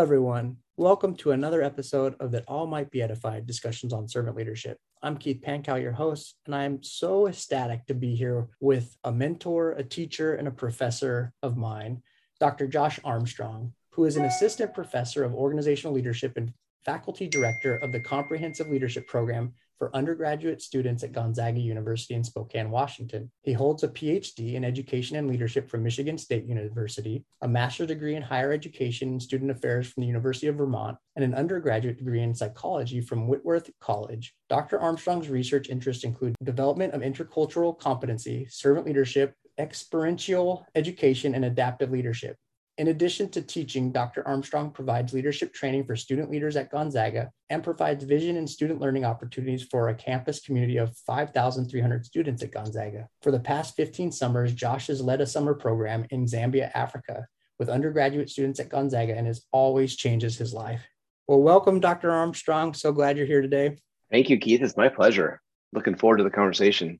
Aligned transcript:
everyone. 0.00 0.56
Welcome 0.78 1.14
to 1.16 1.32
another 1.32 1.60
episode 1.60 2.14
of 2.20 2.30
That 2.30 2.44
All 2.48 2.66
Might 2.66 2.90
Be 2.90 3.02
Edified 3.02 3.46
discussions 3.46 3.92
on 3.92 4.08
servant 4.08 4.34
leadership. 4.34 4.78
I'm 5.02 5.18
Keith 5.18 5.42
Pankow, 5.46 5.78
your 5.78 5.92
host, 5.92 6.36
and 6.46 6.54
I'm 6.54 6.82
so 6.82 7.26
ecstatic 7.26 7.84
to 7.84 7.92
be 7.92 8.14
here 8.14 8.48
with 8.60 8.96
a 9.04 9.12
mentor, 9.12 9.72
a 9.72 9.84
teacher, 9.84 10.36
and 10.36 10.48
a 10.48 10.52
professor 10.52 11.34
of 11.42 11.58
mine, 11.58 12.02
Dr. 12.40 12.66
Josh 12.66 12.98
Armstrong, 13.04 13.74
who 13.90 14.06
is 14.06 14.16
an 14.16 14.24
assistant 14.24 14.72
professor 14.72 15.22
of 15.22 15.34
organizational 15.34 15.92
leadership 15.92 16.32
and 16.38 16.54
faculty 16.82 17.28
director 17.28 17.76
of 17.76 17.92
the 17.92 18.00
Comprehensive 18.00 18.70
Leadership 18.70 19.06
Program 19.06 19.52
for 19.80 19.96
undergraduate 19.96 20.60
students 20.60 21.02
at 21.02 21.12
Gonzaga 21.12 21.58
University 21.58 22.12
in 22.12 22.22
Spokane, 22.22 22.70
Washington. 22.70 23.30
He 23.44 23.54
holds 23.54 23.82
a 23.82 23.88
PhD 23.88 24.52
in 24.52 24.62
education 24.62 25.16
and 25.16 25.26
leadership 25.26 25.70
from 25.70 25.82
Michigan 25.82 26.18
State 26.18 26.44
University, 26.44 27.24
a 27.40 27.48
master's 27.48 27.86
degree 27.86 28.14
in 28.14 28.20
higher 28.20 28.52
education 28.52 29.08
and 29.08 29.22
student 29.22 29.50
affairs 29.50 29.90
from 29.90 30.02
the 30.02 30.06
University 30.06 30.48
of 30.48 30.56
Vermont, 30.56 30.98
and 31.16 31.24
an 31.24 31.32
undergraduate 31.32 31.96
degree 31.96 32.20
in 32.22 32.34
psychology 32.34 33.00
from 33.00 33.26
Whitworth 33.26 33.70
College. 33.80 34.34
Dr. 34.50 34.78
Armstrong's 34.78 35.30
research 35.30 35.70
interests 35.70 36.04
include 36.04 36.36
development 36.44 36.92
of 36.92 37.00
intercultural 37.00 37.78
competency, 37.78 38.46
servant 38.50 38.86
leadership, 38.86 39.34
experiential 39.58 40.66
education, 40.74 41.34
and 41.34 41.46
adaptive 41.46 41.90
leadership. 41.90 42.36
In 42.78 42.88
addition 42.88 43.28
to 43.30 43.42
teaching, 43.42 43.92
Dr. 43.92 44.26
Armstrong 44.26 44.70
provides 44.70 45.12
leadership 45.12 45.52
training 45.52 45.84
for 45.84 45.96
student 45.96 46.30
leaders 46.30 46.56
at 46.56 46.70
Gonzaga 46.70 47.30
and 47.50 47.62
provides 47.62 48.04
vision 48.04 48.36
and 48.36 48.48
student 48.48 48.80
learning 48.80 49.04
opportunities 49.04 49.64
for 49.64 49.88
a 49.88 49.94
campus 49.94 50.40
community 50.40 50.78
of 50.78 50.96
5,300 51.06 52.06
students 52.06 52.42
at 52.42 52.52
Gonzaga. 52.52 53.06
For 53.22 53.32
the 53.32 53.40
past 53.40 53.76
15 53.76 54.12
summers, 54.12 54.54
Josh 54.54 54.86
has 54.86 55.02
led 55.02 55.20
a 55.20 55.26
summer 55.26 55.52
program 55.52 56.06
in 56.10 56.24
Zambia, 56.24 56.70
Africa, 56.74 57.26
with 57.58 57.68
undergraduate 57.68 58.30
students 58.30 58.60
at 58.60 58.70
Gonzaga 58.70 59.14
and 59.14 59.26
has 59.26 59.44
always 59.52 59.96
changes 59.96 60.38
his 60.38 60.54
life. 60.54 60.82
Well, 61.28 61.42
welcome, 61.42 61.80
Dr. 61.80 62.10
Armstrong. 62.10 62.72
So 62.72 62.92
glad 62.92 63.16
you're 63.18 63.26
here 63.26 63.42
today. 63.42 63.76
Thank 64.10 64.30
you, 64.30 64.38
Keith. 64.38 64.62
It's 64.62 64.76
my 64.76 64.88
pleasure. 64.88 65.40
Looking 65.72 65.96
forward 65.96 66.16
to 66.16 66.24
the 66.24 66.30
conversation. 66.30 66.98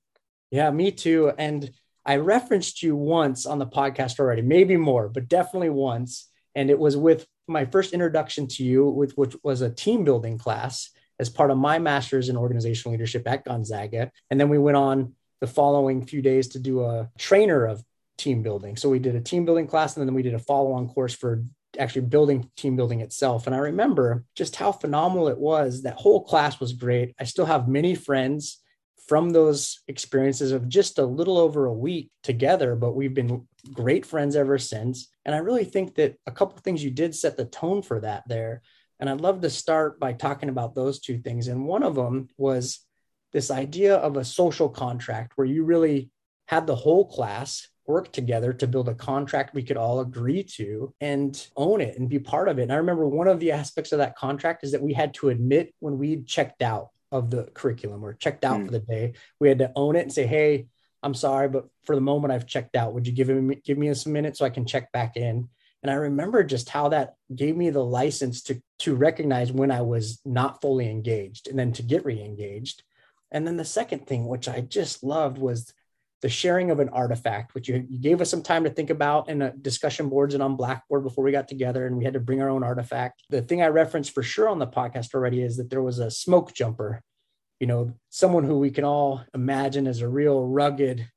Yeah, 0.51 0.71
me 0.71 0.93
too. 0.93 1.33
And 1.39 1.71
I 2.11 2.17
referenced 2.17 2.83
you 2.83 2.97
once 2.97 3.47
on 3.47 3.61
the 3.61 3.69
podcast 3.69 4.19
already, 4.19 4.43
maybe 4.43 4.77
more, 4.77 5.09
but 5.09 5.29
definitely 5.29 5.71
once. 5.71 6.29
And 6.57 6.69
it 6.69 6.77
was 6.77 6.97
with 6.97 7.25
my 7.47 7.67
first 7.67 7.93
introduction 7.93 8.49
to 8.49 8.65
you, 8.65 8.85
with 8.89 9.13
which 9.13 9.37
was 9.45 9.61
a 9.61 9.71
team 9.71 10.03
building 10.03 10.37
class 10.37 10.91
as 11.21 11.29
part 11.29 11.53
of 11.53 11.59
my 11.59 11.79
master's 11.79 12.29
in 12.29 12.37
organizational 12.37 12.95
leadership 12.95 13.29
at 13.29 13.45
Gonzaga. 13.45 14.11
And 14.29 14.41
then 14.41 14.49
we 14.49 14.59
went 14.59 14.77
on 14.77 15.15
the 15.41 15.47
following 15.47 16.05
few 16.05 16.21
days 16.21 16.49
to 16.49 16.59
do 16.59 16.83
a 16.83 17.09
trainer 17.17 17.65
of 17.65 17.81
team 18.19 18.43
building. 18.43 18.77
So 18.77 18.89
we 18.89 18.99
did 18.99 19.15
a 19.15 19.21
team 19.21 19.45
building 19.45 19.69
class 19.69 19.97
and 19.97 20.05
then 20.05 20.13
we 20.13 20.25
did 20.25 20.35
a 20.35 20.41
follow 20.41 20.73
on 20.73 20.89
course 20.89 21.15
for 21.15 21.45
actually 21.79 22.07
building 22.07 22.51
team 22.57 22.75
building 22.75 23.03
itself. 23.03 23.47
And 23.47 23.55
I 23.55 23.59
remember 23.59 24.25
just 24.35 24.57
how 24.57 24.73
phenomenal 24.73 25.29
it 25.29 25.39
was. 25.39 25.83
That 25.83 25.95
whole 25.95 26.25
class 26.25 26.59
was 26.59 26.73
great. 26.73 27.15
I 27.21 27.25
still 27.25 27.47
have 27.47 27.69
many 27.69 27.95
friends 27.95 28.60
from 29.11 29.31
those 29.31 29.81
experiences 29.89 30.53
of 30.53 30.69
just 30.69 31.01
a 31.01 31.05
little 31.05 31.37
over 31.37 31.67
a 31.67 31.75
week 31.75 32.13
together, 32.23 32.77
but 32.77 32.95
we've 32.95 33.13
been 33.13 33.45
great 33.73 34.07
friends 34.07 34.37
ever 34.37 34.57
since. 34.57 35.09
And 35.25 35.35
I 35.35 35.39
really 35.39 35.65
think 35.65 35.97
that 35.97 36.15
a 36.29 36.31
couple 36.31 36.57
of 36.57 36.63
things 36.63 36.85
you 36.85 36.93
did 36.93 37.17
set 37.17 37.37
the 37.37 37.45
tone 37.45 37.83
for 37.83 37.99
that 38.03 38.23
there. 38.29 38.63
And 39.01 39.11
I'd 39.11 39.21
love 39.21 39.41
to 39.41 39.51
start 39.51 39.99
by 39.99 40.13
talking 40.13 40.49
about 40.49 40.77
those 40.77 41.01
two 41.01 41.19
things. 41.19 41.49
And 41.49 41.67
one 41.67 41.83
of 41.83 41.97
them 41.97 42.29
was 42.39 42.87
this 43.33 43.51
idea 43.51 43.97
of 43.97 44.17
a 44.17 44.25
social 44.25 44.69
contract 44.69 45.33
where 45.35 45.49
you 45.49 45.65
really 45.65 46.13
had 46.47 46.69
the 46.69 46.77
whole 46.77 47.05
class 47.05 47.67
work 47.89 48.13
together 48.13 48.53
to 48.53 48.69
build 48.69 48.89
a 48.89 48.95
contract 48.95 49.55
we 49.55 49.65
could 49.65 49.77
all 49.77 49.99
agree 49.99 50.45
to 50.45 50.95
and 51.01 51.49
own 51.57 51.81
it 51.81 51.99
and 51.99 52.09
be 52.09 52.21
part 52.21 52.49
of 52.49 52.61
it. 52.61 52.63
And 52.63 52.73
I 52.73 52.77
remember 52.77 53.09
one 53.09 53.27
of 53.27 53.41
the 53.41 53.51
aspects 53.51 53.91
of 53.91 53.99
that 53.99 54.15
contract 54.15 54.63
is 54.63 54.71
that 54.71 54.83
we 54.83 54.93
had 54.93 55.15
to 55.15 55.31
admit 55.31 55.75
when 55.81 55.99
we 55.99 56.23
checked 56.23 56.63
out 56.63 56.91
of 57.13 57.31
the 57.31 57.45
curriculum 57.55 58.05
or 58.05 58.15
checked 58.15 58.45
out 58.45 58.61
mm. 58.61 58.67
for 58.67 58.73
the 58.73 58.81
day. 58.81 59.15
We 59.39 59.49
had 59.49 59.59
to 59.59 59.73
own 59.77 59.97
it 59.97 60.03
and 60.03 60.13
say, 60.13 60.27
"Hey, 60.27 60.67
I'm 61.03 61.15
sorry, 61.15 61.49
but 61.49 61.67
for 61.85 61.95
the 61.95 62.01
moment 62.01 62.33
I've 62.33 62.47
checked 62.47 62.77
out. 62.77 62.95
Would 62.95 63.07
you 63.07 63.13
give 63.13 63.29
me 63.29 63.57
give 63.65 63.79
me 63.79 63.93
some 63.95 64.13
minutes 64.13 64.39
so 64.39 64.45
I 64.45 64.51
can 64.51 64.67
check 64.67 64.93
back 64.93 65.17
in?" 65.17 65.49
And 65.83 65.91
I 65.91 65.95
remember 65.95 66.45
just 66.45 66.69
how 66.69 66.91
that 66.91 67.15
gave 67.35 67.57
me 67.57 67.71
the 67.71 67.85
license 67.85 68.43
to 68.45 68.61
to 68.81 68.95
recognize 68.95 69.53
when 69.53 69.71
I 69.71 69.83
was 69.83 70.21
not 70.25 70.61
fully 70.61 70.91
engaged 70.91 71.49
and 71.49 71.59
then 71.59 71.73
to 71.75 71.83
get 71.83 72.05
re-engaged. 72.05 72.83
And 73.31 73.47
then 73.47 73.57
the 73.57 73.65
second 73.65 74.07
thing, 74.07 74.27
which 74.27 74.49
I 74.49 74.61
just 74.61 75.03
loved, 75.05 75.39
was 75.39 75.73
the 76.23 76.29
sharing 76.29 76.71
of 76.71 76.81
an 76.81 76.89
artifact, 76.91 77.55
which 77.55 77.69
you, 77.69 77.87
you 77.89 77.99
gave 77.99 78.21
us 78.21 78.31
some 78.31 78.43
time 78.43 78.65
to 78.65 78.71
think 78.71 78.91
about 78.91 79.29
in 79.29 79.43
a 79.43 79.53
discussion 79.53 80.09
boards 80.09 80.35
and 80.35 80.43
on 80.43 80.57
Blackboard 80.57 81.03
before 81.03 81.25
we 81.25 81.33
got 81.33 81.49
together, 81.49 81.87
and 81.87 81.97
we 81.97 82.05
had 82.05 82.15
to 82.15 82.21
bring 82.21 82.43
our 82.43 82.51
own 82.51 82.63
artifact. 82.63 83.23
The 83.31 83.43
thing 83.43 83.63
I 83.63 83.69
referenced 83.69 84.13
for 84.13 84.23
sure 84.23 84.49
on 84.49 84.59
the 84.59 84.67
podcast 84.67 85.15
already 85.15 85.43
is 85.43 85.57
that 85.57 85.71
there 85.71 85.83
was 85.83 85.99
a 85.99 86.11
smoke 86.11 86.53
jumper, 86.53 87.01
you 87.59 87.67
know, 87.67 87.95
someone 88.11 88.45
who 88.45 88.59
we 88.59 88.71
can 88.71 88.85
all 88.85 89.23
imagine 89.35 89.87
as 89.87 90.01
a 90.03 90.09
real 90.09 90.47
rugged, 90.47 91.09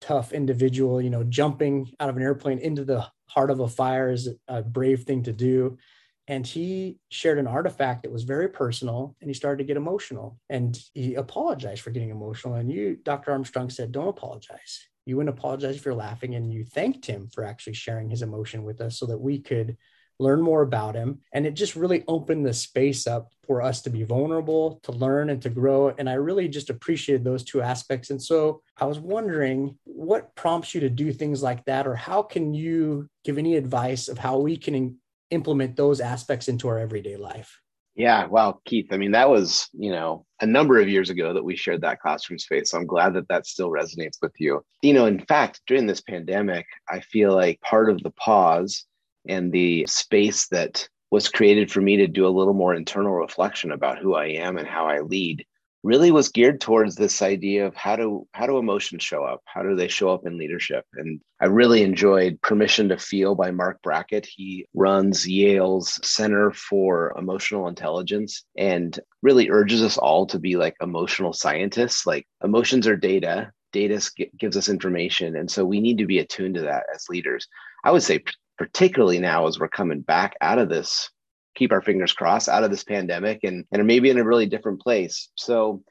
tough 0.00 0.32
individual, 0.32 1.00
you 1.00 1.10
know, 1.10 1.24
jumping 1.24 1.90
out 1.98 2.08
of 2.08 2.16
an 2.16 2.22
airplane 2.22 2.58
into 2.58 2.84
the 2.84 3.06
heart 3.26 3.50
of 3.50 3.60
a 3.60 3.68
fire 3.68 4.10
is 4.10 4.28
a 4.46 4.62
brave 4.62 5.02
thing 5.02 5.22
to 5.24 5.32
do 5.32 5.78
and 6.26 6.46
he 6.46 6.98
shared 7.10 7.38
an 7.38 7.46
artifact 7.46 8.02
that 8.02 8.12
was 8.12 8.24
very 8.24 8.48
personal 8.48 9.14
and 9.20 9.28
he 9.28 9.34
started 9.34 9.58
to 9.58 9.64
get 9.64 9.76
emotional. 9.76 10.38
And 10.48 10.78
he 10.94 11.14
apologized 11.14 11.82
for 11.82 11.90
getting 11.90 12.10
emotional. 12.10 12.54
And 12.54 12.72
you 12.72 12.96
dr 13.02 13.30
armstrong 13.30 13.70
said 13.70 13.92
don't 13.92 14.08
apologize. 14.08 14.86
You 15.06 15.16
wouldn't 15.16 15.36
apologize 15.36 15.76
if 15.76 15.84
you're 15.84 15.94
laughing. 15.94 16.34
And 16.34 16.52
you 16.52 16.64
thanked 16.64 17.04
him 17.04 17.28
for 17.32 17.44
actually 17.44 17.74
sharing 17.74 18.08
his 18.08 18.22
emotion 18.22 18.64
with 18.64 18.80
us 18.80 18.98
so 18.98 19.06
that 19.06 19.18
we 19.18 19.38
could 19.38 19.76
learn 20.18 20.40
more 20.40 20.62
about 20.62 20.94
him. 20.94 21.20
And 21.32 21.44
it 21.46 21.54
just 21.54 21.76
really 21.76 22.04
opened 22.06 22.46
the 22.46 22.54
space 22.54 23.06
up 23.06 23.32
for 23.46 23.60
us 23.60 23.82
to 23.82 23.90
be 23.90 24.04
vulnerable 24.04 24.80
to 24.84 24.92
learn 24.92 25.28
and 25.28 25.42
to 25.42 25.50
grow. 25.50 25.88
And 25.98 26.08
i 26.08 26.14
really 26.14 26.48
just 26.48 26.70
appreciated 26.70 27.24
those 27.24 27.44
two 27.44 27.60
aspects. 27.60 28.10
And 28.10 28.22
so 28.22 28.62
i 28.78 28.86
was 28.86 28.98
wondering 28.98 29.76
what 29.84 30.34
prompts 30.36 30.74
you 30.74 30.80
to 30.80 30.88
do 30.88 31.12
things 31.12 31.42
like 31.42 31.64
that? 31.64 31.86
Or 31.86 31.96
how 31.96 32.22
can 32.22 32.54
you 32.54 33.08
give 33.24 33.38
any 33.38 33.56
advice 33.56 34.08
of 34.08 34.16
how 34.16 34.38
we 34.38 34.56
can 34.56 34.96
implement 35.30 35.76
those 35.76 36.00
aspects 36.00 36.48
into 36.48 36.68
our 36.68 36.78
everyday 36.78 37.16
life. 37.16 37.60
Yeah, 37.96 38.26
well, 38.26 38.60
Keith, 38.64 38.88
I 38.90 38.96
mean, 38.96 39.12
that 39.12 39.30
was, 39.30 39.68
you 39.72 39.92
know, 39.92 40.26
a 40.40 40.46
number 40.46 40.80
of 40.80 40.88
years 40.88 41.10
ago 41.10 41.32
that 41.32 41.44
we 41.44 41.54
shared 41.54 41.82
that 41.82 42.00
classroom 42.00 42.40
space. 42.40 42.70
So 42.70 42.78
I'm 42.78 42.86
glad 42.86 43.14
that 43.14 43.28
that 43.28 43.46
still 43.46 43.70
resonates 43.70 44.18
with 44.20 44.32
you. 44.38 44.64
You 44.82 44.94
know, 44.94 45.06
in 45.06 45.20
fact, 45.26 45.60
during 45.68 45.86
this 45.86 46.00
pandemic, 46.00 46.66
I 46.88 47.00
feel 47.00 47.34
like 47.34 47.60
part 47.60 47.88
of 47.88 48.02
the 48.02 48.10
pause 48.10 48.84
and 49.28 49.52
the 49.52 49.86
space 49.88 50.48
that 50.48 50.88
was 51.12 51.28
created 51.28 51.70
for 51.70 51.80
me 51.80 51.96
to 51.98 52.08
do 52.08 52.26
a 52.26 52.36
little 52.36 52.54
more 52.54 52.74
internal 52.74 53.12
reflection 53.12 53.70
about 53.70 53.98
who 53.98 54.16
I 54.16 54.26
am 54.26 54.58
and 54.58 54.66
how 54.66 54.86
I 54.86 55.00
lead 55.00 55.46
really 55.84 56.10
was 56.10 56.30
geared 56.30 56.62
towards 56.62 56.96
this 56.96 57.20
idea 57.20 57.66
of 57.66 57.76
how 57.76 57.94
do 57.94 58.26
how 58.32 58.46
do 58.46 58.56
emotions 58.56 59.02
show 59.02 59.22
up? 59.22 59.42
How 59.44 59.62
do 59.62 59.76
they 59.76 59.86
show 59.86 60.08
up 60.08 60.26
in 60.26 60.38
leadership? 60.38 60.84
And 60.94 61.20
i 61.40 61.46
really 61.46 61.82
enjoyed 61.82 62.40
permission 62.40 62.88
to 62.88 62.96
feel 62.96 63.34
by 63.34 63.50
marc 63.50 63.82
brackett. 63.82 64.26
He 64.26 64.66
runs 64.74 65.28
yale's 65.28 66.00
center 66.02 66.50
for 66.52 67.14
emotional 67.18 67.68
intelligence 67.68 68.44
and 68.56 68.98
really 69.22 69.50
urges 69.50 69.82
us 69.82 69.98
all 69.98 70.26
to 70.28 70.38
be 70.38 70.56
like 70.56 70.74
emotional 70.80 71.34
scientists. 71.34 72.06
Like 72.06 72.26
emotions 72.42 72.86
are 72.86 72.96
data. 72.96 73.52
Data 73.72 74.00
gives 74.38 74.56
us 74.56 74.68
information. 74.70 75.36
And 75.36 75.50
so 75.50 75.64
we 75.64 75.80
need 75.80 75.98
to 75.98 76.06
be 76.06 76.18
attuned 76.18 76.54
to 76.54 76.62
that 76.62 76.84
as 76.94 77.08
leaders. 77.10 77.46
I 77.84 77.90
would 77.90 78.02
say 78.02 78.24
particularly 78.56 79.18
now 79.18 79.46
as 79.46 79.58
we're 79.58 79.68
coming 79.68 80.00
back 80.00 80.34
out 80.40 80.58
of 80.58 80.68
this 80.68 81.10
keep 81.54 81.72
our 81.72 81.82
fingers 81.82 82.12
crossed 82.12 82.48
out 82.48 82.64
of 82.64 82.70
this 82.70 82.84
pandemic 82.84 83.40
and 83.44 83.64
and 83.72 83.86
maybe 83.86 84.10
in 84.10 84.18
a 84.18 84.24
really 84.24 84.46
different 84.46 84.80
place. 84.80 85.30
So 85.36 85.82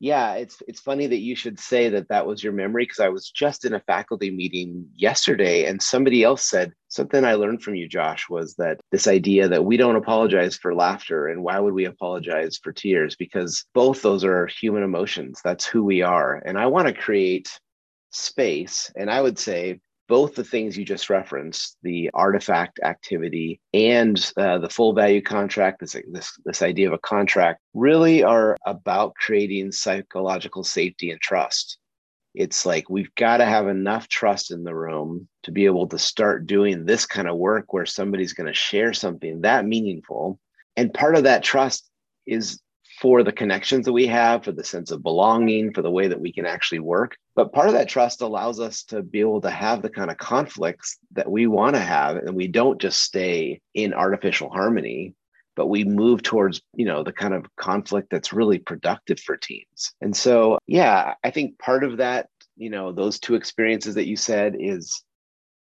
yeah 0.00 0.32
it's 0.32 0.62
it's 0.66 0.80
funny 0.80 1.06
that 1.06 1.20
you 1.20 1.36
should 1.36 1.60
say 1.60 1.90
that 1.90 2.08
that 2.08 2.26
was 2.26 2.42
your 2.42 2.54
memory 2.54 2.84
because 2.84 3.00
i 3.00 3.08
was 3.08 3.30
just 3.30 3.66
in 3.66 3.74
a 3.74 3.80
faculty 3.80 4.30
meeting 4.30 4.86
yesterday 4.96 5.66
and 5.66 5.80
somebody 5.80 6.24
else 6.24 6.42
said 6.42 6.72
something 6.88 7.24
i 7.24 7.34
learned 7.34 7.62
from 7.62 7.74
you 7.74 7.86
josh 7.86 8.28
was 8.28 8.54
that 8.54 8.80
this 8.90 9.06
idea 9.06 9.46
that 9.46 9.64
we 9.64 9.76
don't 9.76 9.96
apologize 9.96 10.56
for 10.56 10.74
laughter 10.74 11.28
and 11.28 11.42
why 11.42 11.60
would 11.60 11.74
we 11.74 11.84
apologize 11.84 12.58
for 12.62 12.72
tears? 12.72 13.14
Because 13.14 13.64
both 13.74 14.02
those 14.02 14.24
are 14.24 14.46
human 14.46 14.82
emotions. 14.82 15.40
That's 15.44 15.66
who 15.66 15.84
we 15.84 16.02
are. 16.02 16.42
And 16.46 16.58
i 16.58 16.66
want 16.66 16.88
to 16.88 16.94
create 16.94 17.60
space 18.10 18.90
and 18.96 19.10
i 19.10 19.20
would 19.20 19.38
say 19.38 19.80
both 20.10 20.34
the 20.34 20.42
things 20.42 20.76
you 20.76 20.84
just 20.84 21.08
referenced, 21.08 21.76
the 21.84 22.10
artifact 22.12 22.80
activity 22.82 23.60
and 23.72 24.32
uh, 24.36 24.58
the 24.58 24.68
full 24.68 24.92
value 24.92 25.22
contract, 25.22 25.78
this, 25.78 25.96
this, 26.10 26.32
this 26.44 26.62
idea 26.62 26.88
of 26.88 26.92
a 26.92 26.98
contract, 26.98 27.60
really 27.74 28.24
are 28.24 28.56
about 28.66 29.14
creating 29.14 29.70
psychological 29.70 30.64
safety 30.64 31.12
and 31.12 31.20
trust. 31.20 31.78
It's 32.34 32.66
like 32.66 32.90
we've 32.90 33.14
got 33.14 33.36
to 33.36 33.44
have 33.44 33.68
enough 33.68 34.08
trust 34.08 34.50
in 34.50 34.64
the 34.64 34.74
room 34.74 35.28
to 35.44 35.52
be 35.52 35.64
able 35.64 35.86
to 35.86 35.98
start 35.98 36.48
doing 36.48 36.84
this 36.84 37.06
kind 37.06 37.28
of 37.28 37.36
work 37.36 37.72
where 37.72 37.86
somebody's 37.86 38.32
going 38.32 38.48
to 38.48 38.54
share 38.54 38.92
something 38.92 39.42
that 39.42 39.64
meaningful. 39.64 40.40
And 40.76 40.92
part 40.92 41.14
of 41.14 41.22
that 41.22 41.44
trust 41.44 41.88
is 42.26 42.60
for 43.00 43.22
the 43.22 43.32
connections 43.32 43.86
that 43.86 43.94
we 43.94 44.06
have, 44.06 44.44
for 44.44 44.52
the 44.52 44.62
sense 44.62 44.90
of 44.90 45.02
belonging, 45.02 45.72
for 45.72 45.80
the 45.80 45.90
way 45.90 46.06
that 46.06 46.20
we 46.20 46.30
can 46.30 46.44
actually 46.44 46.80
work. 46.80 47.16
But 47.34 47.52
part 47.52 47.68
of 47.68 47.72
that 47.72 47.88
trust 47.88 48.20
allows 48.20 48.60
us 48.60 48.82
to 48.84 49.02
be 49.02 49.20
able 49.20 49.40
to 49.40 49.50
have 49.50 49.80
the 49.80 49.88
kind 49.88 50.10
of 50.10 50.18
conflicts 50.18 50.98
that 51.12 51.30
we 51.30 51.46
want 51.46 51.76
to 51.76 51.80
have. 51.80 52.16
And 52.16 52.36
we 52.36 52.46
don't 52.46 52.80
just 52.80 53.02
stay 53.02 53.62
in 53.72 53.94
artificial 53.94 54.50
harmony, 54.50 55.14
but 55.56 55.68
we 55.68 55.84
move 55.84 56.22
towards, 56.22 56.60
you 56.74 56.84
know, 56.84 57.02
the 57.02 57.12
kind 57.12 57.32
of 57.32 57.46
conflict 57.56 58.08
that's 58.10 58.34
really 58.34 58.58
productive 58.58 59.18
for 59.18 59.38
teams. 59.38 59.94
And 60.02 60.14
so, 60.14 60.58
yeah, 60.66 61.14
I 61.24 61.30
think 61.30 61.58
part 61.58 61.84
of 61.84 61.96
that, 61.96 62.28
you 62.56 62.68
know, 62.68 62.92
those 62.92 63.18
two 63.18 63.34
experiences 63.34 63.94
that 63.94 64.08
you 64.08 64.16
said 64.16 64.56
is 64.58 65.02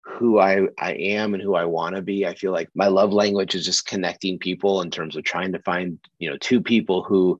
who 0.04 0.38
I, 0.38 0.66
I 0.78 0.92
am 0.94 1.34
and 1.34 1.42
who 1.42 1.54
I 1.54 1.64
want 1.64 1.96
to 1.96 2.02
be. 2.02 2.26
I 2.26 2.34
feel 2.34 2.52
like 2.52 2.68
my 2.74 2.88
love 2.88 3.12
language 3.12 3.54
is 3.54 3.64
just 3.64 3.86
connecting 3.86 4.38
people 4.38 4.82
in 4.82 4.90
terms 4.90 5.16
of 5.16 5.24
trying 5.24 5.52
to 5.52 5.60
find, 5.60 5.98
you 6.18 6.30
know, 6.30 6.36
two 6.38 6.60
people 6.60 7.02
who 7.02 7.38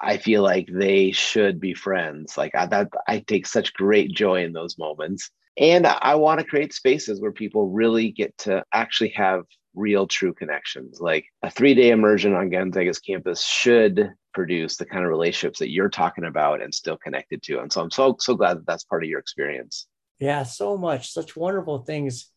I 0.00 0.16
feel 0.16 0.42
like 0.42 0.68
they 0.70 1.12
should 1.12 1.60
be 1.60 1.74
friends. 1.74 2.36
Like 2.36 2.54
I, 2.54 2.66
that, 2.66 2.88
I 3.06 3.20
take 3.20 3.46
such 3.46 3.72
great 3.74 4.12
joy 4.12 4.44
in 4.44 4.52
those 4.52 4.78
moments. 4.78 5.30
And 5.56 5.86
I 5.86 6.14
want 6.14 6.40
to 6.40 6.46
create 6.46 6.72
spaces 6.72 7.20
where 7.20 7.32
people 7.32 7.68
really 7.68 8.10
get 8.10 8.36
to 8.38 8.64
actually 8.72 9.10
have 9.10 9.44
real, 9.74 10.06
true 10.06 10.32
connections. 10.32 11.00
Like 11.00 11.26
a 11.42 11.50
three 11.50 11.74
day 11.74 11.90
immersion 11.90 12.34
on 12.34 12.50
Gonzaga's 12.50 12.98
campus 12.98 13.44
should 13.44 14.12
produce 14.34 14.76
the 14.76 14.86
kind 14.86 15.04
of 15.04 15.10
relationships 15.10 15.58
that 15.58 15.70
you're 15.70 15.90
talking 15.90 16.24
about 16.24 16.62
and 16.62 16.74
still 16.74 16.96
connected 16.96 17.42
to. 17.44 17.60
And 17.60 17.72
so 17.72 17.82
I'm 17.82 17.90
so, 17.90 18.16
so 18.18 18.34
glad 18.34 18.58
that 18.58 18.66
that's 18.66 18.84
part 18.84 19.04
of 19.04 19.10
your 19.10 19.20
experience. 19.20 19.86
Yeah, 20.22 20.44
so 20.44 20.78
much, 20.78 21.10
such 21.12 21.34
wonderful 21.34 21.78
things. 21.78 22.30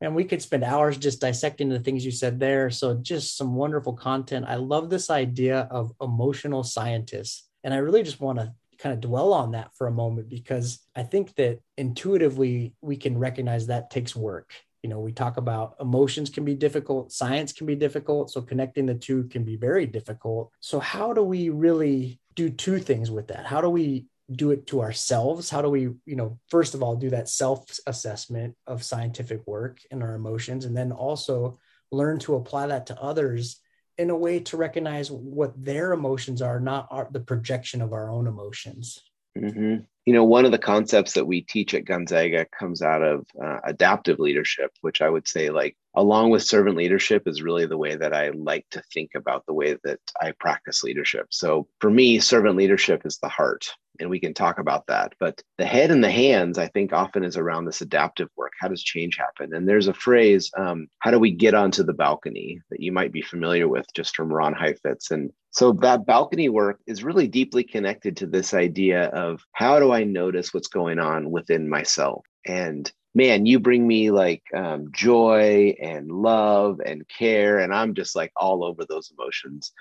And 0.00 0.14
we 0.14 0.22
could 0.22 0.40
spend 0.40 0.62
hours 0.62 0.96
just 0.96 1.20
dissecting 1.20 1.68
the 1.68 1.80
things 1.80 2.04
you 2.04 2.12
said 2.12 2.38
there. 2.38 2.70
So, 2.70 2.94
just 2.94 3.36
some 3.36 3.56
wonderful 3.56 3.94
content. 3.94 4.46
I 4.48 4.54
love 4.54 4.88
this 4.88 5.10
idea 5.10 5.66
of 5.68 5.92
emotional 6.00 6.62
scientists. 6.62 7.48
And 7.64 7.74
I 7.74 7.78
really 7.78 8.04
just 8.04 8.20
want 8.20 8.38
to 8.38 8.54
kind 8.78 8.92
of 8.92 9.00
dwell 9.00 9.32
on 9.32 9.52
that 9.52 9.74
for 9.76 9.88
a 9.88 9.92
moment 9.92 10.28
because 10.28 10.86
I 10.94 11.02
think 11.02 11.34
that 11.34 11.58
intuitively 11.76 12.74
we 12.80 12.96
can 12.96 13.18
recognize 13.18 13.66
that 13.66 13.90
takes 13.90 14.14
work. 14.14 14.52
You 14.84 14.90
know, 14.90 15.00
we 15.00 15.10
talk 15.10 15.36
about 15.36 15.74
emotions 15.80 16.30
can 16.30 16.44
be 16.44 16.54
difficult, 16.54 17.10
science 17.10 17.52
can 17.52 17.66
be 17.66 17.74
difficult. 17.74 18.30
So, 18.30 18.40
connecting 18.40 18.86
the 18.86 18.94
two 18.94 19.24
can 19.24 19.42
be 19.42 19.56
very 19.56 19.86
difficult. 19.86 20.52
So, 20.60 20.78
how 20.78 21.12
do 21.12 21.24
we 21.24 21.48
really 21.48 22.20
do 22.36 22.50
two 22.50 22.78
things 22.78 23.10
with 23.10 23.28
that? 23.28 23.46
How 23.46 23.60
do 23.60 23.68
we 23.68 24.06
do 24.36 24.50
it 24.50 24.66
to 24.66 24.80
ourselves 24.80 25.50
how 25.50 25.62
do 25.62 25.68
we 25.68 25.82
you 25.82 26.16
know 26.16 26.38
first 26.48 26.74
of 26.74 26.82
all 26.82 26.96
do 26.96 27.10
that 27.10 27.28
self 27.28 27.64
assessment 27.86 28.54
of 28.66 28.82
scientific 28.82 29.46
work 29.46 29.80
and 29.90 30.02
our 30.02 30.14
emotions 30.14 30.64
and 30.64 30.76
then 30.76 30.92
also 30.92 31.58
learn 31.90 32.18
to 32.18 32.36
apply 32.36 32.66
that 32.66 32.86
to 32.86 33.00
others 33.00 33.60
in 33.98 34.10
a 34.10 34.16
way 34.16 34.40
to 34.40 34.56
recognize 34.56 35.10
what 35.10 35.52
their 35.62 35.92
emotions 35.92 36.40
are 36.40 36.60
not 36.60 36.88
our, 36.90 37.08
the 37.10 37.20
projection 37.20 37.82
of 37.82 37.92
our 37.92 38.10
own 38.10 38.26
emotions 38.26 38.98
mm-hmm. 39.36 39.76
you 40.06 40.12
know 40.12 40.24
one 40.24 40.44
of 40.44 40.52
the 40.52 40.58
concepts 40.58 41.12
that 41.12 41.26
we 41.26 41.42
teach 41.42 41.74
at 41.74 41.84
gonzaga 41.84 42.46
comes 42.58 42.82
out 42.82 43.02
of 43.02 43.26
uh, 43.42 43.58
adaptive 43.64 44.18
leadership 44.18 44.70
which 44.80 45.02
i 45.02 45.08
would 45.08 45.26
say 45.28 45.50
like 45.50 45.76
along 45.94 46.30
with 46.30 46.42
servant 46.42 46.76
leadership 46.76 47.26
is 47.26 47.42
really 47.42 47.66
the 47.66 47.76
way 47.76 47.94
that 47.94 48.14
I 48.14 48.30
like 48.30 48.66
to 48.70 48.82
think 48.92 49.10
about 49.14 49.44
the 49.46 49.52
way 49.52 49.76
that 49.84 50.00
I 50.20 50.32
practice 50.32 50.82
leadership. 50.82 51.26
So 51.30 51.68
for 51.80 51.90
me, 51.90 52.18
servant 52.18 52.56
leadership 52.56 53.02
is 53.04 53.18
the 53.18 53.28
heart, 53.28 53.74
and 54.02 54.10
we 54.10 54.20
can 54.20 54.34
talk 54.34 54.58
about 54.58 54.86
that. 54.88 55.14
But 55.18 55.42
the 55.56 55.64
head 55.64 55.90
and 55.90 56.04
the 56.04 56.10
hands, 56.10 56.58
I 56.58 56.68
think, 56.68 56.92
often 56.92 57.24
is 57.24 57.36
around 57.36 57.64
this 57.64 57.80
adaptive 57.80 58.28
work. 58.36 58.52
How 58.60 58.68
does 58.68 58.82
change 58.82 59.16
happen? 59.16 59.54
And 59.54 59.68
there's 59.68 59.88
a 59.88 59.94
phrase, 59.94 60.50
um, 60.56 60.88
how 60.98 61.10
do 61.10 61.18
we 61.18 61.30
get 61.30 61.54
onto 61.54 61.82
the 61.82 61.94
balcony 61.94 62.60
that 62.70 62.80
you 62.80 62.92
might 62.92 63.12
be 63.12 63.22
familiar 63.22 63.68
with 63.68 63.86
just 63.94 64.14
from 64.14 64.32
Ron 64.32 64.54
Heifetz. 64.54 65.10
And 65.10 65.30
so 65.50 65.72
that 65.72 66.06
balcony 66.06 66.48
work 66.48 66.80
is 66.86 67.04
really 67.04 67.28
deeply 67.28 67.64
connected 67.64 68.16
to 68.18 68.26
this 68.26 68.54
idea 68.54 69.06
of 69.08 69.42
how 69.52 69.80
do 69.80 69.92
I 69.92 70.04
notice 70.04 70.52
what's 70.52 70.68
going 70.68 70.98
on 70.98 71.30
within 71.30 71.68
myself? 71.68 72.24
And 72.46 72.90
man, 73.14 73.46
you 73.46 73.60
bring 73.60 73.86
me 73.86 74.10
like 74.10 74.42
um, 74.54 74.88
joy 74.92 75.74
and 75.80 76.10
love 76.10 76.80
and 76.84 77.06
care, 77.08 77.58
and 77.58 77.74
I'm 77.74 77.94
just 77.94 78.16
like 78.16 78.32
all 78.36 78.64
over 78.64 78.84
those 78.84 79.12
emotions. 79.16 79.72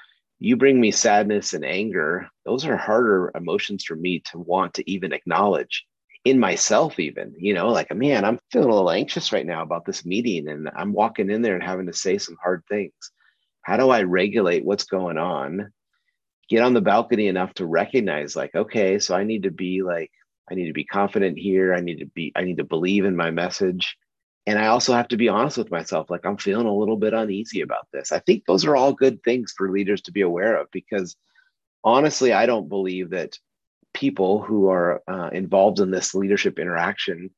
You 0.44 0.58
bring 0.58 0.82
me 0.82 0.90
sadness 0.90 1.54
and 1.54 1.64
anger. 1.64 2.28
Those 2.46 2.66
are 2.66 2.76
harder 2.76 3.32
emotions 3.36 3.84
for 3.84 3.96
me 3.96 4.22
to 4.32 4.40
want 4.40 4.74
to 4.74 4.92
even 4.92 5.14
acknowledge 5.14 5.86
in 6.26 6.40
myself, 6.40 7.00
even, 7.00 7.36
you 7.38 7.54
know, 7.54 7.70
like, 7.70 7.94
man, 7.94 8.26
I'm 8.26 8.40
feeling 8.52 8.70
a 8.70 8.74
little 8.74 8.92
anxious 8.92 9.32
right 9.32 9.46
now 9.46 9.62
about 9.62 9.86
this 9.86 10.04
meeting, 10.04 10.48
and 10.48 10.68
I'm 10.76 10.94
walking 10.94 11.30
in 11.30 11.44
there 11.44 11.54
and 11.54 11.64
having 11.64 11.86
to 11.86 11.94
say 11.94 12.18
some 12.18 12.38
hard 12.42 12.64
things. 12.68 12.92
How 13.62 13.78
do 13.78 13.92
I 13.92 14.02
regulate 14.02 14.66
what's 14.66 14.86
going 14.86 15.20
on? 15.20 15.72
Get 16.50 16.64
on 16.64 16.74
the 16.74 16.82
balcony 16.82 17.28
enough 17.28 17.54
to 17.56 17.66
recognize, 17.68 18.36
like, 18.36 18.54
okay, 18.56 18.98
so 18.98 19.16
I 19.16 19.24
need 19.24 19.44
to 19.44 19.52
be 19.52 19.84
like 19.84 20.12
I 20.52 20.56
need 20.56 20.68
to 20.68 20.74
be 20.74 20.84
confident 20.84 21.38
here. 21.38 21.74
I 21.74 21.80
need 21.80 22.00
to 22.00 22.06
be, 22.08 22.34
I 22.36 22.44
need 22.44 22.58
to 22.58 22.66
believe 22.66 23.06
in 23.06 23.16
my 23.16 23.32
message. 23.32 23.96
And 24.48 24.58
I 24.58 24.68
also 24.68 24.94
have 24.94 25.10
to 25.10 25.18
be 25.18 25.30
honest 25.30 25.58
with 25.58 25.72
myself. 25.72 26.10
Like, 26.10 26.26
I'm 26.26 26.38
feeling 26.38 26.66
a 26.66 26.76
little 26.76 26.98
bit 26.98 27.14
uneasy 27.14 27.62
about 27.62 27.88
this. 27.94 28.12
I 28.12 28.20
think 28.20 28.46
those 28.46 28.66
are 28.66 28.76
all 28.76 28.94
good 28.94 29.22
things 29.24 29.54
for 29.56 29.72
leaders 29.72 30.02
to 30.04 30.12
be 30.12 30.22
aware 30.22 30.58
of 30.58 30.68
because 30.72 31.16
honestly, 31.84 32.34
I 32.34 32.48
don't 32.48 32.70
believe 32.70 33.12
that 33.12 33.38
people 33.94 34.42
who 34.42 34.70
are 34.70 35.02
uh, 35.08 35.30
involved 35.32 35.80
in 35.80 35.92
this 35.92 36.16
leadership 36.16 36.58
interaction 36.58 37.30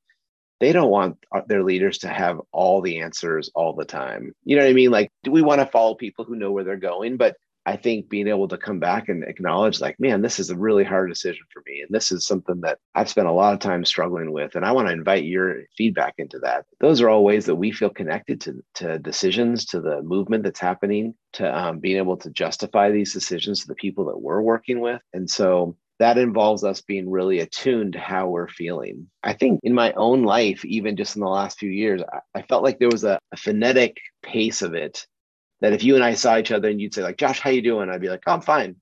they 0.64 0.72
don't 0.72 0.90
want 0.90 1.18
uh, 1.30 1.42
their 1.46 1.62
leaders 1.62 1.98
to 2.00 2.08
have 2.08 2.40
all 2.54 2.82
the 2.82 3.02
answers 3.02 3.52
all 3.54 3.74
the 3.74 3.84
time. 3.84 4.34
You 4.46 4.56
know 4.56 4.64
what 4.64 4.70
I 4.70 4.74
mean? 4.74 4.92
Like, 4.92 5.12
do 5.24 5.30
we 5.30 5.42
want 5.42 5.60
to 5.60 5.66
follow 5.66 5.94
people 5.94 6.24
who 6.24 6.38
know 6.38 6.54
where 6.54 6.64
they're 6.64 6.78
going? 6.78 7.18
But 7.18 7.36
I 7.66 7.78
think 7.78 8.10
being 8.10 8.28
able 8.28 8.48
to 8.50 8.58
come 8.58 8.80
back 8.80 9.10
and 9.10 9.24
acknowledge, 9.24 9.80
like, 9.80 10.00
man, 10.00 10.22
this 10.22 10.40
is 10.40 10.50
a 10.50 10.58
really 10.58 10.84
hard 10.84 11.10
decision 11.10 11.44
for 11.50 11.64
me. 11.66 11.82
And 11.82 11.90
this 11.90 12.12
is 12.12 12.26
something 12.26 12.60
that 12.62 12.80
I've 12.94 13.10
spent 13.10 13.28
a 13.28 13.32
lot 13.32 13.54
of 13.54 13.60
time 13.60 13.86
struggling 13.86 14.32
with. 14.32 14.56
And 14.56 14.66
I 14.66 14.72
want 14.72 14.88
to 14.88 14.94
invite 14.94 15.24
your 15.24 15.64
feedback 15.78 16.16
into 16.18 16.40
that. 16.40 16.66
Those 16.80 17.02
are 17.02 17.10
all 17.10 17.24
ways 17.24 17.46
that 17.46 17.56
we 17.56 17.72
feel 17.72 17.90
connected 17.90 18.42
to, 18.42 18.64
to 18.76 19.00
decisions, 19.00 19.66
to 19.68 19.80
the 19.80 20.02
movement 20.02 20.44
that's 20.44 20.60
happening, 20.60 21.16
to 21.34 21.58
um, 21.58 21.80
being 21.80 21.98
able 21.98 22.18
to 22.18 22.30
justify 22.32 22.92
these 22.92 23.14
decisions 23.14 23.62
to 23.62 23.68
the 23.68 23.76
people 23.76 24.06
that 24.06 24.22
we're 24.22 24.42
working 24.42 24.80
with. 24.82 25.02
And 25.14 25.30
so 25.30 25.78
that 26.00 26.18
involves 26.18 26.64
us 26.64 26.82
being 26.82 27.10
really 27.10 27.40
attuned 27.40 27.94
to 27.94 28.00
how 28.00 28.28
we're 28.28 28.48
feeling. 28.50 29.08
I 29.24 29.34
think 29.34 29.60
in 29.64 29.74
my 29.74 29.94
own 29.94 30.24
life, 30.24 30.66
even 30.66 30.98
just 30.98 31.16
in 31.16 31.22
the 31.22 31.30
last 31.30 31.60
few 31.60 31.70
years, 31.70 32.02
I, 32.12 32.40
I 32.40 32.42
felt 32.42 32.64
like 32.64 32.80
there 32.80 32.90
was 32.90 33.04
a, 33.04 33.20
a 33.32 33.38
phonetic 33.38 34.02
pace 34.22 34.62
of 34.62 34.74
it 34.74 35.08
that 35.64 35.72
if 35.72 35.82
you 35.82 35.96
and 35.96 36.04
I 36.04 36.14
saw 36.14 36.38
each 36.38 36.52
other 36.52 36.70
and 36.70 36.80
you'd 36.80 36.94
say 36.94 37.02
like, 37.02 37.18
Josh, 37.18 37.40
how 37.40 37.50
you 37.50 37.62
doing? 37.62 37.90
I'd 37.90 38.02
be 38.02 38.10
like, 38.10 38.24
oh, 38.28 38.34
I'm 38.34 38.42
fine. 38.42 38.76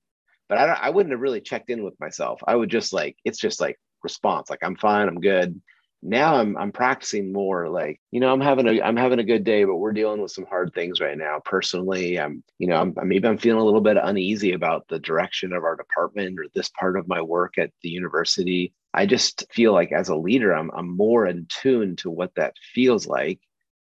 But 0.48 0.58
I, 0.58 0.66
don't, 0.66 0.78
I 0.82 0.90
wouldn't 0.90 1.12
have 1.12 1.20
really 1.20 1.40
checked 1.40 1.70
in 1.70 1.84
with 1.84 1.94
myself. 2.00 2.42
I 2.44 2.56
would 2.56 2.70
just 2.70 2.92
like, 2.92 3.16
it's 3.24 3.38
just 3.38 3.60
like 3.60 3.78
response, 4.02 4.50
like 4.50 4.64
I'm 4.64 4.74
fine, 4.74 5.06
I'm 5.06 5.20
good. 5.20 5.62
Now 6.02 6.34
I'm 6.34 6.56
I'm 6.56 6.72
practicing 6.72 7.32
more 7.32 7.68
like, 7.68 8.00
you 8.10 8.18
know, 8.18 8.32
I'm 8.32 8.40
having 8.40 8.66
a 8.66 8.82
I'm 8.82 8.96
having 8.96 9.20
a 9.20 9.24
good 9.24 9.44
day, 9.44 9.62
but 9.62 9.76
we're 9.76 9.92
dealing 9.92 10.20
with 10.20 10.32
some 10.32 10.46
hard 10.46 10.72
things 10.74 11.00
right 11.00 11.16
now. 11.16 11.40
Personally, 11.44 12.18
I'm, 12.18 12.42
you 12.58 12.66
know, 12.66 12.74
I'm 12.74 12.94
maybe 13.04 13.28
I'm 13.28 13.38
feeling 13.38 13.62
a 13.62 13.64
little 13.64 13.80
bit 13.80 13.96
uneasy 14.02 14.52
about 14.52 14.88
the 14.88 14.98
direction 14.98 15.52
of 15.52 15.62
our 15.62 15.76
department 15.76 16.40
or 16.40 16.46
this 16.52 16.70
part 16.70 16.98
of 16.98 17.06
my 17.06 17.22
work 17.22 17.56
at 17.56 17.70
the 17.82 17.90
university. 17.90 18.74
I 18.92 19.06
just 19.06 19.44
feel 19.52 19.72
like 19.72 19.92
as 19.92 20.08
a 20.08 20.16
leader, 20.16 20.52
I'm 20.52 20.72
I'm 20.76 20.96
more 20.96 21.24
in 21.24 21.46
tune 21.48 21.94
to 21.98 22.10
what 22.10 22.34
that 22.34 22.54
feels 22.74 23.06
like 23.06 23.38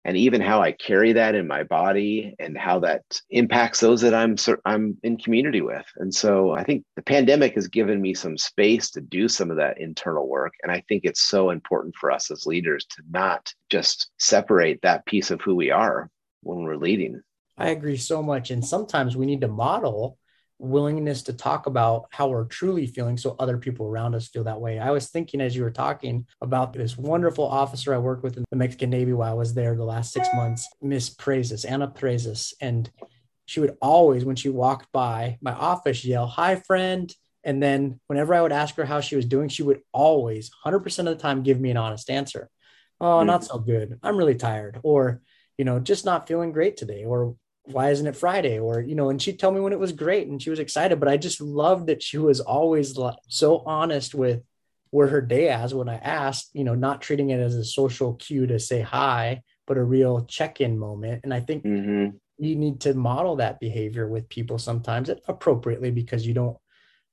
and 0.03 0.17
even 0.17 0.41
how 0.41 0.61
I 0.61 0.71
carry 0.71 1.13
that 1.13 1.35
in 1.35 1.47
my 1.47 1.63
body 1.63 2.35
and 2.39 2.57
how 2.57 2.79
that 2.79 3.03
impacts 3.29 3.79
those 3.79 4.01
that 4.01 4.13
I'm 4.13 4.35
I'm 4.65 4.97
in 5.03 5.17
community 5.17 5.61
with. 5.61 5.85
And 5.97 6.13
so 6.13 6.51
I 6.51 6.63
think 6.63 6.83
the 6.95 7.03
pandemic 7.03 7.53
has 7.55 7.67
given 7.67 8.01
me 8.01 8.13
some 8.13 8.37
space 8.37 8.89
to 8.91 9.01
do 9.01 9.27
some 9.27 9.51
of 9.51 9.57
that 9.57 9.79
internal 9.79 10.27
work 10.27 10.53
and 10.63 10.71
I 10.71 10.83
think 10.87 11.03
it's 11.03 11.21
so 11.21 11.51
important 11.51 11.95
for 11.99 12.11
us 12.11 12.31
as 12.31 12.45
leaders 12.45 12.85
to 12.85 13.03
not 13.09 13.53
just 13.69 14.09
separate 14.17 14.81
that 14.81 15.05
piece 15.05 15.31
of 15.31 15.41
who 15.41 15.55
we 15.55 15.71
are 15.71 16.09
when 16.41 16.63
we're 16.63 16.77
leading. 16.77 17.21
I 17.57 17.69
agree 17.69 17.97
so 17.97 18.23
much 18.23 18.49
and 18.49 18.65
sometimes 18.65 19.15
we 19.15 19.25
need 19.25 19.41
to 19.41 19.47
model 19.47 20.17
willingness 20.61 21.23
to 21.23 21.33
talk 21.33 21.65
about 21.65 22.05
how 22.11 22.27
we're 22.27 22.45
truly 22.45 22.85
feeling 22.85 23.17
so 23.17 23.35
other 23.39 23.57
people 23.57 23.87
around 23.87 24.13
us 24.13 24.27
feel 24.27 24.43
that 24.43 24.61
way. 24.61 24.79
I 24.79 24.91
was 24.91 25.09
thinking 25.09 25.41
as 25.41 25.55
you 25.55 25.63
were 25.63 25.71
talking 25.71 26.27
about 26.39 26.71
this 26.71 26.97
wonderful 26.97 27.45
officer 27.45 27.93
I 27.93 27.97
worked 27.97 28.23
with 28.23 28.37
in 28.37 28.45
the 28.51 28.57
Mexican 28.57 28.91
Navy 28.91 29.11
while 29.13 29.31
I 29.31 29.35
was 29.35 29.53
there 29.53 29.75
the 29.75 29.83
last 29.83 30.13
six 30.13 30.29
months, 30.35 30.69
Miss 30.81 31.09
Praises, 31.09 31.65
Anna 31.65 31.87
Praises. 31.87 32.53
And 32.61 32.89
she 33.45 33.59
would 33.59 33.75
always, 33.81 34.23
when 34.23 34.35
she 34.35 34.49
walked 34.49 34.91
by 34.91 35.37
my 35.41 35.51
office, 35.51 36.05
yell, 36.05 36.27
Hi, 36.27 36.55
friend. 36.55 37.13
And 37.43 37.61
then 37.61 37.99
whenever 38.05 38.35
I 38.35 38.41
would 38.41 38.51
ask 38.51 38.75
her 38.75 38.85
how 38.85 39.01
she 39.01 39.15
was 39.15 39.25
doing, 39.25 39.49
she 39.49 39.63
would 39.63 39.81
always, 39.91 40.51
100% 40.63 40.99
of 40.99 41.05
the 41.05 41.15
time, 41.15 41.41
give 41.41 41.59
me 41.59 41.71
an 41.71 41.77
honest 41.77 42.09
answer. 42.09 42.49
Oh, 42.99 43.21
mm 43.21 43.25
not 43.25 43.43
so 43.43 43.57
good. 43.57 43.99
I'm 44.03 44.15
really 44.15 44.35
tired. 44.35 44.79
Or, 44.83 45.21
you 45.57 45.65
know, 45.65 45.79
just 45.79 46.05
not 46.05 46.27
feeling 46.27 46.51
great 46.51 46.77
today. 46.77 47.03
Or 47.03 47.35
why 47.73 47.89
isn't 47.89 48.07
it 48.07 48.15
Friday? 48.15 48.59
Or, 48.59 48.79
you 48.79 48.95
know, 48.95 49.09
and 49.09 49.21
she'd 49.21 49.39
tell 49.39 49.51
me 49.51 49.59
when 49.59 49.73
it 49.73 49.79
was 49.79 49.91
great 49.91 50.27
and 50.27 50.41
she 50.41 50.49
was 50.49 50.59
excited. 50.59 50.99
But 50.99 51.09
I 51.09 51.17
just 51.17 51.41
loved 51.41 51.87
that 51.87 52.03
she 52.03 52.17
was 52.17 52.39
always 52.39 52.97
so 53.27 53.63
honest 53.65 54.13
with 54.13 54.41
where 54.91 55.07
her 55.07 55.21
day 55.21 55.49
as 55.49 55.73
when 55.73 55.89
I 55.89 55.95
asked, 55.95 56.51
you 56.53 56.63
know, 56.63 56.75
not 56.75 57.01
treating 57.01 57.29
it 57.29 57.39
as 57.39 57.55
a 57.55 57.63
social 57.63 58.15
cue 58.15 58.45
to 58.47 58.59
say 58.59 58.81
hi, 58.81 59.41
but 59.65 59.77
a 59.77 59.83
real 59.83 60.25
check 60.25 60.61
in 60.61 60.77
moment. 60.77 61.21
And 61.23 61.33
I 61.33 61.39
think 61.39 61.63
mm-hmm. 61.63 62.17
you 62.37 62.55
need 62.55 62.81
to 62.81 62.93
model 62.93 63.37
that 63.37 63.59
behavior 63.59 64.07
with 64.07 64.29
people 64.29 64.59
sometimes 64.59 65.09
appropriately 65.27 65.91
because 65.91 66.27
you 66.27 66.33
don't 66.33 66.57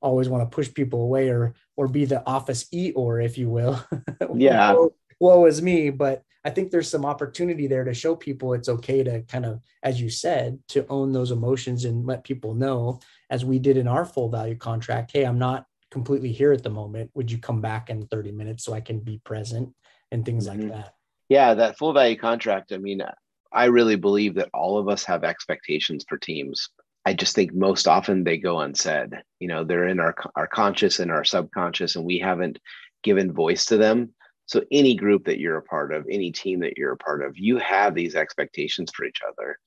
always 0.00 0.28
want 0.28 0.48
to 0.48 0.54
push 0.54 0.72
people 0.72 1.02
away 1.02 1.28
or 1.28 1.54
or 1.76 1.88
be 1.88 2.04
the 2.04 2.24
office 2.26 2.66
e 2.72 2.92
or 2.94 3.20
if 3.20 3.36
you 3.36 3.50
will 3.50 3.84
yeah 4.36 4.72
woe, 4.72 4.94
woe 5.18 5.44
is 5.46 5.60
me 5.60 5.90
but 5.90 6.22
i 6.44 6.50
think 6.50 6.70
there's 6.70 6.90
some 6.90 7.04
opportunity 7.04 7.66
there 7.66 7.84
to 7.84 7.94
show 7.94 8.14
people 8.14 8.52
it's 8.52 8.68
okay 8.68 9.02
to 9.02 9.22
kind 9.22 9.44
of 9.44 9.60
as 9.82 10.00
you 10.00 10.10
said 10.10 10.58
to 10.68 10.86
own 10.88 11.12
those 11.12 11.30
emotions 11.30 11.84
and 11.84 12.06
let 12.06 12.24
people 12.24 12.54
know 12.54 12.98
as 13.30 13.44
we 13.44 13.58
did 13.58 13.76
in 13.76 13.88
our 13.88 14.04
full 14.04 14.28
value 14.28 14.56
contract 14.56 15.10
hey 15.12 15.24
i'm 15.24 15.38
not 15.38 15.66
completely 15.90 16.32
here 16.32 16.52
at 16.52 16.62
the 16.62 16.70
moment 16.70 17.10
would 17.14 17.30
you 17.30 17.38
come 17.38 17.60
back 17.60 17.90
in 17.90 18.06
30 18.06 18.32
minutes 18.32 18.64
so 18.64 18.72
i 18.72 18.80
can 18.80 18.98
be 18.98 19.20
present 19.24 19.72
and 20.10 20.24
things 20.24 20.48
mm-hmm. 20.48 20.68
like 20.68 20.72
that 20.72 20.94
yeah 21.28 21.54
that 21.54 21.78
full 21.78 21.92
value 21.92 22.16
contract 22.16 22.72
i 22.72 22.78
mean 22.78 23.02
i 23.52 23.64
really 23.64 23.96
believe 23.96 24.34
that 24.34 24.50
all 24.52 24.78
of 24.78 24.88
us 24.88 25.04
have 25.04 25.24
expectations 25.24 26.04
for 26.08 26.18
teams 26.18 26.68
I 27.06 27.14
just 27.14 27.34
think 27.34 27.54
most 27.54 27.88
often 27.88 28.22
they 28.22 28.36
go 28.36 28.60
unsaid. 28.60 29.22
You 29.40 29.48
know, 29.48 29.64
they're 29.64 29.88
in 29.88 29.98
our 29.98 30.14
our 30.36 30.46
conscious 30.46 31.00
and 31.00 31.10
our 31.10 31.24
subconscious, 31.24 31.96
and 31.96 32.04
we 32.04 32.18
haven't 32.18 32.58
given 33.02 33.32
voice 33.32 33.64
to 33.66 33.78
them. 33.78 34.12
So 34.48 34.62
any 34.72 34.94
group 34.94 35.26
that 35.26 35.38
you're 35.38 35.58
a 35.58 35.62
part 35.62 35.92
of, 35.92 36.06
any 36.10 36.32
team 36.32 36.60
that 36.60 36.78
you're 36.78 36.92
a 36.92 36.96
part 36.96 37.22
of, 37.22 37.36
you 37.36 37.58
have 37.58 37.94
these 37.94 38.16
expectations 38.16 38.90
for 38.94 39.04
each 39.04 39.20
other. 39.28 39.58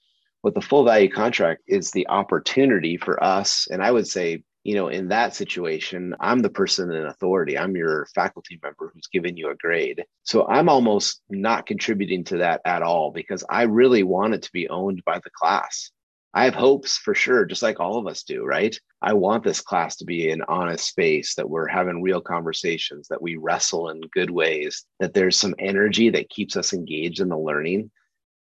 What 0.41 0.55
the 0.55 0.61
full 0.61 0.83
value 0.83 1.07
contract 1.07 1.61
is 1.67 1.91
the 1.91 2.07
opportunity 2.07 2.97
for 2.97 3.23
us, 3.23 3.67
and 3.69 3.83
I 3.83 3.91
would 3.91 4.07
say, 4.07 4.43
you 4.63 4.73
know, 4.73 4.87
in 4.87 5.07
that 5.09 5.35
situation, 5.35 6.15
I'm 6.19 6.39
the 6.39 6.49
person 6.49 6.91
in 6.91 7.05
authority. 7.05 7.59
I'm 7.59 7.75
your 7.75 8.07
faculty 8.15 8.59
member 8.61 8.91
who's 8.91 9.07
giving 9.07 9.37
you 9.37 9.51
a 9.51 9.55
grade. 9.55 10.03
So 10.23 10.47
I'm 10.47 10.67
almost 10.67 11.21
not 11.29 11.67
contributing 11.67 12.23
to 12.25 12.37
that 12.37 12.61
at 12.65 12.81
all 12.81 13.11
because 13.11 13.43
I 13.49 13.63
really 13.63 14.01
want 14.01 14.33
it 14.33 14.41
to 14.43 14.51
be 14.51 14.67
owned 14.67 15.03
by 15.05 15.19
the 15.19 15.31
class. 15.31 15.91
I 16.33 16.45
have 16.45 16.55
hopes 16.55 16.97
for 16.97 17.13
sure, 17.13 17.45
just 17.45 17.61
like 17.61 17.79
all 17.79 17.97
of 17.97 18.07
us 18.07 18.23
do, 18.23 18.45
right? 18.45 18.77
I 19.01 19.13
want 19.13 19.43
this 19.43 19.59
class 19.59 19.97
to 19.97 20.05
be 20.05 20.31
an 20.31 20.43
honest 20.47 20.87
space 20.87 21.35
that 21.35 21.49
we're 21.49 21.67
having 21.67 22.01
real 22.01 22.21
conversations, 22.21 23.09
that 23.09 23.21
we 23.21 23.35
wrestle 23.35 23.89
in 23.89 24.01
good 24.13 24.29
ways, 24.29 24.85
that 24.99 25.13
there's 25.13 25.37
some 25.37 25.55
energy 25.59 26.09
that 26.11 26.29
keeps 26.29 26.55
us 26.55 26.73
engaged 26.73 27.19
in 27.19 27.27
the 27.27 27.37
learning. 27.37 27.91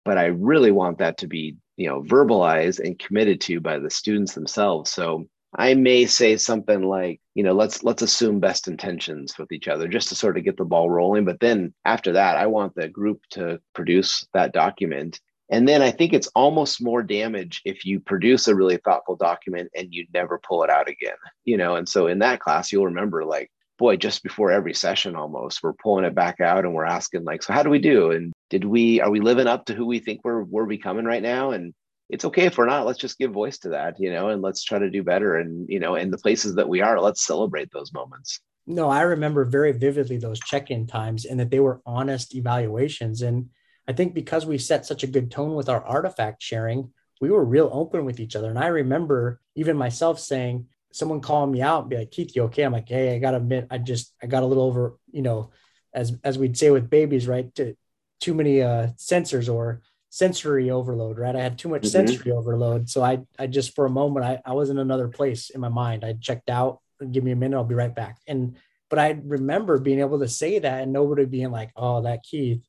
But 0.05 0.17
I 0.17 0.27
really 0.27 0.71
want 0.71 0.99
that 0.99 1.17
to 1.17 1.27
be, 1.27 1.57
you 1.75 1.87
know, 1.87 2.01
verbalized 2.01 2.79
and 2.79 2.97
committed 2.97 3.41
to 3.41 3.59
by 3.59 3.77
the 3.79 3.89
students 3.89 4.33
themselves. 4.33 4.91
So 4.91 5.25
I 5.53 5.73
may 5.73 6.05
say 6.05 6.37
something 6.37 6.83
like, 6.83 7.19
you 7.35 7.43
know, 7.43 7.53
let's 7.53 7.83
let's 7.83 8.01
assume 8.01 8.39
best 8.39 8.69
intentions 8.69 9.37
with 9.37 9.51
each 9.51 9.67
other 9.67 9.87
just 9.87 10.09
to 10.09 10.15
sort 10.15 10.37
of 10.37 10.45
get 10.45 10.55
the 10.55 10.63
ball 10.63 10.89
rolling. 10.89 11.25
But 11.25 11.41
then 11.41 11.73
after 11.83 12.13
that, 12.13 12.37
I 12.37 12.47
want 12.47 12.73
the 12.73 12.87
group 12.87 13.21
to 13.31 13.59
produce 13.73 14.25
that 14.33 14.53
document 14.53 15.19
and 15.51 15.67
then 15.67 15.81
I 15.81 15.91
think 15.91 16.13
it's 16.13 16.27
almost 16.27 16.81
more 16.81 17.03
damage 17.03 17.61
if 17.65 17.85
you 17.85 17.99
produce 17.99 18.47
a 18.47 18.55
really 18.55 18.77
thoughtful 18.77 19.17
document 19.17 19.69
and 19.75 19.93
you 19.93 20.07
never 20.13 20.39
pull 20.39 20.63
it 20.63 20.69
out 20.69 20.87
again, 20.87 21.17
you 21.43 21.57
know. 21.57 21.75
And 21.75 21.87
so 21.87 22.07
in 22.07 22.19
that 22.19 22.39
class, 22.39 22.71
you'll 22.71 22.85
remember 22.85 23.25
like, 23.25 23.51
boy, 23.77 23.97
just 23.97 24.23
before 24.23 24.49
every 24.49 24.73
session 24.73 25.17
almost, 25.17 25.61
we're 25.61 25.73
pulling 25.73 26.05
it 26.05 26.15
back 26.15 26.39
out 26.39 26.63
and 26.63 26.73
we're 26.73 26.85
asking 26.85 27.25
like, 27.25 27.43
so 27.43 27.51
how 27.51 27.63
do 27.63 27.69
we 27.69 27.79
do? 27.79 28.11
And 28.11 28.31
did 28.49 28.63
we 28.63 29.01
are 29.01 29.11
we 29.11 29.19
living 29.19 29.47
up 29.47 29.65
to 29.65 29.73
who 29.73 29.85
we 29.85 29.99
think 29.99 30.21
we're 30.23 30.43
we're 30.43 30.65
becoming 30.65 31.03
right 31.03 31.21
now? 31.21 31.51
And 31.51 31.73
it's 32.09 32.23
okay 32.25 32.45
if 32.45 32.57
we're 32.57 32.65
not. 32.65 32.85
Let's 32.85 32.99
just 32.99 33.19
give 33.19 33.31
voice 33.31 33.57
to 33.59 33.69
that, 33.69 33.99
you 33.99 34.11
know, 34.11 34.29
and 34.29 34.41
let's 34.41 34.63
try 34.63 34.79
to 34.79 34.89
do 34.89 35.03
better. 35.03 35.35
And 35.35 35.67
you 35.67 35.81
know, 35.81 35.95
in 35.95 36.11
the 36.11 36.17
places 36.17 36.55
that 36.55 36.69
we 36.69 36.81
are, 36.81 37.01
let's 37.01 37.25
celebrate 37.25 37.71
those 37.71 37.91
moments. 37.91 38.39
No, 38.67 38.89
I 38.89 39.01
remember 39.01 39.43
very 39.43 39.73
vividly 39.73 40.17
those 40.17 40.39
check-in 40.39 40.87
times 40.87 41.25
and 41.25 41.37
that 41.41 41.49
they 41.49 41.59
were 41.59 41.81
honest 41.85 42.35
evaluations. 42.35 43.21
And 43.21 43.49
I 43.87 43.93
think 43.93 44.13
because 44.13 44.45
we 44.45 44.57
set 44.57 44.85
such 44.85 45.03
a 45.03 45.07
good 45.07 45.31
tone 45.31 45.55
with 45.55 45.69
our 45.69 45.83
artifact 45.83 46.41
sharing, 46.43 46.91
we 47.19 47.29
were 47.29 47.43
real 47.43 47.69
open 47.71 48.05
with 48.05 48.19
each 48.19 48.35
other. 48.35 48.49
And 48.49 48.59
I 48.59 48.67
remember 48.67 49.41
even 49.55 49.77
myself 49.77 50.19
saying, 50.19 50.67
someone 50.91 51.21
calling 51.21 51.51
me 51.51 51.61
out 51.61 51.81
and 51.81 51.89
be 51.89 51.97
like, 51.97 52.11
Keith, 52.11 52.35
you 52.35 52.43
okay? 52.43 52.63
I'm 52.63 52.73
like, 52.73 52.89
hey, 52.89 53.15
I 53.15 53.19
gotta 53.19 53.37
admit, 53.37 53.67
I 53.71 53.77
just 53.77 54.13
I 54.21 54.27
got 54.27 54.43
a 54.43 54.45
little 54.45 54.63
over, 54.63 54.97
you 55.11 55.21
know, 55.21 55.51
as 55.93 56.17
as 56.23 56.37
we'd 56.37 56.57
say 56.57 56.69
with 56.71 56.89
babies, 56.89 57.27
right? 57.27 57.53
To, 57.55 57.75
too 58.19 58.33
many 58.35 58.61
uh 58.61 58.87
sensors 58.97 59.51
or 59.51 59.81
sensory 60.09 60.69
overload, 60.69 61.17
right? 61.17 61.35
I 61.35 61.41
had 61.41 61.57
too 61.57 61.69
much 61.69 61.83
mm-hmm. 61.83 62.07
sensory 62.07 62.31
overload. 62.31 62.89
So 62.89 63.03
I 63.03 63.21
I 63.39 63.47
just 63.47 63.75
for 63.75 63.85
a 63.85 63.89
moment 63.89 64.25
I, 64.25 64.41
I 64.45 64.53
was 64.53 64.69
in 64.69 64.77
another 64.77 65.07
place 65.07 65.49
in 65.49 65.61
my 65.61 65.69
mind. 65.69 66.03
I 66.03 66.13
checked 66.13 66.49
out, 66.49 66.79
give 67.11 67.23
me 67.23 67.31
a 67.31 67.35
minute, 67.35 67.57
I'll 67.57 67.63
be 67.63 67.75
right 67.75 67.93
back. 67.93 68.17
And 68.27 68.57
but 68.89 68.99
I 68.99 69.19
remember 69.23 69.79
being 69.79 70.01
able 70.01 70.19
to 70.19 70.27
say 70.27 70.59
that 70.59 70.83
and 70.83 70.91
nobody 70.91 71.25
being 71.25 71.49
like, 71.49 71.71
oh, 71.77 72.01
that 72.01 72.23
Keith, 72.23 72.61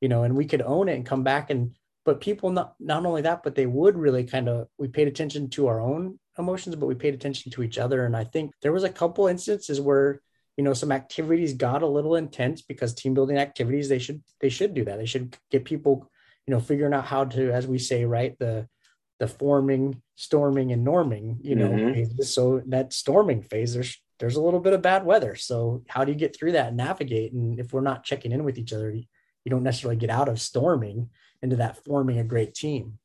you 0.00 0.08
know, 0.08 0.22
and 0.22 0.36
we 0.36 0.46
could 0.46 0.62
own 0.62 0.88
it 0.88 0.94
and 0.94 1.06
come 1.06 1.22
back 1.22 1.50
and 1.50 1.74
but 2.04 2.22
people 2.22 2.50
not 2.50 2.74
not 2.80 3.04
only 3.04 3.22
that, 3.22 3.42
but 3.42 3.54
they 3.54 3.66
would 3.66 3.96
really 3.96 4.24
kind 4.24 4.48
of 4.48 4.68
we 4.78 4.88
paid 4.88 5.08
attention 5.08 5.50
to 5.50 5.66
our 5.66 5.80
own 5.80 6.18
emotions, 6.38 6.74
but 6.76 6.86
we 6.86 6.94
paid 6.94 7.12
attention 7.12 7.52
to 7.52 7.62
each 7.62 7.76
other. 7.76 8.06
And 8.06 8.16
I 8.16 8.24
think 8.24 8.52
there 8.62 8.72
was 8.72 8.84
a 8.84 8.88
couple 8.88 9.26
instances 9.26 9.78
where 9.80 10.22
you 10.56 10.64
know 10.64 10.72
some 10.72 10.90
activities 10.90 11.52
got 11.52 11.82
a 11.82 11.86
little 11.86 12.16
intense 12.16 12.62
because 12.62 12.94
team 12.94 13.12
building 13.12 13.36
activities 13.36 13.90
they 13.90 13.98
should 13.98 14.22
they 14.40 14.48
should 14.48 14.72
do 14.72 14.86
that. 14.86 14.96
They 14.96 15.06
should 15.06 15.36
get 15.50 15.66
people 15.66 16.10
you 16.46 16.54
know 16.54 16.60
figuring 16.60 16.94
out 16.94 17.04
how 17.04 17.24
to, 17.24 17.52
as 17.52 17.66
we 17.66 17.78
say, 17.78 18.06
right 18.06 18.38
the 18.38 18.66
the 19.18 19.28
forming, 19.28 20.00
storming, 20.14 20.72
and 20.72 20.86
norming. 20.86 21.36
You 21.42 21.56
know, 21.56 21.70
mm-hmm. 21.70 22.22
so 22.22 22.62
that 22.68 22.94
storming 22.94 23.42
phase 23.42 23.74
there's 23.74 24.00
there's 24.18 24.36
a 24.36 24.42
little 24.42 24.60
bit 24.60 24.72
of 24.72 24.80
bad 24.80 25.04
weather. 25.04 25.36
So 25.36 25.82
how 25.88 26.04
do 26.04 26.12
you 26.12 26.18
get 26.18 26.34
through 26.34 26.52
that 26.52 26.68
and 26.68 26.76
navigate? 26.76 27.32
And 27.32 27.60
if 27.60 27.72
we're 27.72 27.82
not 27.82 28.04
checking 28.04 28.32
in 28.32 28.44
with 28.44 28.58
each 28.58 28.72
other, 28.72 28.94
you 29.48 29.50
don't 29.50 29.62
necessarily 29.62 29.96
get 29.96 30.10
out 30.10 30.28
of 30.28 30.38
storming 30.38 31.08
into 31.40 31.56
that 31.56 31.82
forming 31.82 32.18
a 32.18 32.24
great 32.24 32.54
team. 32.54 32.98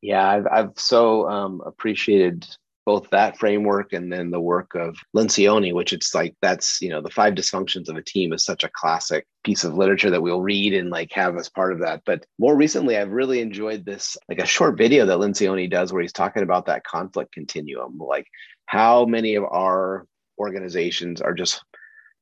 Yeah, 0.00 0.26
I've, 0.26 0.46
I've 0.50 0.70
so 0.76 1.28
um, 1.28 1.60
appreciated 1.66 2.46
both 2.86 3.10
that 3.10 3.38
framework 3.38 3.92
and 3.92 4.10
then 4.10 4.30
the 4.30 4.40
work 4.40 4.74
of 4.74 4.96
Lencioni, 5.14 5.74
which 5.74 5.92
it's 5.92 6.14
like 6.14 6.34
that's 6.40 6.80
you 6.80 6.88
know 6.88 7.02
the 7.02 7.10
five 7.10 7.34
dysfunctions 7.34 7.90
of 7.90 7.96
a 7.96 8.02
team 8.02 8.32
is 8.32 8.42
such 8.42 8.64
a 8.64 8.70
classic 8.74 9.26
piece 9.44 9.64
of 9.64 9.74
literature 9.74 10.08
that 10.08 10.22
we'll 10.22 10.40
read 10.40 10.72
and 10.72 10.88
like 10.88 11.12
have 11.12 11.36
as 11.36 11.50
part 11.50 11.74
of 11.74 11.80
that. 11.80 12.00
But 12.06 12.24
more 12.38 12.56
recently, 12.56 12.96
I've 12.96 13.12
really 13.12 13.40
enjoyed 13.40 13.84
this 13.84 14.16
like 14.30 14.38
a 14.38 14.46
short 14.46 14.78
video 14.78 15.04
that 15.04 15.18
Lencioni 15.18 15.70
does 15.70 15.92
where 15.92 16.00
he's 16.00 16.14
talking 16.14 16.42
about 16.42 16.64
that 16.66 16.84
conflict 16.84 17.32
continuum, 17.32 17.98
like 17.98 18.26
how 18.64 19.04
many 19.04 19.34
of 19.34 19.44
our 19.44 20.06
organizations 20.38 21.20
are 21.20 21.34
just 21.34 21.62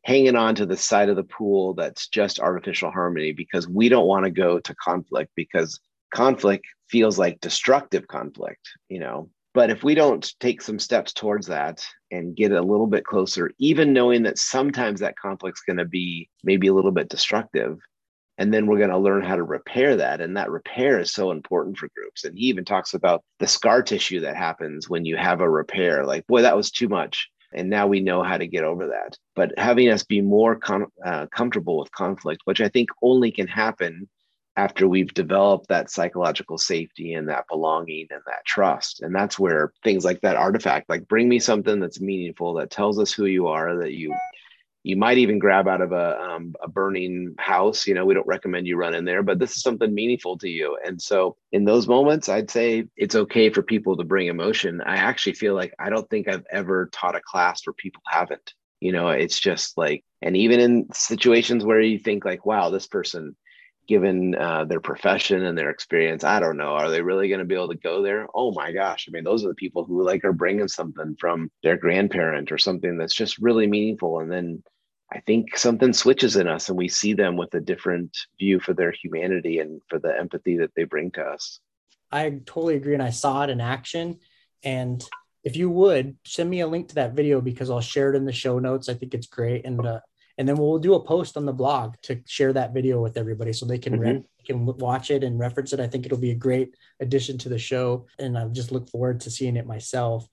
hanging 0.05 0.37
on 0.37 0.55
to 0.55 0.67
the 0.67 0.77
side 0.77 1.09
of 1.09 1.17
the 1.17 1.25
pool 1.25 1.75
that's 1.75 2.09
just 2.09 2.41
artificial 2.41 2.91
harmony 2.91 3.33
because 3.33 3.69
we 3.69 3.89
don't 3.89 4.07
want 4.07 4.25
to 4.25 4.31
go 4.31 4.59
to 4.59 4.75
conflict 4.77 5.31
because 5.37 5.79
conflict 6.15 6.65
feels 6.89 7.19
like 7.19 7.41
destructive 7.41 8.07
conflict, 8.09 8.69
you 8.89 8.99
know. 8.99 9.29
But 9.53 9.71
if 9.71 9.83
we 9.83 9.95
don't 9.95 10.33
take 10.39 10.63
some 10.63 10.79
steps 10.79 11.13
towards 11.13 11.49
that 11.49 11.85
and 12.13 12.37
get 12.37 12.53
a 12.53 12.63
little 12.63 12.87
bit 12.87 13.05
closer, 13.05 13.51
even 13.59 13.93
knowing 13.93 14.23
that 14.23 14.39
sometimes 14.39 15.01
that 15.01 15.19
conflict's 15.19 15.63
going 15.63 15.79
to 15.79 15.85
be 15.85 16.29
maybe 16.45 16.69
a 16.69 16.75
little 16.75 16.93
bit 16.93 17.09
destructive, 17.09 17.79
and 18.39 18.55
then 18.55 18.67
we're 18.67 18.79
going 18.79 18.91
to 18.91 18.99
learn 18.99 19.23
how 19.23 19.37
to 19.37 19.43
repair 19.43 19.97
that. 19.97 20.21
And 20.21 20.37
that 20.37 20.51
repair 20.51 21.01
is 21.01 21.13
so 21.13 21.33
important 21.33 21.77
for 21.77 21.89
groups. 21.97 22.25
And 22.25 22.39
he 22.39 22.47
even 22.47 22.65
talks 22.65 22.95
about 22.95 23.25
the 23.41 23.47
scar 23.47 23.83
tissue 23.83 24.21
that 24.21 24.37
happens 24.37 24.89
when 24.89 25.05
you 25.05 25.17
have 25.17 25.41
a 25.41 25.51
repair. 25.51 26.07
Like, 26.07 26.27
boy, 26.27 26.43
that 26.43 26.57
was 26.57 26.71
too 26.71 26.89
much 26.89 27.29
and 27.53 27.69
now 27.69 27.87
we 27.87 28.01
know 28.01 28.23
how 28.23 28.37
to 28.37 28.47
get 28.47 28.65
over 28.65 28.89
that. 28.89 29.17
But 29.35 29.59
having 29.59 29.89
us 29.89 30.03
be 30.03 30.21
more 30.21 30.57
com- 30.57 30.93
uh, 31.05 31.27
comfortable 31.27 31.79
with 31.79 31.91
conflict 31.93 32.43
which 32.45 32.61
i 32.61 32.69
think 32.69 32.89
only 33.03 33.31
can 33.31 33.47
happen 33.47 34.09
after 34.57 34.89
we've 34.89 35.15
developed 35.15 35.69
that 35.69 35.91
psychological 35.91 36.59
safety 36.59 37.15
and 37.15 37.29
that 37.29 37.47
belonging 37.49 38.07
and 38.11 38.21
that 38.27 38.45
trust. 38.45 39.01
And 39.01 39.15
that's 39.15 39.39
where 39.39 39.73
things 39.83 40.05
like 40.05 40.21
that 40.21 40.37
artifact 40.37 40.89
like 40.91 41.09
bring 41.09 41.29
me 41.29 41.39
something 41.39 41.81
that's 41.81 42.01
meaningful 42.01 42.55
that 42.55 42.71
tells 42.71 42.99
us 42.99 43.13
who 43.13 43.27
you 43.27 43.47
are 43.47 43.77
that 43.79 43.95
you 43.95 44.15
you 44.83 44.97
might 44.97 45.19
even 45.19 45.39
grab 45.39 45.69
out 45.69 45.81
of 45.81 45.93
a, 45.93 46.19
um, 46.21 46.55
a 46.63 46.69
burning 46.69 47.35
house 47.39 47.87
you 47.87 47.95
know 47.95 48.05
we 48.05 48.15
don't 48.15 48.27
recommend 48.27 48.67
you 48.67 48.77
run 48.77 48.95
in 48.95 49.05
there 49.05 49.23
but 49.23 49.39
this 49.39 49.57
is 49.57 49.63
something 49.63 49.95
meaningful 49.95 50.39
to 50.39 50.49
you. 50.49 50.79
And 50.85 51.01
so 51.01 51.37
in 51.53 51.65
those 51.65 51.89
moments 51.89 52.29
i'd 52.29 52.51
say 52.51 52.87
it's 52.97 53.15
okay 53.15 53.51
for 53.51 53.63
people 53.63 53.97
to 53.97 54.05
bring 54.05 54.29
emotion. 54.29 54.81
I 54.81 54.97
actually 54.97 55.35
feel 55.35 55.55
like 55.55 55.75
i 55.79 55.91
don't 55.91 56.09
think 56.09 56.29
i've 56.29 56.47
ever 56.51 56.89
taught 56.93 57.17
a 57.17 57.21
class 57.21 57.67
where 57.67 57.75
people 57.75 58.03
haven't. 58.07 58.55
You 58.81 58.93
know 58.93 59.09
it's 59.09 59.39
just 59.39 59.77
like 59.77 60.05
and 60.23 60.37
even 60.37 60.61
in 60.61 60.89
situations 60.93 61.65
where 61.65 61.81
you 61.81 61.99
think 61.99 62.25
like 62.25 62.47
wow 62.47 62.71
this 62.71 62.87
person 62.87 63.37
given 63.91 64.37
uh, 64.37 64.65
their 64.65 64.79
profession 64.79 65.45
and 65.45 65.59
their 65.59 65.69
experience 65.69 66.23
i 66.23 66.39
don't 66.39 66.57
know 66.57 66.75
are 66.75 66.91
they 66.91 67.03
really 67.03 67.29
going 67.29 67.41
to 67.41 67.45
be 67.45 67.57
able 67.57 67.69
to 67.69 67.75
go 67.75 68.03
there? 68.03 68.29
Oh 68.33 68.53
my 68.53 68.71
gosh 68.71 69.09
i 69.09 69.11
mean 69.11 69.25
those 69.25 69.45
are 69.45 69.49
the 69.49 69.55
people 69.57 69.83
who 69.85 70.05
like 70.05 70.25
are 70.25 70.33
bringing 70.33 70.69
something 70.69 71.17
from 71.19 71.51
their 71.65 71.77
grandparent 71.77 72.53
or 72.53 72.57
something 72.59 72.97
that's 72.97 73.17
just 73.17 73.39
really 73.39 73.67
meaningful 73.67 74.21
and 74.21 74.31
then 74.31 74.63
i 75.13 75.19
think 75.27 75.57
something 75.59 75.93
switches 75.93 76.37
in 76.37 76.47
us 76.47 76.69
and 76.69 76.79
we 76.79 76.87
see 76.87 77.15
them 77.15 77.37
with 77.37 77.53
a 77.55 77.61
different 77.61 78.17
view 78.39 78.61
for 78.61 78.75
their 78.75 78.93
humanity 78.93 79.59
and 79.59 79.83
for 79.89 79.99
the 79.99 80.17
empathy 80.17 80.57
that 80.59 80.71
they 80.77 80.85
bring 80.85 81.11
to 81.11 81.23
us. 81.23 81.59
I 82.13 82.31
totally 82.47 82.77
agree 82.77 82.95
and 82.95 83.03
i 83.03 83.11
saw 83.11 83.43
it 83.43 83.51
in 83.51 83.61
action 83.61 84.21
and 84.63 85.05
if 85.43 85.57
you 85.57 85.69
would 85.69 86.17
send 86.25 86.49
me 86.49 86.61
a 86.61 86.69
link 86.69 86.91
to 86.91 86.95
that 86.95 87.15
video 87.15 87.41
because 87.41 87.71
i'll 87.71 87.81
share 87.81 88.13
it 88.13 88.17
in 88.17 88.25
the 88.25 88.33
show 88.33 88.61
notes. 88.61 88.89
I 88.89 88.95
think 88.95 89.15
it's 89.15 89.27
great 89.27 89.67
and 89.67 89.85
uh, 89.85 89.99
and 90.41 90.49
then 90.49 90.57
we'll 90.57 90.79
do 90.79 90.95
a 90.95 91.05
post 91.05 91.37
on 91.37 91.45
the 91.45 91.53
blog 91.53 91.97
to 92.01 92.19
share 92.27 92.55
that 92.55 92.73
video 92.73 93.03
with 93.03 93.19
everybody 93.19 93.53
so 93.53 93.67
they 93.67 93.77
can 93.77 93.93
mm-hmm. 93.93 94.03
re- 94.03 94.25
can 94.47 94.65
watch 94.65 95.11
it 95.11 95.23
and 95.23 95.39
reference 95.39 95.75
it. 95.75 95.81
I 95.81 95.87
think 95.87 96.07
it'll 96.07 96.17
be 96.17 96.31
a 96.31 96.35
great 96.35 96.75
addition 96.99 97.37
to 97.39 97.51
the 97.51 97.59
show, 97.59 98.07
and 98.19 98.39
I 98.39 98.49
just 98.49 98.73
look 98.73 98.89
forward 98.89 99.21
to 99.21 99.31
seeing 99.31 99.59
it 99.59 99.67
myself. 99.67 100.27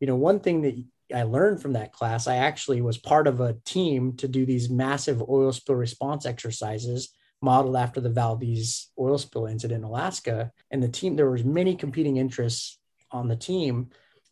You 0.00 0.06
know, 0.06 0.16
one 0.16 0.40
thing 0.40 0.60
that 0.60 0.84
I 1.14 1.22
learned 1.22 1.62
from 1.62 1.72
that 1.72 1.94
class, 1.94 2.26
I 2.26 2.36
actually 2.36 2.82
was 2.82 2.98
part 2.98 3.26
of 3.26 3.40
a 3.40 3.56
team 3.64 4.18
to 4.18 4.28
do 4.28 4.44
these 4.44 4.68
massive 4.68 5.22
oil 5.30 5.50
spill 5.50 5.76
response 5.76 6.26
exercises 6.26 7.14
modeled 7.40 7.76
after 7.76 8.02
the 8.02 8.10
Valdez 8.10 8.90
oil 9.00 9.16
spill 9.16 9.46
incident 9.46 9.78
in 9.78 9.88
Alaska. 9.88 10.52
And 10.70 10.82
the 10.82 10.88
team, 10.88 11.16
there 11.16 11.30
was 11.30 11.42
many 11.42 11.74
competing 11.74 12.18
interests 12.18 12.78
on 13.10 13.28
the 13.28 13.36
team. 13.36 13.88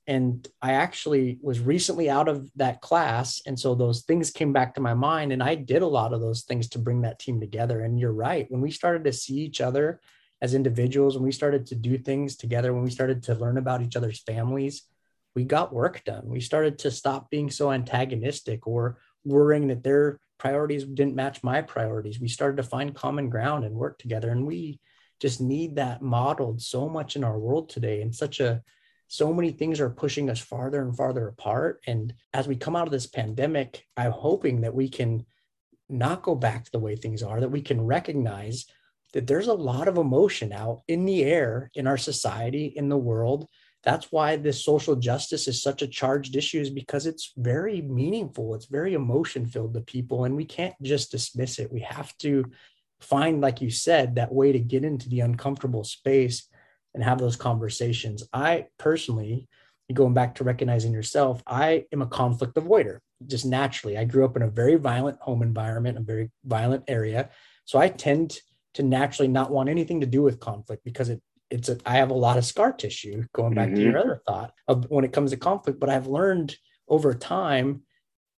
And 0.07 0.47
I 0.61 0.73
actually 0.73 1.39
was 1.43 1.61
recently 1.61 2.11
out 2.11 2.29
of 2.29 2.51
that 2.57 2.81
class. 2.81 3.41
And 3.47 3.59
so 3.59 3.75
those 3.75 4.03
things 4.03 4.31
came 4.31 4.53
back 4.53 4.75
to 4.75 4.81
my 4.81 4.95
mind. 4.95 5.33
And 5.33 5.43
I 5.43 5.55
did 5.55 5.83
a 5.83 5.87
lot 5.87 6.13
of 6.13 6.21
those 6.21 6.43
things 6.43 6.69
to 6.71 6.79
bring 6.79 7.03
that 7.03 7.21
team 7.21 7.41
together. 7.41 7.83
And 7.83 7.99
you're 7.99 8.13
right. 8.13 8.51
When 8.51 8.61
we 8.61 8.73
started 8.73 9.05
to 9.05 9.13
see 9.13 9.35
each 9.35 9.61
other 9.61 10.01
as 10.41 10.55
individuals, 10.55 11.17
when 11.17 11.25
we 11.25 11.33
started 11.33 11.67
to 11.67 11.77
do 11.77 11.97
things 11.99 12.37
together, 12.37 12.73
when 12.73 12.83
we 12.83 12.91
started 12.91 13.23
to 13.25 13.35
learn 13.37 13.59
about 13.59 13.81
each 13.81 13.95
other's 13.95 14.21
families, 14.21 14.83
we 15.37 15.45
got 15.45 15.73
work 15.73 16.03
done. 16.05 16.25
We 16.27 16.41
started 16.41 16.81
to 16.81 16.91
stop 16.91 17.31
being 17.31 17.51
so 17.51 17.71
antagonistic 17.71 18.67
or 18.67 18.99
worrying 19.25 19.69
that 19.69 19.85
their 19.85 20.19
priorities 20.39 20.85
didn't 20.85 21.15
match 21.15 21.45
my 21.45 21.63
priorities. 21.63 22.19
We 22.19 22.27
started 22.27 22.57
to 22.57 22.65
find 22.65 22.93
common 22.93 23.31
ground 23.31 23.65
and 23.65 23.77
work 23.77 23.99
together. 23.99 24.31
And 24.31 24.45
we 24.45 24.81
just 25.21 25.41
need 25.41 25.77
that 25.77 26.03
modeled 26.03 26.61
so 26.61 26.89
much 26.89 27.15
in 27.15 27.23
our 27.23 27.39
world 27.39 27.69
today. 27.69 28.03
in 28.03 28.13
such 28.13 28.41
a, 28.41 28.61
so 29.13 29.31
many 29.31 29.51
things 29.51 29.79
are 29.79 29.91
pushing 29.91 30.31
us 30.31 30.41
farther 30.41 30.81
and 30.81 30.97
farther 30.97 31.29
apart. 31.29 31.83
And 31.87 32.15
as 32.33 32.49
we 32.49 32.57
come 32.57 32.75
out 32.75 32.87
of 32.87 32.93
this 32.93 33.07
pandemic, 33.07 33.85
I'm 33.95 34.11
hoping 34.11 34.63
that 34.63 34.75
we 34.75 34.89
can 34.89 35.27
not 35.91 36.23
go 36.23 36.35
back 36.35 36.65
to 36.65 36.73
the 36.73 36.79
way 36.79 36.97
things 36.97 37.23
are, 37.23 37.39
that 37.39 37.51
we 37.51 37.61
can 37.61 37.85
recognize 37.85 38.65
that 39.13 39.27
there's 39.27 39.49
a 39.49 39.53
lot 39.53 39.87
of 39.87 39.99
emotion 39.99 40.51
out 40.51 40.81
in 40.89 41.05
the 41.05 41.25
air 41.25 41.71
in 41.75 41.87
our 41.87 41.99
society, 41.99 42.73
in 42.75 42.89
the 42.89 42.97
world, 42.97 43.49
that's 43.83 44.11
why 44.11 44.37
this 44.37 44.65
social 44.65 44.97
justice 44.97 45.47
is 45.47 45.61
such 45.61 45.83
a 45.83 45.89
charged 45.89 46.35
issue 46.35 46.61
is 46.61 46.71
because 46.71 47.05
it's 47.05 47.35
very 47.37 47.83
meaningful. 47.83 48.55
It's 48.55 48.65
very 48.65 48.95
emotion 48.95 49.45
filled 49.45 49.75
to 49.75 49.83
people 49.83 50.25
and 50.25 50.35
we 50.35 50.47
can't 50.47 50.75
just 50.81 51.11
dismiss 51.11 51.59
it. 51.59 51.71
We 51.71 51.81
have 51.81 52.17
to 52.19 52.47
find 53.03 53.43
like 53.43 53.61
you 53.61 53.69
said 53.69 54.15
that 54.15 54.33
way 54.33 54.53
to 54.53 54.59
get 54.59 54.85
into 54.85 55.11
the 55.11 55.21
uncomfortable 55.21 55.85
space 55.85 56.49
and 56.95 57.03
have 57.03 57.19
those 57.19 57.37
conversations. 57.37 58.25
I 58.33 58.67
personally 58.79 59.49
going 59.93 60.15
back 60.15 60.35
to 60.35 60.45
recognizing 60.45 60.91
yourself 60.91 61.43
i 61.47 61.85
am 61.93 62.01
a 62.01 62.07
conflict 62.07 62.55
avoider. 62.55 62.99
Just 63.27 63.45
naturally 63.45 63.99
i 63.99 64.05
grew 64.05 64.25
up 64.25 64.37
in 64.37 64.43
a 64.43 64.49
very 64.49 64.77
violent 64.77 65.19
home 65.21 65.43
environment 65.43 65.99
a 65.99 66.01
very 66.01 66.31
violent 66.45 66.85
area. 66.89 67.29
So 67.67 67.79
i 67.79 67.89
tend 67.89 68.39
to 68.75 68.83
naturally 68.83 69.29
not 69.29 69.51
want 69.51 69.69
anything 69.69 70.01
to 70.01 70.07
do 70.07 70.23
with 70.23 70.41
conflict 70.41 70.83
because 70.85 71.11
it 71.11 71.21
it's 71.51 71.69
a, 71.69 71.79
I 71.85 71.97
have 71.97 72.11
a 72.11 72.15
lot 72.15 72.39
of 72.39 72.47
scar 72.47 72.73
tissue 72.73 73.25
going 73.35 73.55
back 73.55 73.69
mm-hmm. 73.69 73.77
to 73.77 73.83
your 73.83 73.99
other 73.99 74.23
thought 74.27 74.55
of 74.67 74.87
when 74.89 75.05
it 75.05 75.13
comes 75.13 75.33
to 75.33 75.37
conflict, 75.37 75.79
but 75.79 75.91
I've 75.91 76.07
learned 76.07 76.57
over 76.89 77.13
time 77.13 77.83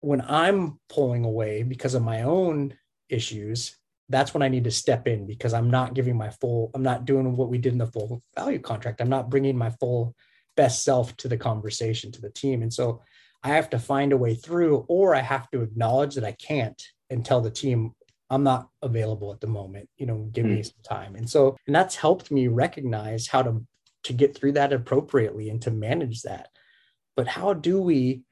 when 0.00 0.20
I'm 0.20 0.80
pulling 0.88 1.24
away 1.24 1.62
because 1.62 1.94
of 1.94 2.02
my 2.02 2.22
own 2.22 2.74
issues, 3.08 3.76
that's 4.08 4.34
when 4.34 4.42
I 4.42 4.48
need 4.48 4.64
to 4.64 4.70
step 4.70 5.08
in 5.08 5.26
because 5.26 5.54
I'm 5.54 5.70
not 5.70 5.94
giving 5.94 6.16
my 6.16 6.30
full, 6.30 6.70
I'm 6.74 6.82
not 6.82 7.04
doing 7.04 7.36
what 7.36 7.48
we 7.48 7.58
did 7.58 7.72
in 7.72 7.78
the 7.78 7.86
full 7.86 8.22
value 8.34 8.58
contract. 8.58 9.00
I'm 9.00 9.08
not 9.08 9.30
bringing 9.30 9.56
my 9.56 9.70
full 9.70 10.14
best 10.56 10.84
self 10.84 11.16
to 11.18 11.28
the 11.28 11.38
conversation, 11.38 12.12
to 12.12 12.20
the 12.20 12.30
team. 12.30 12.62
And 12.62 12.72
so 12.72 13.02
I 13.42 13.48
have 13.48 13.70
to 13.70 13.78
find 13.78 14.12
a 14.12 14.16
way 14.16 14.34
through, 14.34 14.84
or 14.88 15.14
I 15.14 15.20
have 15.20 15.50
to 15.50 15.62
acknowledge 15.62 16.14
that 16.14 16.24
I 16.24 16.32
can't 16.32 16.80
and 17.10 17.24
tell 17.24 17.40
the 17.40 17.50
team, 17.50 17.92
I'm 18.30 18.42
not 18.42 18.68
available 18.82 19.32
at 19.32 19.40
the 19.40 19.46
moment. 19.46 19.88
You 19.96 20.06
know, 20.06 20.28
give 20.32 20.46
mm. 20.46 20.56
me 20.56 20.62
some 20.62 20.82
time. 20.82 21.14
And 21.14 21.28
so, 21.28 21.56
and 21.66 21.74
that's 21.74 21.96
helped 21.96 22.30
me 22.30 22.48
recognize 22.48 23.26
how 23.26 23.42
to 23.42 23.66
to 24.04 24.12
get 24.12 24.36
through 24.36 24.52
that 24.52 24.72
appropriately 24.72 25.50
and 25.50 25.60
to 25.62 25.70
manage 25.70 26.22
that. 26.22 26.48
But 27.16 27.26
how 27.26 27.54
do 27.54 27.80
we, 27.80 28.22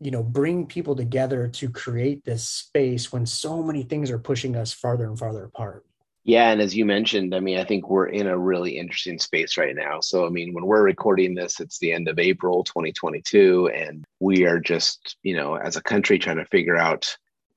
you 0.00 0.10
know, 0.10 0.22
bring 0.22 0.66
people 0.66 0.96
together 0.96 1.46
to 1.48 1.68
create 1.68 2.24
this 2.24 2.48
space 2.48 3.12
when 3.12 3.26
so 3.26 3.62
many 3.62 3.82
things 3.82 4.10
are 4.10 4.18
pushing 4.18 4.56
us 4.56 4.72
farther 4.72 5.04
and 5.04 5.18
farther 5.18 5.44
apart? 5.44 5.84
Yeah, 6.24 6.50
and 6.50 6.60
as 6.60 6.76
you 6.76 6.84
mentioned, 6.84 7.34
I 7.34 7.40
mean, 7.40 7.58
I 7.58 7.64
think 7.64 7.88
we're 7.88 8.06
in 8.06 8.26
a 8.26 8.38
really 8.38 8.76
interesting 8.78 9.18
space 9.18 9.56
right 9.56 9.74
now. 9.74 10.00
So, 10.00 10.26
I 10.26 10.28
mean, 10.28 10.52
when 10.52 10.66
we're 10.66 10.82
recording 10.82 11.34
this, 11.34 11.60
it's 11.60 11.78
the 11.78 11.92
end 11.92 12.08
of 12.08 12.18
April 12.18 12.62
2022, 12.62 13.70
and 13.74 14.04
we 14.20 14.44
are 14.44 14.58
just, 14.58 15.16
you 15.22 15.34
know, 15.34 15.54
as 15.54 15.76
a 15.76 15.82
country 15.82 16.18
trying 16.18 16.36
to 16.36 16.44
figure 16.46 16.76
out 16.76 17.16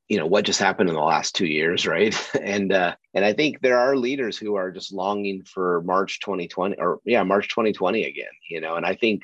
you 0.10 0.20
know 0.20 0.28
what 0.28 0.46
just 0.46 0.60
happened 0.60 0.90
in 0.90 0.96
the 0.96 1.02
last 1.02 1.34
two 1.34 1.48
years 1.48 1.88
right 1.88 2.16
and 2.40 2.72
uh 2.74 2.94
and 3.14 3.24
i 3.24 3.34
think 3.34 3.62
there 3.62 3.80
are 3.80 3.96
leaders 3.96 4.38
who 4.38 4.56
are 4.56 4.70
just 4.70 4.94
longing 4.94 5.44
for 5.44 5.82
march 5.86 6.20
2020 6.20 6.76
or 6.78 7.00
yeah 7.06 7.24
march 7.24 7.48
2020 7.50 8.04
again 8.04 8.26
you 8.50 8.60
know 8.60 8.76
and 8.76 8.86
i 8.86 8.94
think 8.94 9.24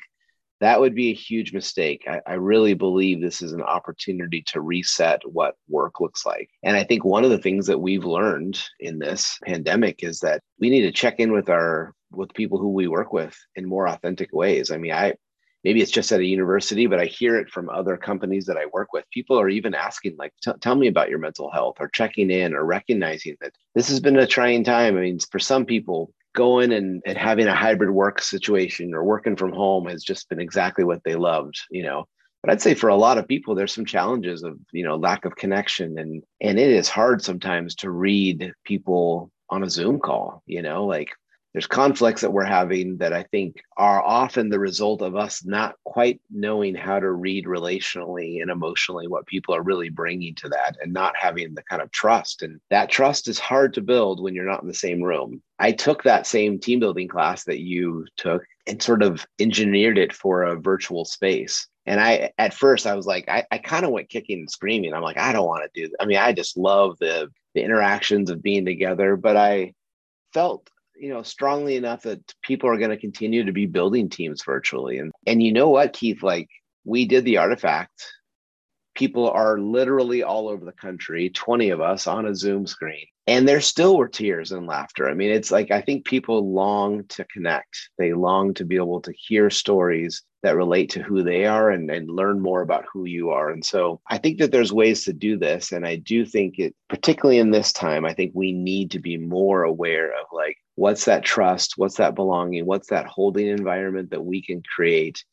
that 0.60 0.80
would 0.80 0.94
be 0.94 1.10
a 1.10 1.14
huge 1.14 1.52
mistake 1.52 2.04
I, 2.08 2.20
I 2.26 2.34
really 2.34 2.74
believe 2.74 3.20
this 3.20 3.42
is 3.42 3.52
an 3.52 3.62
opportunity 3.62 4.42
to 4.48 4.60
reset 4.60 5.20
what 5.24 5.56
work 5.68 6.00
looks 6.00 6.24
like 6.24 6.50
and 6.62 6.76
i 6.76 6.84
think 6.84 7.04
one 7.04 7.24
of 7.24 7.30
the 7.30 7.38
things 7.38 7.66
that 7.66 7.80
we've 7.80 8.04
learned 8.04 8.62
in 8.78 8.98
this 8.98 9.38
pandemic 9.44 10.02
is 10.02 10.20
that 10.20 10.42
we 10.58 10.70
need 10.70 10.82
to 10.82 10.92
check 10.92 11.18
in 11.18 11.32
with 11.32 11.48
our 11.48 11.94
with 12.12 12.34
people 12.34 12.58
who 12.58 12.72
we 12.72 12.88
work 12.88 13.12
with 13.12 13.36
in 13.56 13.64
more 13.66 13.88
authentic 13.88 14.32
ways 14.32 14.70
i 14.70 14.76
mean 14.76 14.92
i 14.92 15.14
maybe 15.64 15.80
it's 15.80 15.90
just 15.90 16.12
at 16.12 16.20
a 16.20 16.24
university, 16.24 16.86
but 16.86 17.00
I 17.00 17.04
hear 17.04 17.36
it 17.36 17.50
from 17.50 17.68
other 17.68 17.96
companies 17.96 18.46
that 18.46 18.56
I 18.56 18.66
work 18.72 18.92
with. 18.92 19.04
People 19.10 19.38
are 19.38 19.48
even 19.48 19.74
asking, 19.74 20.16
like, 20.18 20.32
tell 20.60 20.74
me 20.74 20.88
about 20.88 21.10
your 21.10 21.18
mental 21.18 21.50
health 21.50 21.76
or 21.80 21.88
checking 21.88 22.30
in 22.30 22.54
or 22.54 22.64
recognizing 22.64 23.36
that 23.40 23.52
this 23.74 23.88
has 23.88 24.00
been 24.00 24.16
a 24.18 24.26
trying 24.26 24.64
time. 24.64 24.96
I 24.96 25.00
mean, 25.00 25.18
for 25.30 25.38
some 25.38 25.64
people, 25.64 26.12
going 26.34 26.72
and, 26.72 27.02
and 27.06 27.18
having 27.18 27.46
a 27.46 27.54
hybrid 27.54 27.90
work 27.90 28.22
situation 28.22 28.94
or 28.94 29.04
working 29.04 29.36
from 29.36 29.52
home 29.52 29.86
has 29.86 30.02
just 30.02 30.28
been 30.28 30.40
exactly 30.40 30.84
what 30.84 31.02
they 31.04 31.14
loved, 31.14 31.60
you 31.70 31.82
know. 31.82 32.04
But 32.42 32.50
I'd 32.50 32.62
say 32.62 32.74
for 32.74 32.88
a 32.88 32.96
lot 32.96 33.18
of 33.18 33.28
people, 33.28 33.54
there's 33.54 33.74
some 33.74 33.84
challenges 33.84 34.42
of, 34.42 34.58
you 34.72 34.84
know, 34.84 34.96
lack 34.96 35.24
of 35.24 35.36
connection 35.36 35.98
and 35.98 36.22
and 36.40 36.58
it 36.58 36.70
is 36.70 36.88
hard 36.88 37.22
sometimes 37.22 37.74
to 37.76 37.90
read 37.90 38.52
people 38.64 39.30
on 39.50 39.62
a 39.62 39.70
Zoom 39.70 39.98
call, 39.98 40.42
you 40.46 40.62
know, 40.62 40.86
like 40.86 41.10
there's 41.52 41.66
conflicts 41.66 42.20
that 42.20 42.32
we're 42.32 42.44
having 42.44 42.98
that 42.98 43.12
I 43.12 43.24
think 43.24 43.56
are 43.76 44.00
often 44.02 44.48
the 44.48 44.58
result 44.58 45.02
of 45.02 45.16
us 45.16 45.44
not 45.44 45.74
quite 45.84 46.20
knowing 46.30 46.74
how 46.76 47.00
to 47.00 47.10
read 47.10 47.46
relationally 47.46 48.40
and 48.40 48.50
emotionally 48.50 49.08
what 49.08 49.26
people 49.26 49.54
are 49.54 49.62
really 49.62 49.88
bringing 49.88 50.34
to 50.36 50.48
that 50.50 50.76
and 50.80 50.92
not 50.92 51.14
having 51.18 51.54
the 51.54 51.62
kind 51.64 51.82
of 51.82 51.90
trust. 51.90 52.42
And 52.42 52.60
that 52.70 52.88
trust 52.88 53.26
is 53.26 53.38
hard 53.38 53.74
to 53.74 53.80
build 53.80 54.22
when 54.22 54.34
you're 54.34 54.44
not 54.44 54.62
in 54.62 54.68
the 54.68 54.74
same 54.74 55.02
room. 55.02 55.42
I 55.58 55.72
took 55.72 56.04
that 56.04 56.26
same 56.26 56.60
team 56.60 56.78
building 56.78 57.08
class 57.08 57.44
that 57.44 57.60
you 57.60 58.06
took 58.16 58.42
and 58.68 58.80
sort 58.80 59.02
of 59.02 59.26
engineered 59.40 59.98
it 59.98 60.12
for 60.12 60.44
a 60.44 60.60
virtual 60.60 61.04
space. 61.04 61.66
And 61.86 61.98
I, 61.98 62.30
at 62.38 62.54
first, 62.54 62.86
I 62.86 62.94
was 62.94 63.06
like, 63.06 63.28
I, 63.28 63.44
I 63.50 63.58
kind 63.58 63.84
of 63.84 63.90
went 63.90 64.10
kicking 64.10 64.40
and 64.40 64.50
screaming. 64.50 64.94
I'm 64.94 65.02
like, 65.02 65.18
I 65.18 65.32
don't 65.32 65.48
want 65.48 65.64
to 65.64 65.86
do. 65.88 65.92
I 65.98 66.04
mean, 66.04 66.18
I 66.18 66.32
just 66.32 66.56
love 66.56 66.96
the, 67.00 67.28
the 67.54 67.62
interactions 67.62 68.30
of 68.30 68.42
being 68.42 68.64
together, 68.64 69.16
but 69.16 69.36
I 69.36 69.72
felt 70.32 70.70
you 71.00 71.08
know 71.08 71.22
strongly 71.22 71.76
enough 71.76 72.02
that 72.02 72.20
people 72.42 72.68
are 72.68 72.76
going 72.76 72.90
to 72.90 72.96
continue 72.96 73.44
to 73.44 73.52
be 73.52 73.66
building 73.66 74.08
teams 74.08 74.44
virtually. 74.44 74.98
And 74.98 75.10
and 75.26 75.42
you 75.42 75.52
know 75.52 75.70
what 75.70 75.94
keith 75.94 76.22
like 76.22 76.48
we 76.84 77.06
did 77.06 77.24
the 77.24 77.38
artifact. 77.38 78.04
People 78.94 79.30
are 79.30 79.58
literally 79.58 80.22
all 80.22 80.48
over 80.48 80.64
the 80.64 80.72
country 80.72 81.30
20 81.30 81.70
of 81.70 81.80
us 81.80 82.06
on 82.06 82.26
a 82.26 82.34
zoom 82.34 82.66
screen. 82.66 83.06
And 83.26 83.48
there 83.48 83.60
still 83.60 83.96
were 83.96 84.08
tears 84.08 84.52
and 84.52 84.66
laughter. 84.66 85.08
I 85.08 85.14
mean 85.14 85.30
it's 85.30 85.50
like 85.50 85.70
i 85.70 85.80
think 85.80 86.04
people 86.04 86.52
long 86.52 87.04
to 87.10 87.24
connect. 87.24 87.90
They 87.98 88.12
long 88.12 88.54
to 88.54 88.64
be 88.64 88.76
able 88.76 89.00
to 89.02 89.12
hear 89.16 89.48
stories 89.48 90.22
that 90.42 90.56
relate 90.56 90.90
to 90.90 91.02
who 91.02 91.22
they 91.22 91.44
are 91.44 91.70
and, 91.70 91.90
and 91.90 92.10
learn 92.10 92.40
more 92.40 92.62
about 92.62 92.86
who 92.92 93.04
you 93.04 93.30
are. 93.30 93.50
And 93.50 93.64
so 93.64 94.00
i 94.08 94.18
think 94.18 94.38
that 94.38 94.52
there's 94.52 94.72
ways 94.72 95.04
to 95.04 95.12
do 95.12 95.36
this. 95.36 95.72
And 95.72 95.86
i 95.86 95.96
do 95.96 96.24
think 96.24 96.58
it 96.58 96.74
particularly 96.88 97.38
in 97.38 97.50
this 97.50 97.72
time 97.72 98.04
i 98.04 98.12
think 98.12 98.32
we 98.34 98.52
need 98.52 98.90
to 98.92 98.98
be 98.98 99.16
more 99.16 99.62
aware 99.62 100.08
of 100.08 100.26
like 100.32 100.56
what's 100.76 101.04
that 101.04 101.24
trust 101.24 101.74
what's 101.76 101.96
that 101.96 102.14
belonging 102.14 102.66
what's 102.66 102.88
that 102.88 103.06
holding 103.06 103.46
environment 103.48 104.10
that 104.10 104.24
we 104.24 104.42
can 104.42 104.62
create 104.74 105.24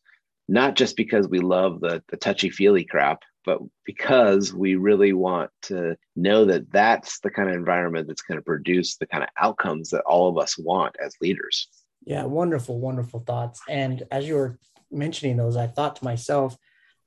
not 0.50 0.76
just 0.76 0.96
because 0.96 1.28
we 1.28 1.40
love 1.40 1.82
the, 1.82 2.02
the 2.10 2.18
touchy 2.18 2.50
feely 2.50 2.84
crap 2.84 3.22
but 3.48 3.60
because 3.86 4.54
we 4.54 4.76
really 4.76 5.14
want 5.14 5.50
to 5.62 5.96
know 6.18 6.44
that 6.44 6.70
that's 6.70 7.22
the 7.22 7.32
kind 7.32 7.48
of 7.50 7.56
environment 7.56 8.06
that's 8.06 8.22
going 8.22 8.38
to 8.38 8.44
produce 8.44 8.98
the 8.98 9.08
kind 9.08 9.24
of 9.24 9.30
outcomes 9.40 9.90
that 9.90 10.02
all 10.02 10.28
of 10.28 10.38
us 10.38 10.58
want 10.58 10.94
as 11.04 11.16
leaders. 11.22 11.70
Yeah 12.06 12.26
wonderful 12.26 12.78
wonderful 12.80 13.22
thoughts. 13.22 13.62
And 13.70 14.04
as 14.12 14.28
you 14.28 14.36
were 14.36 14.60
mentioning 14.92 15.38
those 15.38 15.58
i 15.58 15.68
thought 15.68 15.96
to 15.96 16.04
myself 16.04 16.58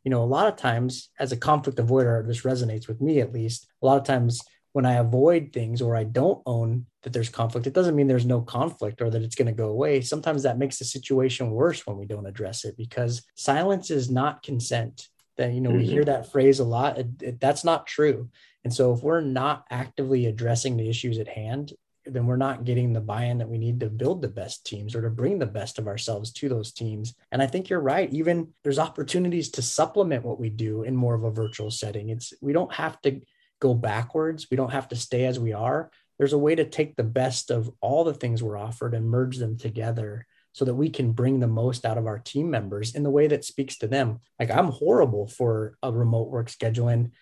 you 0.04 0.10
know 0.10 0.22
a 0.22 0.24
lot 0.24 0.46
of 0.46 0.56
times 0.56 1.10
as 1.18 1.32
a 1.32 1.36
conflict 1.36 1.78
avoider 1.78 2.26
this 2.26 2.42
resonates 2.42 2.88
with 2.88 3.00
me 3.00 3.20
at 3.20 3.32
least 3.32 3.66
a 3.82 3.86
lot 3.86 3.98
of 3.98 4.04
times 4.04 4.40
when 4.72 4.86
I 4.86 4.94
avoid 4.94 5.52
things 5.52 5.82
or 5.82 5.96
I 5.96 6.04
don't 6.04 6.42
own 6.46 6.86
that 7.02 7.12
there's 7.12 7.28
conflict, 7.28 7.66
it 7.66 7.72
doesn't 7.72 7.96
mean 7.96 8.06
there's 8.06 8.26
no 8.26 8.40
conflict 8.40 9.02
or 9.02 9.10
that 9.10 9.22
it's 9.22 9.34
going 9.34 9.46
to 9.46 9.52
go 9.52 9.68
away. 9.68 10.00
Sometimes 10.00 10.42
that 10.42 10.58
makes 10.58 10.78
the 10.78 10.84
situation 10.84 11.50
worse 11.50 11.86
when 11.86 11.96
we 11.96 12.06
don't 12.06 12.26
address 12.26 12.64
it 12.64 12.76
because 12.76 13.22
silence 13.34 13.90
is 13.90 14.10
not 14.10 14.42
consent. 14.42 15.08
that 15.36 15.52
you 15.52 15.60
know 15.60 15.70
mm-hmm. 15.70 15.78
we 15.78 15.86
hear 15.86 16.04
that 16.04 16.30
phrase 16.30 16.60
a 16.60 16.64
lot 16.64 16.98
it, 16.98 17.08
it, 17.22 17.40
that's 17.40 17.64
not 17.64 17.86
true 17.86 18.28
and 18.64 18.74
so 18.74 18.92
if 18.92 19.02
we're 19.02 19.22
not 19.22 19.64
actively 19.70 20.26
addressing 20.26 20.76
the 20.76 20.88
issues 20.88 21.18
at 21.18 21.28
hand 21.28 21.72
then 22.06 22.26
we're 22.26 22.36
not 22.36 22.64
getting 22.64 22.92
the 22.92 23.00
buy-in 23.00 23.38
that 23.38 23.48
we 23.48 23.58
need 23.58 23.80
to 23.80 23.90
build 23.90 24.22
the 24.22 24.28
best 24.28 24.64
teams 24.64 24.94
or 24.94 25.02
to 25.02 25.10
bring 25.10 25.38
the 25.38 25.46
best 25.46 25.78
of 25.78 25.86
ourselves 25.86 26.32
to 26.32 26.48
those 26.48 26.72
teams 26.72 27.14
and 27.32 27.42
i 27.42 27.46
think 27.46 27.68
you're 27.68 27.80
right 27.80 28.12
even 28.12 28.48
there's 28.62 28.78
opportunities 28.78 29.50
to 29.50 29.62
supplement 29.62 30.24
what 30.24 30.40
we 30.40 30.48
do 30.48 30.82
in 30.82 30.96
more 30.96 31.14
of 31.14 31.24
a 31.24 31.30
virtual 31.30 31.70
setting 31.70 32.08
it's 32.08 32.32
we 32.40 32.52
don't 32.52 32.72
have 32.72 33.00
to 33.00 33.20
go 33.60 33.74
backwards 33.74 34.48
we 34.50 34.56
don't 34.56 34.72
have 34.72 34.88
to 34.88 34.96
stay 34.96 35.26
as 35.26 35.38
we 35.38 35.52
are 35.52 35.90
there's 36.18 36.32
a 36.34 36.38
way 36.38 36.54
to 36.54 36.66
take 36.66 36.96
the 36.96 37.02
best 37.02 37.50
of 37.50 37.70
all 37.80 38.04
the 38.04 38.12
things 38.12 38.42
we're 38.42 38.58
offered 38.58 38.92
and 38.94 39.08
merge 39.08 39.38
them 39.38 39.56
together 39.56 40.26
so 40.52 40.64
that 40.64 40.74
we 40.74 40.90
can 40.90 41.12
bring 41.12 41.40
the 41.40 41.46
most 41.46 41.86
out 41.86 41.96
of 41.96 42.06
our 42.06 42.18
team 42.18 42.50
members 42.50 42.94
in 42.94 43.02
the 43.02 43.10
way 43.10 43.26
that 43.26 43.44
speaks 43.44 43.78
to 43.78 43.86
them. 43.86 44.20
Like 44.38 44.50
I'm 44.50 44.68
horrible 44.68 45.28
for 45.28 45.78
a 45.82 45.90
remote 45.90 46.28
work 46.28 46.48
schedule. 46.48 46.88
And 46.88 47.12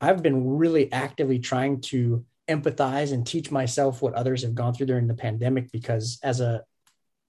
I've 0.00 0.22
been 0.22 0.56
really 0.56 0.92
actively 0.92 1.38
trying 1.38 1.80
to 1.82 2.24
empathize 2.48 3.12
and 3.12 3.26
teach 3.26 3.50
myself 3.50 4.02
what 4.02 4.14
others 4.14 4.42
have 4.42 4.54
gone 4.54 4.74
through 4.74 4.86
during 4.86 5.06
the 5.06 5.14
pandemic 5.14 5.70
because 5.72 6.18
as 6.22 6.40
a 6.40 6.62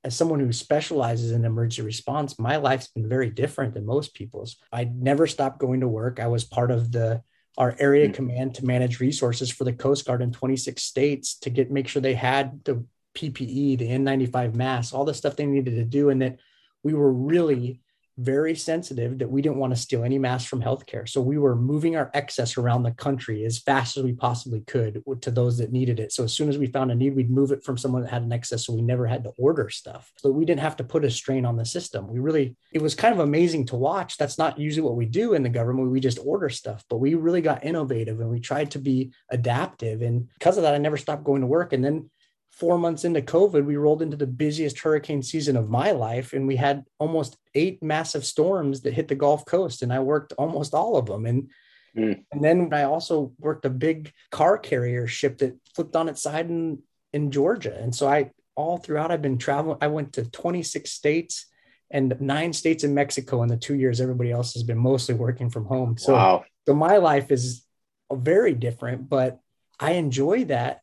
as 0.04 0.16
someone 0.16 0.40
who 0.40 0.54
specializes 0.54 1.32
in 1.32 1.46
emergency 1.46 1.82
response, 1.82 2.38
my 2.38 2.58
life's 2.58 2.90
been 2.90 3.10
very 3.10 3.32
different 3.32 3.74
than 3.74 3.88
most 3.88 4.14
people's. 4.14 4.58
I 4.72 4.84
never 4.84 5.26
stopped 5.26 5.58
going 5.58 5.80
to 5.80 5.88
work. 5.88 6.20
I 6.20 6.28
was 6.28 6.44
part 6.44 6.70
of 6.70 6.92
the 6.92 7.24
our 7.58 7.76
area 7.80 8.06
mm-hmm. 8.06 8.14
command 8.14 8.56
to 8.56 8.66
manage 8.66 9.00
resources 9.00 9.50
for 9.50 9.64
the 9.64 9.74
Coast 9.74 10.06
Guard 10.06 10.22
in 10.22 10.32
26 10.32 10.82
states 10.82 11.40
to 11.40 11.50
get 11.50 11.72
make 11.72 11.88
sure 11.88 12.02
they 12.02 12.14
had 12.14 12.64
the 12.66 12.86
PPE, 13.16 13.80
the 13.80 13.90
N95 13.90 14.54
masks, 14.54 14.94
all 14.94 15.06
the 15.06 15.14
stuff 15.14 15.38
they 15.38 15.46
needed 15.46 15.76
to 15.76 15.86
do, 15.86 16.10
and 16.10 16.22
that 16.22 16.38
we 16.84 16.94
were 16.94 17.12
really 17.12 17.82
very 18.18 18.56
sensitive 18.56 19.20
that 19.20 19.30
we 19.30 19.42
didn't 19.42 19.58
want 19.58 19.74
to 19.74 19.80
steal 19.80 20.04
any 20.04 20.18
masks 20.18 20.48
from 20.48 20.62
healthcare. 20.62 21.08
So 21.08 21.22
we 21.22 21.38
were 21.38 21.56
moving 21.56 21.96
our 21.96 22.10
excess 22.14 22.58
around 22.58 22.84
the 22.84 22.92
country 22.92 23.44
as 23.44 23.60
fast 23.60 23.98
as 23.98 24.04
we 24.04 24.14
possibly 24.14 24.62
could 24.62 25.04
to 25.22 25.32
those 25.32 25.58
that 25.58 25.72
needed 25.72 26.00
it. 26.00 26.12
So 26.14 26.24
as 26.24 26.34
soon 26.34 26.50
as 26.50 26.58
we 26.58 26.68
found 26.68 26.92
a 26.92 26.96
need, 26.96 27.16
we'd 27.16 27.30
move 27.30 27.52
it 27.52 27.64
from 27.64 27.78
someone 27.78 28.04
that 28.04 28.12
had 28.12 28.22
an 28.22 28.32
excess 28.32 28.66
so 28.66 28.74
we 28.74 28.82
never 28.82 29.06
had 29.06 29.24
to 29.26 29.34
order 29.38 29.70
stuff. 29.70 30.14
So 30.18 30.32
we 30.32 30.46
didn't 30.46 30.62
have 30.62 30.78
to 30.78 30.84
put 30.84 31.04
a 31.04 31.12
strain 31.12 31.46
on 31.46 31.58
the 31.58 31.66
system. 31.66 32.08
We 32.08 32.20
really, 32.20 32.56
it 32.72 32.82
was 32.82 32.96
kind 32.96 33.14
of 33.14 33.20
amazing 33.20 33.66
to 33.68 33.76
watch. 33.76 34.18
That's 34.18 34.38
not 34.38 34.58
usually 34.58 34.86
what 34.86 34.96
we 34.96 35.06
do 35.06 35.34
in 35.34 35.44
the 35.44 35.50
government. 35.50 35.92
We 35.92 36.00
just 36.00 36.20
order 36.24 36.50
stuff, 36.50 36.86
but 36.90 36.98
we 36.98 37.16
really 37.16 37.42
got 37.42 37.66
innovative 37.66 38.22
and 38.22 38.30
we 38.30 38.40
tried 38.40 38.72
to 38.72 38.80
be 38.80 39.12
adaptive. 39.30 40.02
And 40.02 40.30
because 40.34 40.58
of 40.58 40.64
that, 40.64 40.74
I 40.74 40.78
never 40.78 40.98
stopped 40.98 41.26
going 41.26 41.42
to 41.42 41.48
work. 41.48 41.74
And 41.74 41.84
then 41.84 42.10
four 42.56 42.78
months 42.78 43.04
into 43.04 43.22
COVID, 43.22 43.66
we 43.66 43.76
rolled 43.76 44.02
into 44.02 44.16
the 44.16 44.26
busiest 44.26 44.80
hurricane 44.80 45.22
season 45.22 45.58
of 45.58 45.70
my 45.70 45.92
life, 45.92 46.34
and 46.34 46.48
we 46.48 46.56
had 46.56 46.86
almost 47.00 47.38
eight 47.54 47.84
massive 47.84 48.26
storms 48.26 48.82
that 48.82 48.94
hit 48.94 49.10
the 49.10 49.16
Gulf 49.16 49.46
Coast, 49.46 49.82
and 49.82 49.92
I 49.92 50.00
worked 50.00 50.34
almost 50.34 50.74
all 50.74 50.96
of 50.96 51.06
them. 51.06 51.26
And 51.26 51.52
mm. 51.96 52.24
and 52.32 52.44
then 52.44 52.74
I 52.74 52.84
also 52.84 53.34
worked 53.40 53.66
a 53.66 53.70
big 53.70 54.12
car 54.32 54.58
carrier 54.58 55.06
ship 55.06 55.38
that 55.40 55.58
flipped 55.76 55.96
on 55.96 56.08
its 56.08 56.22
side 56.22 56.50
in 56.50 56.80
in 57.12 57.32
Georgia, 57.32 57.78
and 57.78 57.94
so 57.94 58.08
I 58.08 58.32
all 58.56 58.78
throughout 58.78 59.12
I've 59.12 59.22
been 59.22 59.38
traveling. 59.38 59.78
I 59.82 59.88
went 59.88 60.14
to 60.14 60.30
26 60.30 60.90
states 60.90 61.48
and 61.92 62.16
nine 62.22 62.54
states 62.54 62.86
in 62.86 62.94
Mexico 62.94 63.44
in 63.44 63.50
the 63.50 63.58
two 63.58 63.76
years. 63.76 64.00
Everybody 64.00 64.32
else 64.32 64.54
has 64.54 64.64
been 64.64 64.78
mostly 64.78 65.14
working 65.14 65.50
from 65.50 65.66
home. 65.66 65.98
So 65.98 66.14
wow. 66.14 66.46
so 66.66 66.74
my 66.74 66.98
life 66.98 67.32
is 67.32 67.66
very 68.12 68.54
different, 68.54 69.10
but 69.10 69.40
I 69.78 69.94
enjoy 69.94 70.46
that 70.46 70.80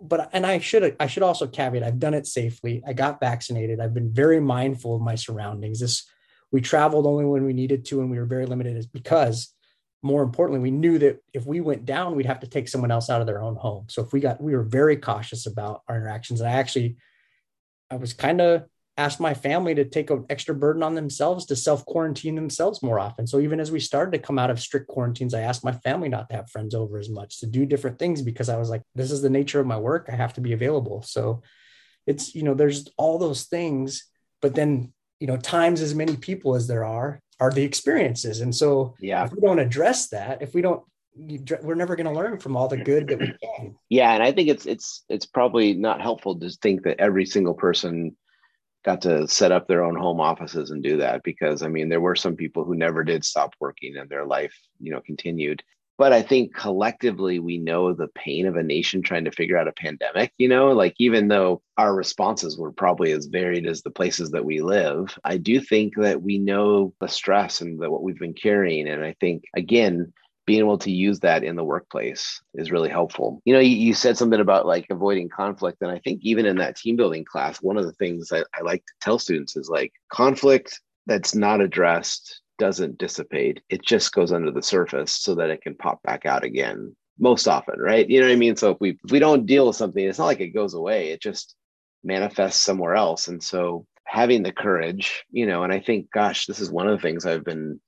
but 0.00 0.30
and 0.32 0.46
I 0.46 0.58
should 0.58 0.96
I 0.98 1.06
should 1.06 1.22
also 1.22 1.46
caveat 1.46 1.82
I've 1.82 1.98
done 1.98 2.14
it 2.14 2.26
safely. 2.26 2.82
I 2.86 2.92
got 2.92 3.20
vaccinated. 3.20 3.80
I've 3.80 3.94
been 3.94 4.12
very 4.12 4.40
mindful 4.40 4.96
of 4.96 5.02
my 5.02 5.14
surroundings. 5.14 5.80
This 5.80 6.08
we 6.52 6.60
traveled 6.60 7.06
only 7.06 7.24
when 7.24 7.44
we 7.44 7.52
needed 7.52 7.84
to 7.86 8.00
and 8.00 8.10
we 8.10 8.18
were 8.18 8.26
very 8.26 8.46
limited 8.46 8.76
is 8.76 8.86
because 8.86 9.54
more 10.02 10.22
importantly 10.22 10.60
we 10.60 10.70
knew 10.70 10.98
that 10.98 11.22
if 11.34 11.46
we 11.46 11.60
went 11.60 11.84
down 11.84 12.16
we'd 12.16 12.26
have 12.26 12.40
to 12.40 12.46
take 12.46 12.68
someone 12.68 12.90
else 12.90 13.10
out 13.10 13.20
of 13.20 13.26
their 13.26 13.42
own 13.42 13.56
home. 13.56 13.86
So 13.88 14.02
if 14.02 14.12
we 14.12 14.20
got 14.20 14.40
we 14.40 14.54
were 14.54 14.62
very 14.62 14.96
cautious 14.96 15.46
about 15.46 15.82
our 15.88 15.96
interactions 15.96 16.40
and 16.40 16.48
I 16.48 16.54
actually 16.54 16.96
I 17.90 17.96
was 17.96 18.12
kind 18.12 18.40
of 18.40 18.64
asked 19.00 19.18
my 19.18 19.32
family 19.32 19.74
to 19.74 19.84
take 19.84 20.10
an 20.10 20.26
extra 20.28 20.54
burden 20.54 20.82
on 20.82 20.94
themselves 20.94 21.46
to 21.46 21.56
self 21.56 21.86
quarantine 21.86 22.34
themselves 22.34 22.82
more 22.82 23.00
often. 23.00 23.26
So 23.26 23.40
even 23.40 23.58
as 23.58 23.72
we 23.72 23.80
started 23.80 24.12
to 24.12 24.18
come 24.26 24.38
out 24.38 24.50
of 24.50 24.60
strict 24.60 24.88
quarantines, 24.88 25.32
I 25.32 25.40
asked 25.40 25.64
my 25.64 25.72
family 25.72 26.10
not 26.10 26.28
to 26.28 26.36
have 26.36 26.50
friends 26.50 26.74
over 26.74 26.98
as 26.98 27.08
much, 27.08 27.40
to 27.40 27.46
do 27.46 27.64
different 27.64 27.98
things 27.98 28.20
because 28.20 28.50
I 28.50 28.58
was 28.58 28.68
like, 28.68 28.82
this 28.94 29.10
is 29.10 29.22
the 29.22 29.30
nature 29.30 29.58
of 29.58 29.66
my 29.66 29.78
work. 29.78 30.08
I 30.12 30.16
have 30.16 30.34
to 30.34 30.42
be 30.42 30.52
available. 30.52 31.02
So 31.02 31.42
it's, 32.06 32.34
you 32.34 32.42
know, 32.42 32.54
there's 32.54 32.88
all 32.98 33.18
those 33.18 33.44
things, 33.44 34.04
but 34.42 34.54
then, 34.54 34.92
you 35.18 35.26
know, 35.26 35.38
times 35.38 35.80
as 35.80 35.94
many 35.94 36.16
people 36.16 36.54
as 36.54 36.66
there 36.66 36.84
are 36.84 37.20
are 37.40 37.50
the 37.50 37.62
experiences. 37.62 38.42
And 38.42 38.54
so 38.54 38.94
yeah, 39.00 39.24
if 39.24 39.32
we 39.32 39.40
don't 39.40 39.58
address 39.58 40.08
that, 40.10 40.42
if 40.42 40.54
we 40.54 40.60
don't 40.60 40.82
we're 41.16 41.74
never 41.74 41.96
going 41.96 42.06
to 42.06 42.12
learn 42.12 42.38
from 42.38 42.56
all 42.56 42.68
the 42.68 42.76
good 42.76 43.08
that 43.08 43.18
we 43.18 43.34
can. 43.42 43.74
Yeah, 43.88 44.12
and 44.12 44.22
I 44.22 44.32
think 44.32 44.48
it's 44.48 44.66
it's 44.66 45.04
it's 45.08 45.26
probably 45.26 45.74
not 45.74 46.00
helpful 46.00 46.38
to 46.38 46.50
think 46.50 46.82
that 46.84 47.00
every 47.00 47.26
single 47.26 47.54
person 47.54 48.16
got 48.84 49.02
to 49.02 49.28
set 49.28 49.52
up 49.52 49.66
their 49.66 49.84
own 49.84 49.96
home 49.96 50.20
offices 50.20 50.70
and 50.70 50.82
do 50.82 50.98
that 50.98 51.22
because 51.22 51.62
I 51.62 51.68
mean 51.68 51.88
there 51.88 52.00
were 52.00 52.16
some 52.16 52.36
people 52.36 52.64
who 52.64 52.74
never 52.74 53.04
did 53.04 53.24
stop 53.24 53.54
working 53.60 53.96
and 53.96 54.08
their 54.08 54.26
life 54.26 54.54
you 54.78 54.92
know 54.92 55.00
continued. 55.00 55.62
But 55.98 56.14
I 56.14 56.22
think 56.22 56.54
collectively 56.54 57.40
we 57.40 57.58
know 57.58 57.92
the 57.92 58.08
pain 58.14 58.46
of 58.46 58.56
a 58.56 58.62
nation 58.62 59.02
trying 59.02 59.26
to 59.26 59.30
figure 59.32 59.58
out 59.58 59.68
a 59.68 59.72
pandemic 59.72 60.32
you 60.38 60.48
know? 60.48 60.72
Like 60.72 60.94
even 60.98 61.28
though 61.28 61.62
our 61.76 61.94
responses 61.94 62.58
were 62.58 62.72
probably 62.72 63.12
as 63.12 63.26
varied 63.26 63.66
as 63.66 63.82
the 63.82 63.90
places 63.90 64.30
that 64.30 64.44
we 64.44 64.62
live 64.62 65.18
I 65.24 65.36
do 65.36 65.60
think 65.60 65.94
that 65.96 66.22
we 66.22 66.38
know 66.38 66.94
the 67.00 67.08
stress 67.08 67.60
and 67.60 67.78
the, 67.78 67.90
what 67.90 68.02
we've 68.02 68.18
been 68.18 68.34
carrying. 68.34 68.88
And 68.88 69.04
I 69.04 69.14
think 69.20 69.44
again 69.54 70.12
being 70.50 70.58
able 70.58 70.78
to 70.78 70.90
use 70.90 71.20
that 71.20 71.44
in 71.44 71.54
the 71.54 71.62
workplace 71.62 72.42
is 72.54 72.72
really 72.72 72.88
helpful. 72.88 73.40
You 73.44 73.54
know, 73.54 73.60
you, 73.60 73.76
you, 73.76 73.94
said 73.94 74.18
something 74.18 74.40
about 74.40 74.66
like 74.66 74.84
avoiding 74.90 75.28
conflict. 75.28 75.80
And 75.80 75.92
I 75.92 76.00
think 76.00 76.22
even 76.24 76.44
in 76.44 76.56
that 76.56 76.74
team 76.74 76.96
building 76.96 77.24
class, 77.24 77.62
one 77.62 77.76
of 77.76 77.84
the 77.86 77.92
things 77.92 78.32
I, 78.32 78.40
I 78.52 78.62
like 78.62 78.84
to 78.84 78.92
tell 79.00 79.20
students 79.20 79.56
is 79.56 79.68
like 79.68 79.92
conflict 80.12 80.80
that's 81.06 81.36
not 81.36 81.60
addressed 81.60 82.40
doesn't 82.58 82.98
dissipate. 82.98 83.60
It 83.68 83.84
just 83.84 84.12
goes 84.12 84.32
under 84.32 84.50
the 84.50 84.60
surface 84.60 85.12
so 85.12 85.36
that 85.36 85.50
it 85.50 85.62
can 85.62 85.76
pop 85.76 86.02
back 86.02 86.26
out 86.26 86.42
again 86.42 86.96
most 87.20 87.46
often, 87.46 87.78
right? 87.78 88.10
You 88.10 88.18
know 88.18 88.26
what 88.26 88.32
I 88.32 88.36
mean? 88.36 88.56
So 88.56 88.72
if 88.72 88.78
we 88.80 88.98
if 89.04 89.12
we 89.12 89.20
don't 89.20 89.46
deal 89.46 89.68
with 89.68 89.76
something, 89.76 90.04
it's 90.04 90.18
not 90.18 90.26
like 90.26 90.40
it 90.40 90.48
goes 90.48 90.74
away. 90.74 91.10
It 91.10 91.22
just 91.22 91.54
manifests 92.02 92.60
somewhere 92.60 92.96
else. 92.96 93.28
And 93.28 93.40
so 93.40 93.86
having 94.04 94.42
the 94.42 94.50
courage, 94.50 95.24
you 95.30 95.46
know, 95.46 95.62
and 95.62 95.72
I 95.72 95.78
think, 95.78 96.10
gosh, 96.10 96.46
this 96.46 96.58
is 96.58 96.72
one 96.72 96.88
of 96.88 96.98
the 96.98 97.02
things 97.02 97.24
I've 97.24 97.44
been 97.44 97.80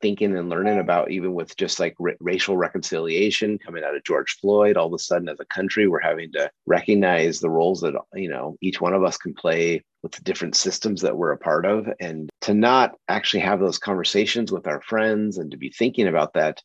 thinking 0.00 0.36
and 0.36 0.48
learning 0.48 0.78
about 0.78 1.10
even 1.10 1.34
with 1.34 1.56
just 1.56 1.80
like 1.80 1.94
r- 2.00 2.16
racial 2.20 2.56
reconciliation 2.56 3.58
coming 3.58 3.84
out 3.84 3.96
of 3.96 4.04
george 4.04 4.36
floyd 4.40 4.76
all 4.76 4.86
of 4.86 4.92
a 4.92 4.98
sudden 4.98 5.28
as 5.28 5.40
a 5.40 5.44
country 5.46 5.88
we're 5.88 6.00
having 6.00 6.30
to 6.32 6.50
recognize 6.66 7.40
the 7.40 7.50
roles 7.50 7.80
that 7.80 7.94
you 8.14 8.28
know 8.28 8.56
each 8.60 8.80
one 8.80 8.94
of 8.94 9.04
us 9.04 9.16
can 9.16 9.34
play 9.34 9.82
with 10.06 10.12
the 10.12 10.22
different 10.22 10.54
systems 10.54 11.02
that 11.02 11.16
we're 11.16 11.32
a 11.32 11.38
part 11.38 11.66
of. 11.66 11.88
And 11.98 12.30
to 12.42 12.54
not 12.54 12.94
actually 13.08 13.40
have 13.40 13.58
those 13.58 13.78
conversations 13.78 14.52
with 14.52 14.68
our 14.68 14.80
friends 14.82 15.38
and 15.38 15.50
to 15.50 15.56
be 15.56 15.70
thinking 15.70 16.06
about 16.06 16.34
that 16.34 16.62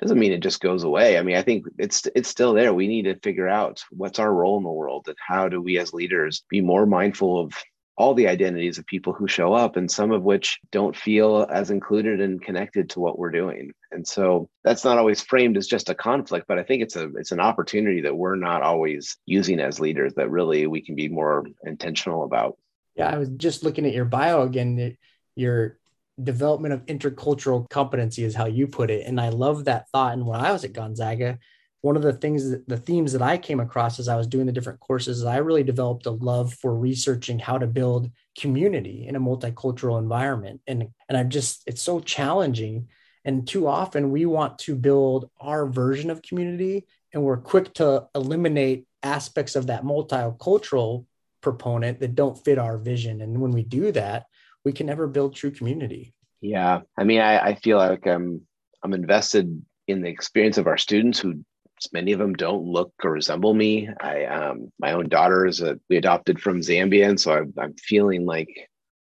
doesn't 0.00 0.18
mean 0.18 0.32
it 0.32 0.40
just 0.40 0.62
goes 0.62 0.82
away. 0.82 1.18
I 1.18 1.22
mean 1.22 1.36
i 1.36 1.42
think 1.42 1.66
it's 1.76 2.06
it's 2.14 2.30
still 2.30 2.54
there. 2.54 2.72
We 2.72 2.88
need 2.88 3.02
to 3.02 3.20
figure 3.20 3.48
out 3.48 3.84
what's 3.90 4.18
our 4.18 4.32
role 4.32 4.56
in 4.56 4.62
the 4.62 4.70
world 4.70 5.08
and 5.08 5.16
how 5.28 5.50
do 5.50 5.60
we 5.60 5.78
as 5.78 5.92
leaders 5.92 6.42
be 6.48 6.62
more 6.62 6.86
mindful 6.86 7.38
of 7.38 7.52
all 8.00 8.14
the 8.14 8.28
identities 8.28 8.78
of 8.78 8.86
people 8.86 9.12
who 9.12 9.28
show 9.28 9.52
up 9.52 9.76
and 9.76 9.90
some 9.90 10.10
of 10.10 10.22
which 10.22 10.58
don't 10.72 10.96
feel 10.96 11.46
as 11.50 11.70
included 11.70 12.18
and 12.18 12.40
connected 12.40 12.88
to 12.88 12.98
what 12.98 13.18
we're 13.18 13.30
doing. 13.30 13.72
And 13.92 14.08
so 14.08 14.48
that's 14.64 14.84
not 14.84 14.96
always 14.96 15.20
framed 15.20 15.58
as 15.58 15.66
just 15.66 15.90
a 15.90 15.94
conflict 15.94 16.46
but 16.48 16.58
i 16.58 16.62
think 16.62 16.82
it's 16.82 16.96
a 16.96 17.10
it's 17.16 17.32
an 17.32 17.40
opportunity 17.40 18.00
that 18.00 18.16
we're 18.16 18.36
not 18.36 18.62
always 18.62 19.18
using 19.26 19.60
as 19.60 19.80
leaders 19.80 20.14
that 20.14 20.30
really 20.30 20.66
we 20.66 20.80
can 20.80 20.94
be 20.94 21.08
more 21.08 21.44
intentional 21.64 22.24
about. 22.24 22.56
Yeah 22.94 23.10
i 23.10 23.18
was 23.18 23.28
just 23.36 23.62
looking 23.62 23.86
at 23.86 23.92
your 23.92 24.06
bio 24.06 24.42
again 24.42 24.96
your 25.36 25.78
development 26.22 26.74
of 26.74 26.86
intercultural 26.86 27.68
competency 27.68 28.24
is 28.24 28.34
how 28.34 28.46
you 28.46 28.66
put 28.66 28.90
it. 28.90 29.06
And 29.06 29.20
i 29.20 29.28
love 29.28 29.66
that 29.66 29.88
thought. 29.90 30.14
And 30.14 30.26
when 30.26 30.40
i 30.40 30.52
was 30.52 30.64
at 30.64 30.72
gonzaga 30.72 31.38
one 31.82 31.96
of 31.96 32.02
the 32.02 32.12
things 32.12 32.50
that 32.50 32.68
the 32.68 32.76
themes 32.76 33.12
that 33.12 33.22
I 33.22 33.38
came 33.38 33.60
across 33.60 33.98
as 33.98 34.08
I 34.08 34.16
was 34.16 34.26
doing 34.26 34.46
the 34.46 34.52
different 34.52 34.80
courses 34.80 35.18
is 35.18 35.24
I 35.24 35.38
really 35.38 35.62
developed 35.62 36.06
a 36.06 36.10
love 36.10 36.52
for 36.54 36.74
researching 36.74 37.38
how 37.38 37.58
to 37.58 37.66
build 37.66 38.10
community 38.38 39.06
in 39.08 39.16
a 39.16 39.20
multicultural 39.20 39.98
environment. 39.98 40.60
And 40.66 40.88
and 41.08 41.18
I'm 41.18 41.30
just 41.30 41.62
it's 41.66 41.82
so 41.82 42.00
challenging. 42.00 42.88
And 43.24 43.46
too 43.46 43.66
often 43.66 44.10
we 44.10 44.26
want 44.26 44.58
to 44.60 44.74
build 44.74 45.30
our 45.40 45.66
version 45.66 46.10
of 46.10 46.22
community 46.22 46.86
and 47.12 47.22
we're 47.22 47.38
quick 47.38 47.72
to 47.74 48.08
eliminate 48.14 48.86
aspects 49.02 49.56
of 49.56 49.66
that 49.66 49.84
multicultural 49.84 51.06
proponent 51.40 52.00
that 52.00 52.14
don't 52.14 52.42
fit 52.44 52.58
our 52.58 52.78
vision. 52.78 53.20
And 53.22 53.40
when 53.40 53.50
we 53.50 53.62
do 53.62 53.92
that, 53.92 54.26
we 54.64 54.72
can 54.72 54.86
never 54.86 55.06
build 55.06 55.34
true 55.34 55.50
community. 55.50 56.14
Yeah. 56.40 56.80
I 56.98 57.04
mean, 57.04 57.20
I, 57.20 57.38
I 57.38 57.54
feel 57.54 57.78
like 57.78 58.06
I'm 58.06 58.42
I'm 58.82 58.94
invested 58.94 59.62
in 59.88 60.02
the 60.02 60.08
experience 60.08 60.58
of 60.58 60.66
our 60.66 60.78
students 60.78 61.18
who 61.18 61.44
many 61.92 62.12
of 62.12 62.18
them 62.18 62.34
don't 62.34 62.64
look 62.64 62.92
or 63.02 63.12
resemble 63.12 63.54
me. 63.54 63.88
I 64.00 64.24
um, 64.24 64.72
my 64.78 64.92
own 64.92 65.08
daughter 65.08 65.46
is 65.46 65.60
a, 65.60 65.78
we 65.88 65.96
adopted 65.96 66.40
from 66.40 66.60
Zambia, 66.60 67.08
and 67.08 67.20
so 67.20 67.32
I'm, 67.32 67.54
I'm 67.58 67.74
feeling 67.74 68.26
like 68.26 68.68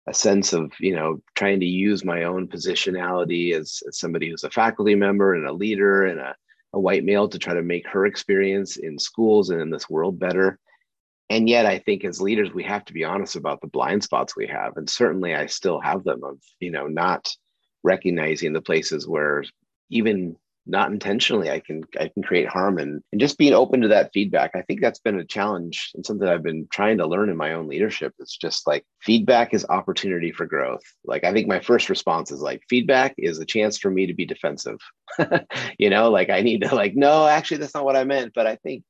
a 0.08 0.14
sense 0.14 0.52
of 0.52 0.72
you 0.80 0.94
know 0.94 1.20
trying 1.34 1.60
to 1.60 1.66
use 1.66 2.04
my 2.04 2.24
own 2.24 2.48
positionality 2.48 3.54
as, 3.54 3.82
as 3.86 3.98
somebody 3.98 4.30
who's 4.30 4.44
a 4.44 4.50
faculty 4.50 4.94
member 4.94 5.34
and 5.34 5.46
a 5.46 5.52
leader 5.52 6.04
and 6.04 6.18
a, 6.18 6.34
a 6.72 6.80
white 6.80 7.04
male 7.04 7.28
to 7.28 7.38
try 7.38 7.54
to 7.54 7.62
make 7.62 7.86
her 7.86 8.06
experience 8.06 8.76
in 8.76 8.98
schools 8.98 9.50
and 9.50 9.60
in 9.60 9.70
this 9.70 9.88
world 9.88 10.18
better 10.18 10.58
and 11.30 11.48
yet 11.48 11.66
i 11.66 11.78
think 11.78 12.04
as 12.04 12.20
leaders 12.20 12.52
we 12.52 12.64
have 12.64 12.84
to 12.84 12.92
be 12.92 13.04
honest 13.04 13.36
about 13.36 13.60
the 13.60 13.66
blind 13.66 14.02
spots 14.02 14.34
we 14.34 14.46
have 14.46 14.76
and 14.76 14.88
certainly 14.88 15.34
i 15.34 15.46
still 15.46 15.80
have 15.80 16.04
them 16.04 16.24
of 16.24 16.38
you 16.60 16.70
know 16.70 16.86
not 16.86 17.28
recognizing 17.84 18.52
the 18.52 18.62
places 18.62 19.06
where 19.06 19.44
even 19.90 20.36
not 20.68 20.90
intentionally 20.92 21.50
i 21.50 21.58
can 21.58 21.82
i 21.98 22.08
can 22.08 22.22
create 22.22 22.48
harm 22.48 22.78
and, 22.78 23.02
and 23.10 23.20
just 23.20 23.38
being 23.38 23.54
open 23.54 23.80
to 23.80 23.88
that 23.88 24.10
feedback. 24.12 24.52
I 24.54 24.62
think 24.62 24.80
that's 24.80 24.98
been 25.00 25.18
a 25.18 25.24
challenge 25.24 25.90
and 25.94 26.04
something 26.04 26.28
i've 26.28 26.42
been 26.42 26.68
trying 26.70 26.98
to 26.98 27.06
learn 27.06 27.30
in 27.30 27.36
my 27.36 27.54
own 27.54 27.68
leadership. 27.68 28.14
It's 28.18 28.36
just 28.36 28.66
like 28.66 28.84
feedback 29.00 29.54
is 29.54 29.66
opportunity 29.68 30.32
for 30.32 30.46
growth. 30.46 30.82
Like 31.04 31.24
i 31.24 31.32
think 31.32 31.48
my 31.48 31.60
first 31.60 31.88
response 31.88 32.30
is 32.30 32.40
like 32.40 32.62
feedback 32.68 33.14
is 33.18 33.38
a 33.38 33.46
chance 33.46 33.78
for 33.78 33.90
me 33.90 34.06
to 34.06 34.14
be 34.14 34.26
defensive. 34.26 34.78
You 35.78 35.90
know 35.90 36.10
like 36.10 36.30
i 36.30 36.42
need 36.42 36.62
to 36.62 36.74
like 36.74 36.94
no 36.94 37.26
actually 37.26 37.58
that's 37.58 37.74
not 37.74 37.84
what 37.84 37.96
i 37.96 38.04
meant. 38.04 38.32
But 38.34 38.46
i 38.46 38.56
think 38.56 38.84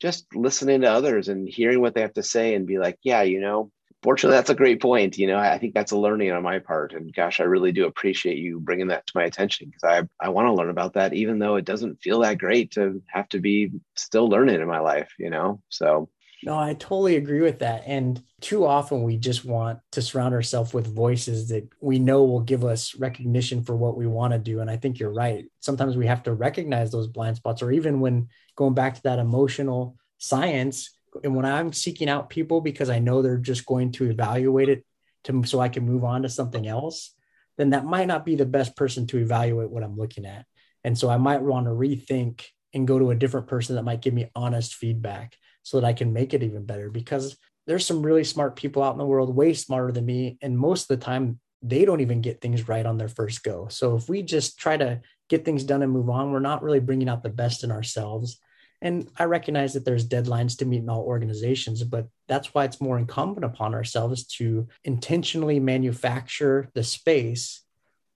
just 0.00 0.26
listening 0.34 0.80
to 0.80 0.90
others 0.90 1.28
and 1.28 1.48
hearing 1.48 1.80
what 1.80 1.94
they 1.94 2.00
have 2.00 2.14
to 2.14 2.22
say 2.22 2.54
and 2.54 2.66
be 2.66 2.78
like 2.78 2.98
yeah 3.02 3.22
you 3.22 3.40
know 3.40 3.70
fortunately 4.02 4.36
that's 4.36 4.50
a 4.50 4.54
great 4.54 4.80
point 4.80 5.16
you 5.16 5.26
know 5.26 5.38
i 5.38 5.58
think 5.58 5.74
that's 5.74 5.92
a 5.92 5.96
learning 5.96 6.32
on 6.32 6.42
my 6.42 6.58
part 6.58 6.92
and 6.92 7.14
gosh 7.14 7.40
i 7.40 7.44
really 7.44 7.72
do 7.72 7.86
appreciate 7.86 8.38
you 8.38 8.60
bringing 8.60 8.88
that 8.88 9.06
to 9.06 9.12
my 9.14 9.24
attention 9.24 9.68
because 9.68 9.84
i 9.84 10.24
i 10.24 10.28
want 10.28 10.46
to 10.46 10.52
learn 10.52 10.70
about 10.70 10.94
that 10.94 11.14
even 11.14 11.38
though 11.38 11.56
it 11.56 11.64
doesn't 11.64 12.00
feel 12.02 12.20
that 12.20 12.38
great 12.38 12.70
to 12.72 13.02
have 13.08 13.28
to 13.28 13.38
be 13.38 13.70
still 13.96 14.28
learning 14.28 14.60
in 14.60 14.66
my 14.68 14.80
life 14.80 15.12
you 15.18 15.30
know 15.30 15.60
so. 15.68 16.08
No 16.44 16.58
i 16.58 16.74
totally 16.74 17.14
agree 17.16 17.40
with 17.40 17.60
that 17.60 17.84
and 17.86 18.20
too 18.40 18.66
often 18.66 19.04
we 19.04 19.16
just 19.16 19.44
want 19.44 19.78
to 19.92 20.02
surround 20.02 20.34
ourselves 20.34 20.74
with 20.74 20.92
voices 20.92 21.48
that 21.50 21.68
we 21.80 22.00
know 22.00 22.24
will 22.24 22.40
give 22.40 22.64
us 22.64 22.96
recognition 22.96 23.62
for 23.62 23.76
what 23.76 23.96
we 23.96 24.08
want 24.08 24.32
to 24.32 24.40
do 24.40 24.58
and 24.58 24.68
i 24.68 24.76
think 24.76 24.98
you're 24.98 25.12
right. 25.12 25.44
Sometimes 25.60 25.96
we 25.96 26.06
have 26.08 26.24
to 26.24 26.32
recognize 26.32 26.90
those 26.90 27.06
blind 27.06 27.36
spots 27.36 27.62
or 27.62 27.70
even 27.70 28.00
when 28.00 28.28
going 28.56 28.74
back 28.74 28.96
to 28.96 29.02
that 29.04 29.20
emotional 29.20 29.96
science 30.18 30.90
and 31.22 31.34
when 31.34 31.44
I'm 31.44 31.72
seeking 31.72 32.08
out 32.08 32.30
people 32.30 32.60
because 32.60 32.90
I 32.90 32.98
know 32.98 33.22
they're 33.22 33.36
just 33.36 33.66
going 33.66 33.92
to 33.92 34.10
evaluate 34.10 34.68
it 34.68 34.84
to 35.24 35.44
so 35.44 35.60
I 35.60 35.68
can 35.68 35.84
move 35.84 36.04
on 36.04 36.22
to 36.22 36.28
something 36.28 36.66
else, 36.66 37.14
then 37.58 37.70
that 37.70 37.84
might 37.84 38.06
not 38.06 38.24
be 38.24 38.34
the 38.34 38.46
best 38.46 38.76
person 38.76 39.06
to 39.08 39.18
evaluate 39.18 39.70
what 39.70 39.82
I'm 39.82 39.96
looking 39.96 40.26
at. 40.26 40.46
And 40.84 40.98
so 40.98 41.08
I 41.08 41.16
might 41.16 41.42
want 41.42 41.66
to 41.66 41.70
rethink 41.70 42.44
and 42.74 42.88
go 42.88 42.98
to 42.98 43.10
a 43.10 43.14
different 43.14 43.46
person 43.46 43.76
that 43.76 43.84
might 43.84 44.00
give 44.00 44.14
me 44.14 44.30
honest 44.34 44.74
feedback 44.74 45.36
so 45.62 45.78
that 45.80 45.86
I 45.86 45.92
can 45.92 46.12
make 46.12 46.34
it 46.34 46.42
even 46.42 46.64
better 46.64 46.90
because 46.90 47.36
there's 47.66 47.86
some 47.86 48.02
really 48.02 48.24
smart 48.24 48.56
people 48.56 48.82
out 48.82 48.92
in 48.92 48.98
the 48.98 49.06
world 49.06 49.34
way 49.34 49.54
smarter 49.54 49.92
than 49.92 50.04
me 50.04 50.38
and 50.42 50.58
most 50.58 50.90
of 50.90 50.98
the 50.98 51.04
time 51.04 51.38
they 51.62 51.84
don't 51.84 52.00
even 52.00 52.20
get 52.20 52.40
things 52.40 52.66
right 52.66 52.84
on 52.84 52.98
their 52.98 53.08
first 53.08 53.44
go. 53.44 53.68
So 53.68 53.94
if 53.94 54.08
we 54.08 54.22
just 54.22 54.58
try 54.58 54.76
to 54.76 55.00
get 55.28 55.44
things 55.44 55.62
done 55.62 55.82
and 55.82 55.92
move 55.92 56.10
on, 56.10 56.32
we're 56.32 56.40
not 56.40 56.62
really 56.62 56.80
bringing 56.80 57.08
out 57.08 57.22
the 57.22 57.28
best 57.28 57.62
in 57.62 57.70
ourselves 57.70 58.40
and 58.82 59.08
I 59.16 59.24
recognize 59.24 59.74
that 59.74 59.84
there's 59.84 60.08
deadlines 60.08 60.58
to 60.58 60.64
meet 60.66 60.82
in 60.82 60.90
all 60.90 61.02
organizations, 61.02 61.84
but 61.84 62.08
that's 62.26 62.52
why 62.52 62.64
it's 62.64 62.80
more 62.80 62.98
incumbent 62.98 63.44
upon 63.44 63.74
ourselves 63.74 64.26
to 64.38 64.66
intentionally 64.84 65.60
manufacture 65.60 66.68
the 66.74 66.82
space 66.82 67.62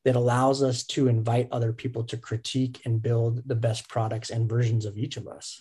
that 0.04 0.16
allows 0.16 0.64
us 0.64 0.84
to 0.84 1.06
invite 1.06 1.48
other 1.52 1.72
people 1.72 2.02
to 2.04 2.16
critique 2.16 2.80
and 2.84 3.00
build 3.00 3.42
the 3.46 3.54
best 3.54 3.88
products 3.88 4.30
and 4.30 4.48
versions 4.48 4.84
of 4.84 4.98
each 4.98 5.16
of 5.16 5.28
us. 5.28 5.60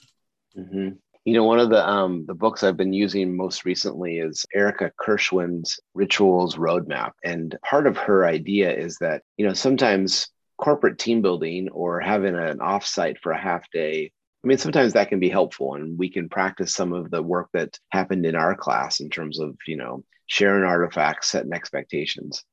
Mm-hmm. 0.58 0.90
You 1.26 1.34
know, 1.34 1.44
one 1.44 1.60
of 1.60 1.70
the 1.70 1.88
um, 1.88 2.26
the 2.28 2.36
books 2.36 2.64
I've 2.64 2.78
been 2.78 2.94
using 2.94 3.36
most 3.36 3.64
recently 3.64 4.18
is 4.18 4.44
Erica 4.54 4.92
Keswin's 5.00 5.80
Rituals 5.94 6.56
Roadmap, 6.56 7.12
and 7.24 7.56
part 7.64 7.88
of 7.88 7.98
her 7.98 8.26
idea 8.26 8.72
is 8.72 8.98
that 9.02 9.22
you 9.38 9.48
know 9.48 9.54
sometimes 9.54 10.30
corporate 10.58 10.98
team 10.98 11.22
building 11.22 11.70
or 11.70 12.00
having 12.00 12.36
an 12.36 12.60
offsite 12.60 13.18
for 13.20 13.32
a 13.32 13.42
half 13.42 13.70
day 13.72 14.12
I 14.46 14.48
mean, 14.48 14.60
sometimes 14.60 14.94
that 14.94 15.10
can 15.10 15.20
be 15.20 15.30
helpful 15.30 15.74
and 15.74 15.98
we 15.98 16.08
can 16.08 16.30
practice 16.30 16.76
some 16.76 16.94
of 16.94 17.10
the 17.10 17.24
work 17.24 17.50
that 17.54 17.80
happened 17.90 18.28
in 18.28 18.36
our 18.36 18.54
class 18.56 19.00
in 19.00 19.10
terms 19.10 19.40
of, 19.40 19.58
you 19.66 19.76
know, 19.76 20.04
sharing 20.28 20.64
artifacts, 20.64 21.32
setting 21.32 21.52
expectations. 21.52 22.44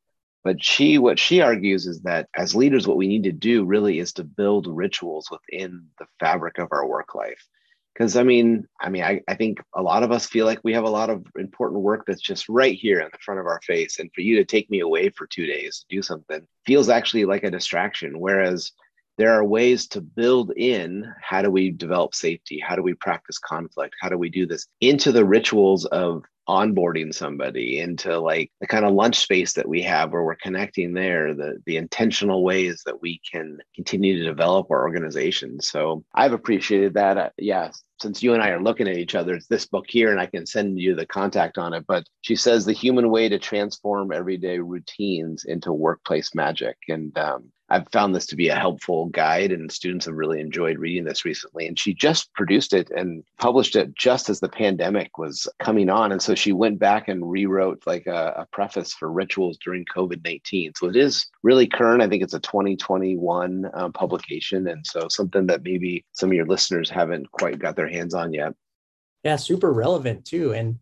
But 0.42 0.64
she, 0.64 0.96
what 0.96 1.18
she 1.18 1.42
argues 1.42 1.86
is 1.86 2.00
that 2.00 2.30
as 2.34 2.56
leaders, 2.56 2.88
what 2.88 2.96
we 2.96 3.08
need 3.08 3.24
to 3.24 3.32
do 3.32 3.66
really 3.66 3.98
is 3.98 4.14
to 4.14 4.24
build 4.24 4.66
rituals 4.66 5.28
within 5.30 5.84
the 5.98 6.06
fabric 6.18 6.56
of 6.56 6.68
our 6.72 6.86
work 6.86 7.14
life. 7.14 7.46
Because 7.92 8.16
I 8.16 8.22
mean, 8.22 8.66
I 8.80 8.88
mean, 8.88 9.04
I, 9.04 9.20
I 9.28 9.34
think 9.34 9.62
a 9.74 9.82
lot 9.82 10.02
of 10.02 10.12
us 10.12 10.24
feel 10.24 10.46
like 10.46 10.60
we 10.64 10.72
have 10.72 10.84
a 10.84 10.88
lot 10.88 11.10
of 11.10 11.26
important 11.38 11.82
work 11.82 12.04
that's 12.06 12.22
just 12.22 12.48
right 12.48 12.74
here 12.74 13.00
in 13.00 13.10
the 13.12 13.18
front 13.18 13.38
of 13.38 13.44
our 13.44 13.60
face. 13.66 13.98
And 13.98 14.10
for 14.14 14.22
you 14.22 14.36
to 14.36 14.46
take 14.46 14.70
me 14.70 14.80
away 14.80 15.10
for 15.10 15.26
two 15.26 15.44
days 15.44 15.80
to 15.80 15.96
do 15.96 16.00
something 16.00 16.40
feels 16.64 16.88
actually 16.88 17.26
like 17.26 17.44
a 17.44 17.50
distraction. 17.50 18.18
Whereas 18.18 18.72
there 19.18 19.32
are 19.32 19.44
ways 19.44 19.86
to 19.88 20.00
build 20.00 20.52
in 20.56 21.12
how 21.20 21.42
do 21.42 21.50
we 21.50 21.70
develop 21.70 22.14
safety? 22.14 22.58
How 22.58 22.76
do 22.76 22.82
we 22.82 22.94
practice 22.94 23.38
conflict? 23.38 23.94
How 24.00 24.08
do 24.08 24.18
we 24.18 24.30
do 24.30 24.46
this? 24.46 24.66
Into 24.80 25.12
the 25.12 25.24
rituals 25.24 25.84
of 25.86 26.24
onboarding 26.48 27.14
somebody 27.14 27.78
into 27.78 28.18
like 28.18 28.50
the 28.60 28.66
kind 28.66 28.84
of 28.84 28.92
lunch 28.92 29.16
space 29.16 29.52
that 29.52 29.68
we 29.68 29.80
have 29.80 30.10
where 30.10 30.24
we're 30.24 30.34
connecting 30.34 30.92
there 30.92 31.34
the 31.34 31.62
the 31.66 31.76
intentional 31.76 32.42
ways 32.42 32.82
that 32.84 33.00
we 33.00 33.20
can 33.30 33.58
continue 33.76 34.18
to 34.18 34.24
develop 34.24 34.68
our 34.68 34.82
organization. 34.82 35.60
So 35.60 36.04
i've 36.14 36.32
appreciated 36.32 36.94
that. 36.94 37.16
Uh, 37.16 37.30
yeah 37.38 37.70
since 38.00 38.20
you 38.20 38.34
and 38.34 38.42
i 38.42 38.48
are 38.48 38.60
looking 38.60 38.88
at 38.88 38.98
each 38.98 39.14
other 39.14 39.34
it's 39.34 39.46
this 39.46 39.66
book 39.66 39.84
here 39.88 40.10
and 40.10 40.18
i 40.18 40.26
can 40.26 40.44
send 40.44 40.76
you 40.80 40.96
the 40.96 41.06
contact 41.06 41.56
on 41.58 41.72
it 41.72 41.84
but 41.86 42.04
she 42.22 42.34
says 42.34 42.64
the 42.64 42.72
human 42.72 43.10
way 43.10 43.28
to 43.28 43.38
transform 43.38 44.10
everyday 44.12 44.58
routines 44.58 45.44
into 45.44 45.72
workplace 45.72 46.34
magic. 46.34 46.76
And 46.88 47.16
um, 47.18 47.52
I've 47.72 47.88
found 47.90 48.14
this 48.14 48.26
to 48.26 48.36
be 48.36 48.48
a 48.48 48.54
helpful 48.54 49.06
guide, 49.06 49.50
and 49.50 49.72
students 49.72 50.04
have 50.04 50.14
really 50.14 50.40
enjoyed 50.40 50.78
reading 50.78 51.04
this 51.04 51.24
recently. 51.24 51.66
And 51.66 51.78
she 51.78 51.94
just 51.94 52.30
produced 52.34 52.74
it 52.74 52.90
and 52.90 53.24
published 53.38 53.76
it 53.76 53.94
just 53.94 54.28
as 54.28 54.40
the 54.40 54.48
pandemic 54.50 55.16
was 55.16 55.48
coming 55.58 55.88
on. 55.88 56.12
And 56.12 56.20
so 56.20 56.34
she 56.34 56.52
went 56.52 56.78
back 56.78 57.08
and 57.08 57.30
rewrote 57.30 57.82
like 57.86 58.06
a, 58.06 58.34
a 58.36 58.46
preface 58.52 58.92
for 58.92 59.10
rituals 59.10 59.56
during 59.56 59.86
COVID 59.86 60.22
19. 60.22 60.74
So 60.76 60.86
it 60.86 60.96
is 60.96 61.26
really 61.42 61.66
current. 61.66 62.02
I 62.02 62.08
think 62.08 62.22
it's 62.22 62.34
a 62.34 62.40
2021 62.40 63.70
um, 63.72 63.92
publication. 63.94 64.68
And 64.68 64.86
so 64.86 65.08
something 65.08 65.46
that 65.46 65.62
maybe 65.62 66.04
some 66.12 66.28
of 66.28 66.34
your 66.34 66.46
listeners 66.46 66.90
haven't 66.90 67.32
quite 67.32 67.58
got 67.58 67.74
their 67.74 67.88
hands 67.88 68.12
on 68.12 68.34
yet. 68.34 68.52
Yeah, 69.24 69.36
super 69.36 69.72
relevant 69.72 70.26
too. 70.26 70.52
And 70.52 70.78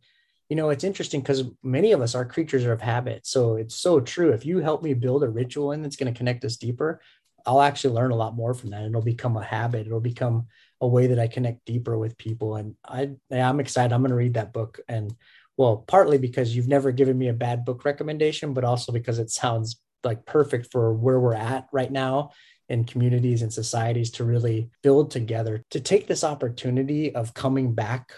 you 0.51 0.57
know, 0.57 0.71
it's 0.71 0.85
interesting 0.85 1.21
because 1.21 1.45
many 1.63 1.93
of 1.93 2.03
us 2.03 2.17
are 2.17 2.25
creatures 2.25 2.65
of 2.65 2.81
habit. 2.81 3.25
So 3.25 3.55
it's 3.55 3.77
so 3.77 4.01
true. 4.01 4.33
If 4.33 4.45
you 4.45 4.59
help 4.59 4.83
me 4.83 4.95
build 4.95 5.23
a 5.23 5.29
ritual 5.29 5.71
in 5.71 5.81
that's 5.81 5.95
going 5.95 6.13
to 6.13 6.19
connect 6.19 6.45
us 6.45 6.57
deeper, 6.57 7.01
I'll 7.47 7.63
actually 7.63 7.95
learn 7.95 8.11
a 8.11 8.17
lot 8.17 8.35
more 8.35 8.53
from 8.53 8.71
that. 8.71 8.83
It'll 8.83 9.01
become 9.01 9.37
a 9.37 9.45
habit. 9.45 9.87
It'll 9.87 10.01
become 10.01 10.49
a 10.81 10.89
way 10.89 11.07
that 11.07 11.21
I 11.21 11.29
connect 11.29 11.65
deeper 11.67 11.97
with 11.97 12.19
people. 12.19 12.57
And 12.57 12.75
I, 12.85 13.13
I'm 13.31 13.61
excited. 13.61 13.95
I'm 13.95 14.03
going 14.03 14.11
to 14.11 14.17
read 14.17 14.35
that 14.35 14.53
book. 14.53 14.81
And 14.89 15.15
well, 15.57 15.85
partly 15.87 16.19
because 16.19 16.55
you've 16.55 16.69
never 16.69 16.91
given 16.91 17.17
me 17.17 17.29
a 17.29 17.33
bad 17.33 17.65
book 17.65 17.85
recommendation, 17.85 18.53
but 18.53 18.65
also 18.65 18.91
because 18.91 19.21
it 19.21 19.31
sounds 19.31 19.81
like 20.03 20.27
perfect 20.27 20.73
for 20.73 20.93
where 20.93 21.21
we're 21.21 21.35
at 21.35 21.69
right 21.73 21.93
now 21.93 22.33
in 22.69 22.85
communities 22.85 23.43
and 23.43 23.53
societies 23.53 24.11
to 24.13 24.25
really 24.25 24.71
build 24.83 25.13
together 25.13 25.63
to 25.71 25.79
take 25.79 26.09
this 26.09 26.25
opportunity 26.25 27.15
of 27.15 27.35
coming 27.35 27.73
back 27.73 28.13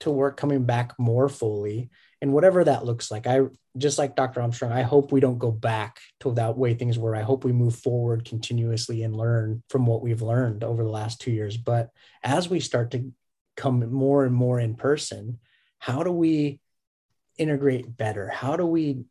to 0.00 0.10
work 0.10 0.36
coming 0.36 0.64
back 0.64 0.98
more 0.98 1.28
fully. 1.28 1.90
And 2.20 2.32
whatever 2.32 2.64
that 2.64 2.84
looks 2.84 3.10
like 3.12 3.28
i 3.28 3.42
just 3.76 3.96
like 3.96 4.16
dr 4.16 4.40
armstrong 4.40 4.72
i 4.72 4.82
hope 4.82 5.12
we 5.12 5.20
don't 5.20 5.38
go 5.38 5.52
back 5.52 6.00
to 6.18 6.32
that 6.34 6.58
way 6.58 6.74
things 6.74 6.98
were. 6.98 7.14
I 7.14 7.22
hope 7.22 7.44
we 7.44 7.52
move 7.52 7.76
forward 7.76 8.24
continuously 8.24 9.04
and 9.04 9.16
learn 9.16 9.62
from 9.70 9.86
what 9.86 10.02
we've 10.02 10.22
learned 10.22 10.64
over 10.64 10.82
the 10.82 10.90
last 10.90 11.20
two 11.20 11.30
years. 11.30 11.56
But 11.56 11.90
as 12.24 12.48
we 12.48 12.58
start 12.58 12.90
to 12.90 13.12
come 13.56 13.88
more 13.92 14.24
and 14.24 14.34
more 14.34 14.58
in 14.58 14.74
person 14.74 15.38
how 15.78 16.02
do 16.02 16.10
we 16.10 16.60
integrate 17.38 17.96
better? 17.96 18.28
How 18.28 18.56
do 18.56 18.66
we 18.66 19.04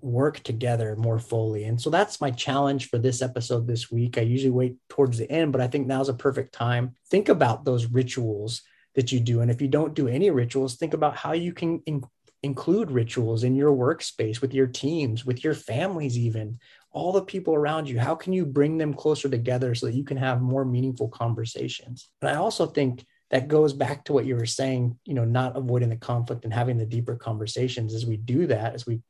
work 0.00 0.40
together 0.40 0.96
more 0.96 1.18
fully? 1.18 1.64
And 1.64 1.80
so 1.80 1.90
that's 1.90 2.20
my 2.20 2.30
challenge 2.30 2.88
for 2.88 2.98
this 2.98 3.22
episode 3.22 3.66
this 3.66 3.90
week. 3.90 4.18
I 4.18 4.22
usually 4.22 4.50
wait 4.50 4.76
towards 4.88 5.18
the 5.18 5.30
end 5.30 5.52
but 5.52 5.60
i 5.60 5.66
think 5.66 5.86
now's 5.86 6.08
a 6.08 6.14
perfect 6.14 6.54
time. 6.54 6.94
Think 7.10 7.28
about 7.28 7.64
those 7.64 7.86
rituals 7.86 8.62
that 8.94 9.12
you 9.12 9.20
do. 9.20 9.40
And 9.40 9.50
if 9.50 9.60
you 9.60 9.68
don't 9.68 9.94
do 9.94 10.08
any 10.08 10.30
rituals, 10.30 10.76
think 10.76 10.94
about 10.94 11.16
how 11.16 11.32
you 11.32 11.52
can 11.52 11.82
in- 11.86 12.04
include 12.42 12.90
rituals 12.90 13.44
in 13.44 13.54
your 13.54 13.72
workspace 13.72 14.40
with 14.40 14.52
your 14.52 14.66
teams, 14.66 15.24
with 15.24 15.44
your 15.44 15.54
families, 15.54 16.18
even 16.18 16.58
all 16.90 17.12
the 17.12 17.22
people 17.22 17.54
around 17.54 17.88
you. 17.88 17.98
How 17.98 18.14
can 18.14 18.32
you 18.32 18.44
bring 18.44 18.78
them 18.78 18.94
closer 18.94 19.28
together 19.28 19.74
so 19.74 19.86
that 19.86 19.94
you 19.94 20.04
can 20.04 20.16
have 20.16 20.42
more 20.42 20.64
meaningful 20.64 21.08
conversations? 21.08 22.10
And 22.20 22.30
I 22.30 22.34
also 22.34 22.66
think 22.66 23.06
that 23.30 23.48
goes 23.48 23.72
back 23.72 24.04
to 24.04 24.12
what 24.12 24.26
you 24.26 24.36
were 24.36 24.44
saying, 24.44 24.98
you 25.06 25.14
know, 25.14 25.24
not 25.24 25.56
avoiding 25.56 25.88
the 25.88 25.96
conflict 25.96 26.44
and 26.44 26.52
having 26.52 26.76
the 26.76 26.84
deeper 26.84 27.16
conversations. 27.16 27.94
As 27.94 28.04
we 28.04 28.18
do 28.18 28.46
that, 28.48 28.74
as 28.74 28.86
we 28.86 29.00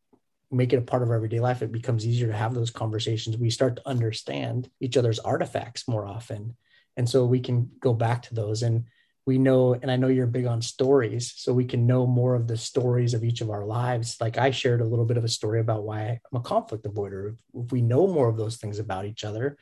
make 0.50 0.72
it 0.72 0.76
a 0.78 0.82
part 0.82 1.02
of 1.02 1.08
our 1.08 1.16
everyday 1.16 1.40
life, 1.40 1.62
it 1.62 1.72
becomes 1.72 2.06
easier 2.06 2.28
to 2.28 2.36
have 2.36 2.54
those 2.54 2.70
conversations. 2.70 3.36
We 3.36 3.50
start 3.50 3.76
to 3.76 3.88
understand 3.88 4.70
each 4.80 4.96
other's 4.96 5.18
artifacts 5.18 5.88
more 5.88 6.06
often. 6.06 6.56
And 6.96 7.08
so 7.08 7.24
we 7.24 7.40
can 7.40 7.70
go 7.80 7.94
back 7.94 8.22
to 8.24 8.34
those. 8.34 8.62
And 8.62 8.84
we 9.24 9.38
know, 9.38 9.74
and 9.74 9.90
I 9.90 9.96
know 9.96 10.08
you're 10.08 10.26
big 10.26 10.46
on 10.46 10.62
stories, 10.62 11.32
so 11.36 11.52
we 11.52 11.64
can 11.64 11.86
know 11.86 12.06
more 12.06 12.34
of 12.34 12.48
the 12.48 12.56
stories 12.56 13.14
of 13.14 13.22
each 13.22 13.40
of 13.40 13.50
our 13.50 13.64
lives. 13.64 14.16
Like 14.20 14.36
I 14.36 14.50
shared 14.50 14.80
a 14.80 14.86
little 14.86 15.04
bit 15.04 15.16
of 15.16 15.24
a 15.24 15.28
story 15.28 15.60
about 15.60 15.84
why 15.84 16.18
I'm 16.32 16.38
a 16.38 16.42
conflict 16.42 16.84
avoider. 16.84 17.36
If 17.54 17.70
we 17.70 17.82
know 17.82 18.06
more 18.08 18.28
of 18.28 18.36
those 18.36 18.56
things 18.56 18.78
about 18.78 19.04
each 19.04 19.22
other, 19.24 19.56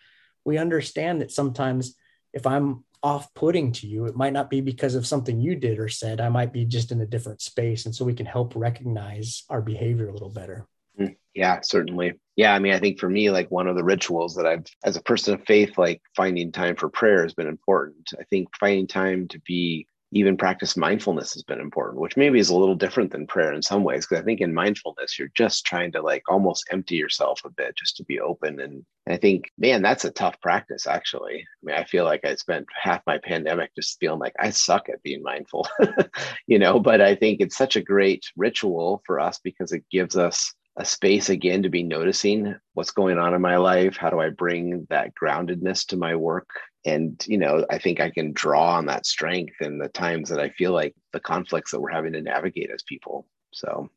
we 0.45 0.57
understand 0.57 1.21
that 1.21 1.31
sometimes 1.31 1.95
if 2.33 2.47
I'm 2.47 2.85
off 3.03 3.33
putting 3.35 3.73
to 3.73 3.87
you, 3.87 4.07
it 4.07 4.17
might 4.17 4.33
not 4.33 4.51
be 4.51 4.61
because 4.61 4.95
of 4.95 5.07
something 5.07 5.41
you 5.41 5.57
did 5.57 5.79
or 5.79 5.89
said. 5.89 6.21
I 6.21 6.29
might 6.29 6.53
be 6.53 6.65
just 6.65 6.93
in 6.93 7.01
a 7.01 7.07
different 7.07 7.41
space. 7.41 7.87
And 7.87 7.95
so 7.95 8.05
we 8.05 8.15
can 8.15 8.27
help 8.27 8.55
recognize 8.55 9.45
our 9.49 9.63
behavior 9.63 10.09
a 10.09 10.13
little 10.13 10.31
better. 10.31 10.67
Yeah, 11.35 11.61
certainly. 11.63 12.15
Yeah. 12.37 12.55
I 12.55 12.59
mean, 12.59 12.73
I 12.73 12.79
think 12.79 12.99
for 12.99 13.09
me, 13.09 13.31
like 13.31 13.51
one 13.51 13.67
of 13.67 13.77
the 13.77 13.85
rituals 13.85 14.35
that 14.35 14.47
I've, 14.47 14.65
as 14.85 14.97
a 14.97 15.03
person 15.03 15.35
of 15.35 15.45
faith, 15.45 15.79
like 15.79 16.01
finding 16.17 16.51
time 16.53 16.77
for 16.77 16.89
prayer 16.89 17.23
has 17.23 17.35
been 17.35 17.47
important. 17.47 18.11
I 18.19 18.25
think 18.25 18.49
finding 18.59 18.87
time 18.87 19.29
to 19.29 19.39
be 19.41 19.87
even 20.13 20.37
practice 20.37 20.77
mindfulness 20.77 21.35
has 21.35 21.45
been 21.45 21.61
important, 21.61 22.01
which 22.01 22.17
maybe 22.17 22.41
is 22.41 22.51
a 22.51 22.57
little 22.57 22.75
different 22.75 23.13
than 23.13 23.27
prayer 23.29 23.53
in 23.53 23.63
some 23.63 23.85
ways. 23.85 24.07
Cause 24.07 24.19
I 24.19 24.23
think 24.23 24.41
in 24.41 24.53
mindfulness, 24.53 25.19
you're 25.19 25.31
just 25.37 25.65
trying 25.65 25.93
to 25.93 26.03
like 26.03 26.25
almost 26.29 26.65
empty 26.73 26.97
yourself 26.97 27.41
a 27.45 27.51
bit 27.51 27.77
just 27.77 27.97
to 27.99 28.05
be 28.05 28.19
open. 28.19 28.59
And 28.61 28.85
I 29.09 29.17
think, 29.17 29.53
man, 29.57 29.83
that's 29.83 30.05
a 30.05 30.11
tough 30.11 30.41
practice, 30.41 30.87
actually. 30.89 31.37
I 31.37 31.63
mean, 31.63 31.77
I 31.77 31.85
feel 31.85 32.05
like 32.05 32.25
I 32.25 32.35
spent 32.35 32.67
half 32.75 33.03
my 33.07 33.19
pandemic 33.19 33.71
just 33.77 34.01
feeling 34.01 34.19
like 34.19 34.35
I 34.41 34.51
suck 34.51 34.89
at 34.89 35.03
being 35.05 35.23
mindful, 35.23 35.69
you 36.49 36.59
know, 36.59 36.81
but 36.81 37.01
I 37.01 37.15
think 37.15 37.41
it's 37.41 37.57
such 37.57 37.77
a 37.77 37.83
great 37.83 38.25
ritual 38.37 39.03
for 39.07 39.21
us 39.21 39.39
because 39.45 39.73
it 39.73 39.85
gives 39.93 40.17
us 40.17 40.53
a 40.81 40.85
space 40.85 41.29
again 41.29 41.63
to 41.63 41.69
be 41.69 41.83
noticing 41.83 42.57
what's 42.75 42.91
going 42.91 43.19
on 43.19 43.35
in 43.35 43.41
my 43.41 43.57
life. 43.57 43.97
How 43.97 44.11
do 44.11 44.19
I 44.19 44.31
bring 44.31 44.87
that 44.91 45.13
groundedness 45.15 45.87
to 45.89 45.97
my 45.97 46.17
work? 46.17 46.49
and 46.85 47.23
you 47.27 47.37
know 47.37 47.65
i 47.71 47.79
think 47.79 48.01
i 48.01 48.11
can 48.11 48.33
draw 48.33 48.77
on 48.77 48.87
that 48.87 49.05
strength 49.05 49.55
in 49.61 49.79
the 49.79 49.89
times 49.89 50.29
that 50.29 50.41
i 50.41 50.49
feel 50.51 50.73
like 50.73 50.95
the 51.13 51.21
conflicts 51.21 51.71
that 51.71 51.81
we're 51.81 51.91
having 51.91 52.13
to 52.13 52.23
navigate 52.23 52.71
as 52.71 52.83
people 52.83 53.27
so 53.53 53.91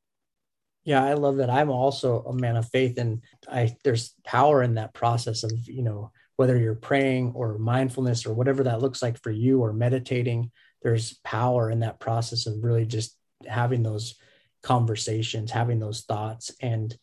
yeah 0.84 1.04
i 1.04 1.14
love 1.14 1.38
that 1.38 1.50
i'm 1.50 1.70
also 1.70 2.24
a 2.24 2.34
man 2.34 2.58
of 2.58 2.68
faith 2.70 2.98
and 2.98 3.22
i 3.50 3.74
there's 3.84 4.14
power 4.26 4.64
in 4.64 4.76
that 4.76 4.94
process 4.94 5.44
of 5.44 5.52
you 5.66 5.82
know 5.82 6.12
whether 6.36 6.58
you're 6.58 6.76
praying 6.76 7.32
or 7.36 7.58
mindfulness 7.58 8.26
or 8.26 8.34
whatever 8.34 8.64
that 8.64 8.82
looks 8.82 9.02
like 9.02 9.22
for 9.22 9.32
you 9.32 9.62
or 9.62 9.72
meditating 9.72 10.52
there's 10.82 11.20
power 11.24 11.72
in 11.72 11.80
that 11.80 12.00
process 12.00 12.48
of 12.48 12.64
really 12.64 12.86
just 12.86 13.16
having 13.48 13.84
those 13.84 14.16
conversations 14.64 15.52
having 15.52 15.80
those 15.80 16.02
thoughts 16.02 16.52
and 16.62 16.98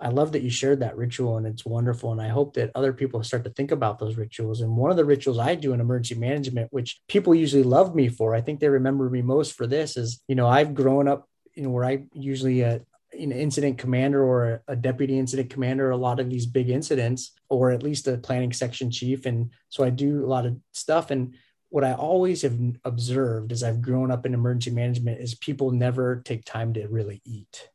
I 0.00 0.08
love 0.08 0.32
that 0.32 0.42
you 0.42 0.50
shared 0.50 0.80
that 0.80 0.96
ritual 0.96 1.38
and 1.38 1.46
it's 1.46 1.64
wonderful. 1.64 2.12
And 2.12 2.20
I 2.20 2.28
hope 2.28 2.54
that 2.54 2.70
other 2.74 2.92
people 2.92 3.22
start 3.22 3.44
to 3.44 3.50
think 3.50 3.70
about 3.70 3.98
those 3.98 4.16
rituals. 4.16 4.60
And 4.60 4.76
one 4.76 4.90
of 4.90 4.96
the 4.96 5.04
rituals 5.04 5.38
I 5.38 5.54
do 5.54 5.72
in 5.72 5.80
emergency 5.80 6.20
management, 6.20 6.72
which 6.72 7.00
people 7.08 7.34
usually 7.34 7.62
love 7.62 7.94
me 7.94 8.08
for, 8.08 8.34
I 8.34 8.42
think 8.42 8.60
they 8.60 8.68
remember 8.68 9.08
me 9.08 9.22
most 9.22 9.54
for 9.54 9.66
this 9.66 9.96
is, 9.96 10.20
you 10.28 10.34
know, 10.34 10.46
I've 10.46 10.74
grown 10.74 11.08
up, 11.08 11.28
you 11.54 11.62
know, 11.62 11.70
where 11.70 11.84
I 11.84 12.04
usually, 12.12 12.62
uh, 12.64 12.80
an 13.18 13.32
incident 13.32 13.78
commander 13.78 14.22
or 14.22 14.62
a 14.68 14.76
deputy 14.76 15.18
incident 15.18 15.48
commander, 15.48 15.90
a 15.90 15.96
lot 15.96 16.20
of 16.20 16.28
these 16.28 16.44
big 16.44 16.68
incidents, 16.68 17.32
or 17.48 17.70
at 17.70 17.82
least 17.82 18.06
a 18.08 18.18
planning 18.18 18.52
section 18.52 18.90
chief. 18.90 19.24
And 19.24 19.50
so 19.70 19.82
I 19.82 19.88
do 19.88 20.26
a 20.26 20.28
lot 20.28 20.44
of 20.44 20.58
stuff. 20.72 21.10
And 21.10 21.34
what 21.68 21.84
I 21.84 21.94
always 21.94 22.42
have 22.42 22.58
observed 22.84 23.52
as 23.52 23.62
I've 23.62 23.82
grown 23.82 24.10
up 24.10 24.24
in 24.24 24.34
emergency 24.34 24.70
management 24.70 25.20
is 25.20 25.34
people 25.34 25.70
never 25.70 26.22
take 26.24 26.44
time 26.44 26.72
to 26.74 26.86
really 26.88 27.20
eat. 27.24 27.68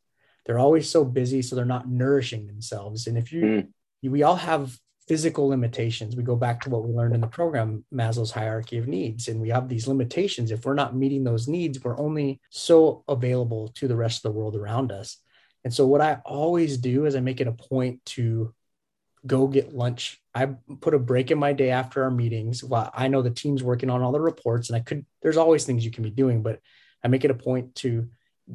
They're 0.45 0.59
always 0.59 0.89
so 0.89 1.03
busy 1.03 1.41
so 1.41 1.55
they're 1.55 1.65
not 1.65 1.89
nourishing 1.89 2.47
themselves. 2.47 3.07
And 3.07 3.17
if 3.17 3.31
you 3.31 3.41
mm. 3.41 3.67
we 4.03 4.23
all 4.23 4.37
have 4.37 4.77
physical 5.07 5.47
limitations. 5.49 6.15
We 6.15 6.23
go 6.23 6.35
back 6.35 6.61
to 6.61 6.69
what 6.69 6.83
we 6.83 6.93
learned 6.93 7.15
in 7.15 7.21
the 7.21 7.27
program 7.27 7.83
maslow's 7.93 8.31
hierarchy 8.31 8.77
of 8.77 8.87
needs. 8.87 9.27
And 9.27 9.41
we 9.41 9.49
have 9.49 9.67
these 9.67 9.87
limitations. 9.87 10.51
If 10.51 10.63
we're 10.63 10.73
not 10.73 10.95
meeting 10.95 11.23
those 11.23 11.47
needs 11.47 11.83
we're 11.83 11.99
only 11.99 12.39
so 12.49 13.03
available 13.09 13.69
to 13.75 13.87
the 13.87 13.95
rest 13.95 14.23
of 14.23 14.31
the 14.31 14.37
world 14.37 14.55
around 14.55 14.91
us. 14.91 15.17
And 15.63 15.73
so 15.73 15.85
what 15.85 16.01
i 16.01 16.19
always 16.25 16.77
do 16.77 17.05
is 17.05 17.15
i 17.15 17.19
make 17.19 17.41
it 17.41 17.47
a 17.47 17.51
point 17.51 18.03
to 18.05 18.53
go 19.25 19.47
get 19.47 19.75
lunch 19.75 20.20
i 20.33 20.45
put 20.79 20.93
a 20.93 20.99
break 20.99 21.31
in 21.31 21.37
my 21.37 21.53
day 21.53 21.69
after 21.69 22.03
our 22.03 22.11
meetings 22.11 22.63
while 22.63 22.89
i 22.93 23.07
know 23.07 23.21
the 23.21 23.29
team's 23.29 23.63
working 23.63 23.89
on 23.89 24.01
all 24.01 24.11
the 24.11 24.21
reports 24.21 24.69
and 24.69 24.75
i 24.75 24.79
could 24.79 25.05
there's 25.21 25.37
always 25.37 25.65
things 25.65 25.85
you 25.85 25.91
can 25.91 26.03
be 26.03 26.09
doing 26.09 26.41
but 26.41 26.59
i 27.03 27.07
make 27.07 27.25
it 27.25 27.31
a 27.31 27.35
point 27.35 27.73
to 27.75 28.07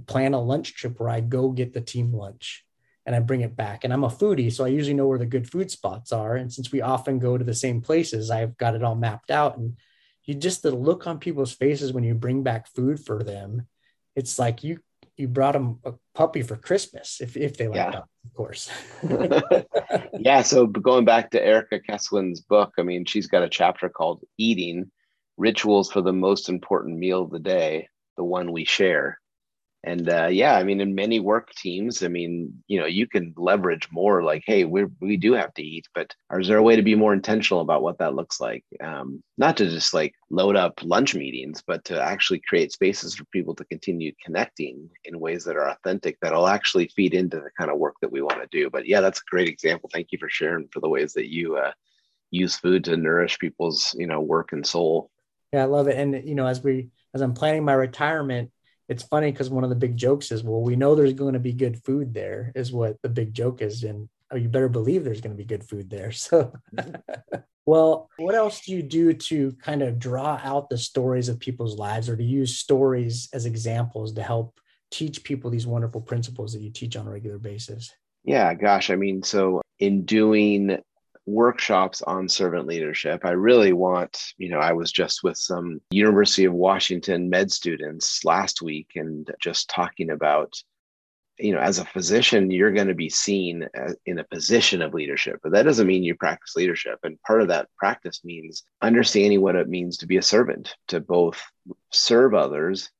plan 0.07 0.35
a 0.35 0.41
lunch 0.41 0.75
trip 0.75 0.99
where 0.99 1.09
I 1.09 1.21
go 1.21 1.51
get 1.51 1.73
the 1.73 1.81
team 1.81 2.13
lunch 2.13 2.65
and 3.05 3.15
I 3.15 3.21
bring 3.21 3.43
it 3.43 3.57
back. 3.57 3.85
And 3.85 3.93
I'm 3.93 4.05
a 4.05 4.09
foodie, 4.09 4.53
so 4.53 4.65
I 4.65 4.69
usually 4.69 4.95
know 4.95 5.07
where 5.07 5.19
the 5.19 5.27
good 5.27 5.51
food 5.51 5.71
spots 5.71 6.13
are. 6.13 6.37
And 6.37 6.53
since 6.53 6.73
we 6.73 6.81
often 6.81 7.19
go 7.19 7.39
to 7.39 7.45
the 7.45 7.55
same 7.55 7.81
places, 7.81 8.31
I've 8.31 8.57
got 8.57 8.75
it 8.75 8.83
all 8.83 8.97
mapped 8.97 9.31
out. 9.31 9.57
And 9.57 9.77
you 10.25 10.35
just 10.35 10.63
the 10.63 10.73
look 10.73 11.07
on 11.07 11.19
people's 11.19 11.53
faces 11.53 11.93
when 11.93 12.05
you 12.05 12.15
bring 12.15 12.43
back 12.43 12.67
food 12.67 12.99
for 12.99 13.23
them, 13.23 13.69
it's 14.17 14.39
like 14.39 14.65
you 14.65 14.81
you 15.17 15.29
brought 15.29 15.53
them 15.53 15.79
a 15.85 15.95
puppy 16.15 16.43
for 16.43 16.57
Christmas, 16.57 17.21
if 17.21 17.37
if 17.37 17.57
they 17.57 17.69
like 17.69 17.77
yeah. 17.77 17.91
that, 17.91 18.05
of 18.25 18.35
course. 18.35 18.71
yeah. 20.19 20.43
So 20.43 20.67
going 20.67 21.05
back 21.05 21.31
to 21.31 21.45
Erica 21.45 21.81
Keswin's 21.81 22.41
book, 22.41 22.73
I 22.79 22.83
mean, 22.83 23.05
she's 23.05 23.27
got 23.27 23.43
a 23.43 23.49
chapter 23.49 23.89
called 23.89 24.23
Eating 24.39 24.91
Rituals 25.37 25.91
for 25.91 26.01
the 26.01 26.13
Most 26.13 26.49
Important 26.49 26.99
Meal 26.99 27.23
of 27.23 27.31
the 27.31 27.39
Day, 27.39 27.89
the 28.17 28.25
one 28.25 28.53
we 28.53 28.65
share 28.65 29.19
and 29.87 30.09
uh, 30.11 30.27
yeah 30.27 30.57
i 30.57 30.65
mean 30.65 30.81
in 30.81 30.95
many 30.95 31.21
work 31.21 31.51
teams 31.53 32.03
i 32.03 32.09
mean 32.09 32.53
you 32.67 32.79
know 32.79 32.87
you 32.87 33.07
can 33.07 33.33
leverage 33.37 33.89
more 33.91 34.23
like 34.23 34.43
hey 34.47 34.65
we 34.65 34.85
we 35.01 35.17
do 35.17 35.33
have 35.33 35.55
to 35.55 35.63
eat 35.63 35.87
but 35.95 36.13
is 36.39 36.49
there 36.49 36.59
a 36.59 36.63
way 36.63 36.77
to 36.77 36.83
be 36.83 36.95
more 36.95 37.15
intentional 37.15 37.61
about 37.61 37.83
what 37.83 37.99
that 37.99 38.15
looks 38.15 38.41
like? 38.41 38.65
Um, 38.83 39.23
not 39.39 39.57
to 39.59 39.71
just 39.71 39.95
like 39.95 40.13
load 40.29 40.57
up 40.57 40.81
lunch 40.83 41.15
meetings 41.15 41.63
but 41.67 41.85
to 41.85 42.03
actually 42.03 42.43
create 42.47 42.73
spaces 42.73 43.15
for 43.15 43.25
people 43.27 43.55
to 43.55 43.65
continue 43.67 44.13
connecting 44.25 44.91
in 45.05 45.21
ways 45.21 45.45
that 45.45 45.57
are 45.57 45.71
authentic 45.71 46.19
that'll 46.21 46.49
actually 46.49 46.89
feed 46.89 47.15
into 47.15 47.37
the 47.37 47.51
kind 47.57 47.71
of 47.71 47.79
work 47.79 47.95
that 48.03 48.11
we 48.11 48.23
want 48.23 48.41
to 48.41 48.49
do. 48.51 48.69
But 48.69 48.87
yeah 48.87 49.01
that's 49.01 49.21
a 49.21 49.31
great 49.31 49.49
example. 49.49 49.89
Thank 49.93 50.09
you 50.11 50.19
for 50.19 50.29
sharing 50.29 50.69
for 50.73 50.81
the 50.81 50.89
ways 50.89 51.13
that 51.13 51.33
you 51.33 51.57
uh, 51.57 51.73
use 52.31 52.57
food 52.57 52.85
to 52.85 52.97
nourish 52.97 53.39
people's 53.39 53.95
you 53.97 54.09
know 54.09 54.21
work 54.21 54.53
and 54.53 54.67
soul. 54.67 55.11
Yeah 55.53 55.63
i 55.63 55.67
love 55.67 55.87
it. 55.87 55.97
And 55.97 56.29
you 56.29 56.35
know 56.35 56.47
as 56.47 56.63
we 56.63 56.89
as 57.15 57.21
i'm 57.21 57.35
planning 57.35 57.65
my 57.65 57.73
retirement 57.73 58.51
it's 58.89 59.03
funny 59.03 59.33
because 59.33 59.51
one 59.51 59.65
of 59.65 59.71
the 59.71 59.77
big 59.77 59.97
jokes 59.97 60.31
is, 60.31 60.45
well, 60.45 60.63
we 60.63 60.77
know 60.77 60.95
there's 60.95 61.13
going 61.13 61.35
to 61.35 61.41
be 61.41 61.53
good 61.53 61.83
food 61.85 62.15
there, 62.15 62.53
is 62.55 62.73
what 62.73 63.01
the 63.03 63.09
big 63.09 63.35
joke 63.35 63.61
is. 63.63 63.83
And 63.83 64.09
oh, 64.31 64.37
you 64.37 64.49
better 64.49 64.69
believe 64.69 65.05
there's 65.05 65.21
going 65.21 65.37
to 65.37 65.43
be 65.43 65.45
good 65.45 65.65
food 65.65 65.91
there. 65.91 66.13
So, 66.13 66.53
well, 67.67 68.09
what 68.17 68.35
else 68.35 68.61
do 68.61 68.73
you 68.73 68.83
do 68.83 69.13
to 69.13 69.53
kind 69.55 69.83
of 69.83 69.99
draw 69.99 70.41
out 70.43 70.71
the 70.71 70.79
stories 70.79 71.29
of 71.29 71.41
people's 71.41 71.77
lives 71.77 72.09
or 72.09 72.17
to 72.17 72.25
use 72.25 72.59
stories 72.59 73.29
as 73.33 73.45
examples 73.45 74.13
to 74.15 74.23
help 74.23 74.61
teach 74.91 75.25
people 75.25 75.51
these 75.51 75.67
wonderful 75.67 76.01
principles 76.01 76.53
that 76.53 76.63
you 76.63 76.71
teach 76.71 76.97
on 76.97 77.09
a 77.09 77.11
regular 77.11 77.39
basis? 77.39 77.93
Yeah, 78.25 78.55
gosh. 78.55 78.91
I 78.91 78.97
mean, 78.97 79.23
so 79.23 79.63
in 79.79 80.05
doing 80.05 80.79
workshops 81.27 82.03
on 82.03 82.29
servant 82.29 82.67
leadership. 82.67 83.25
I 83.25 83.31
really 83.31 83.73
want, 83.73 84.17
you 84.39 84.49
know, 84.49 84.61
I 84.61 84.73
was 84.73 84.93
just 84.93 85.25
with 85.25 85.37
some 85.37 85.81
University 85.91 86.45
of 86.45 86.55
Washington 86.55 87.29
med 87.29 87.51
students 87.51 88.25
last 88.25 88.63
week 88.63 88.93
and 88.95 89.29
just 89.41 89.69
talking 89.69 90.11
about, 90.11 90.53
you 91.39 91.53
know, 91.53 91.59
as 91.59 91.79
a 91.79 91.85
physician, 91.85 92.51
you're 92.51 92.73
going 92.73 92.89
to 92.89 92.95
be 92.95 93.11
seen 93.11 93.69
uh, 93.79 93.93
in 94.07 94.21
a 94.21 94.25
position 94.25 94.81
of 94.81 94.95
leadership, 94.95 95.41
but 95.43 95.53
that 95.53 95.65
doesn't 95.65 95.87
mean 95.87 96.05
you 96.05 96.15
practice 96.15 96.55
leadership. 96.57 97.01
And 97.03 97.21
part 97.23 97.43
of 97.43 97.49
that 97.49 97.69
practice 97.77 98.25
means 98.25 98.63
understanding 98.81 99.43
what 99.43 99.57
it 99.57 99.69
means 99.69 99.99
to 99.99 100.07
be 100.07 100.17
a 100.19 100.23
servant, 100.23 100.77
to 100.89 101.01
both 101.01 101.43
serve 101.93 102.35
others. 102.35 102.91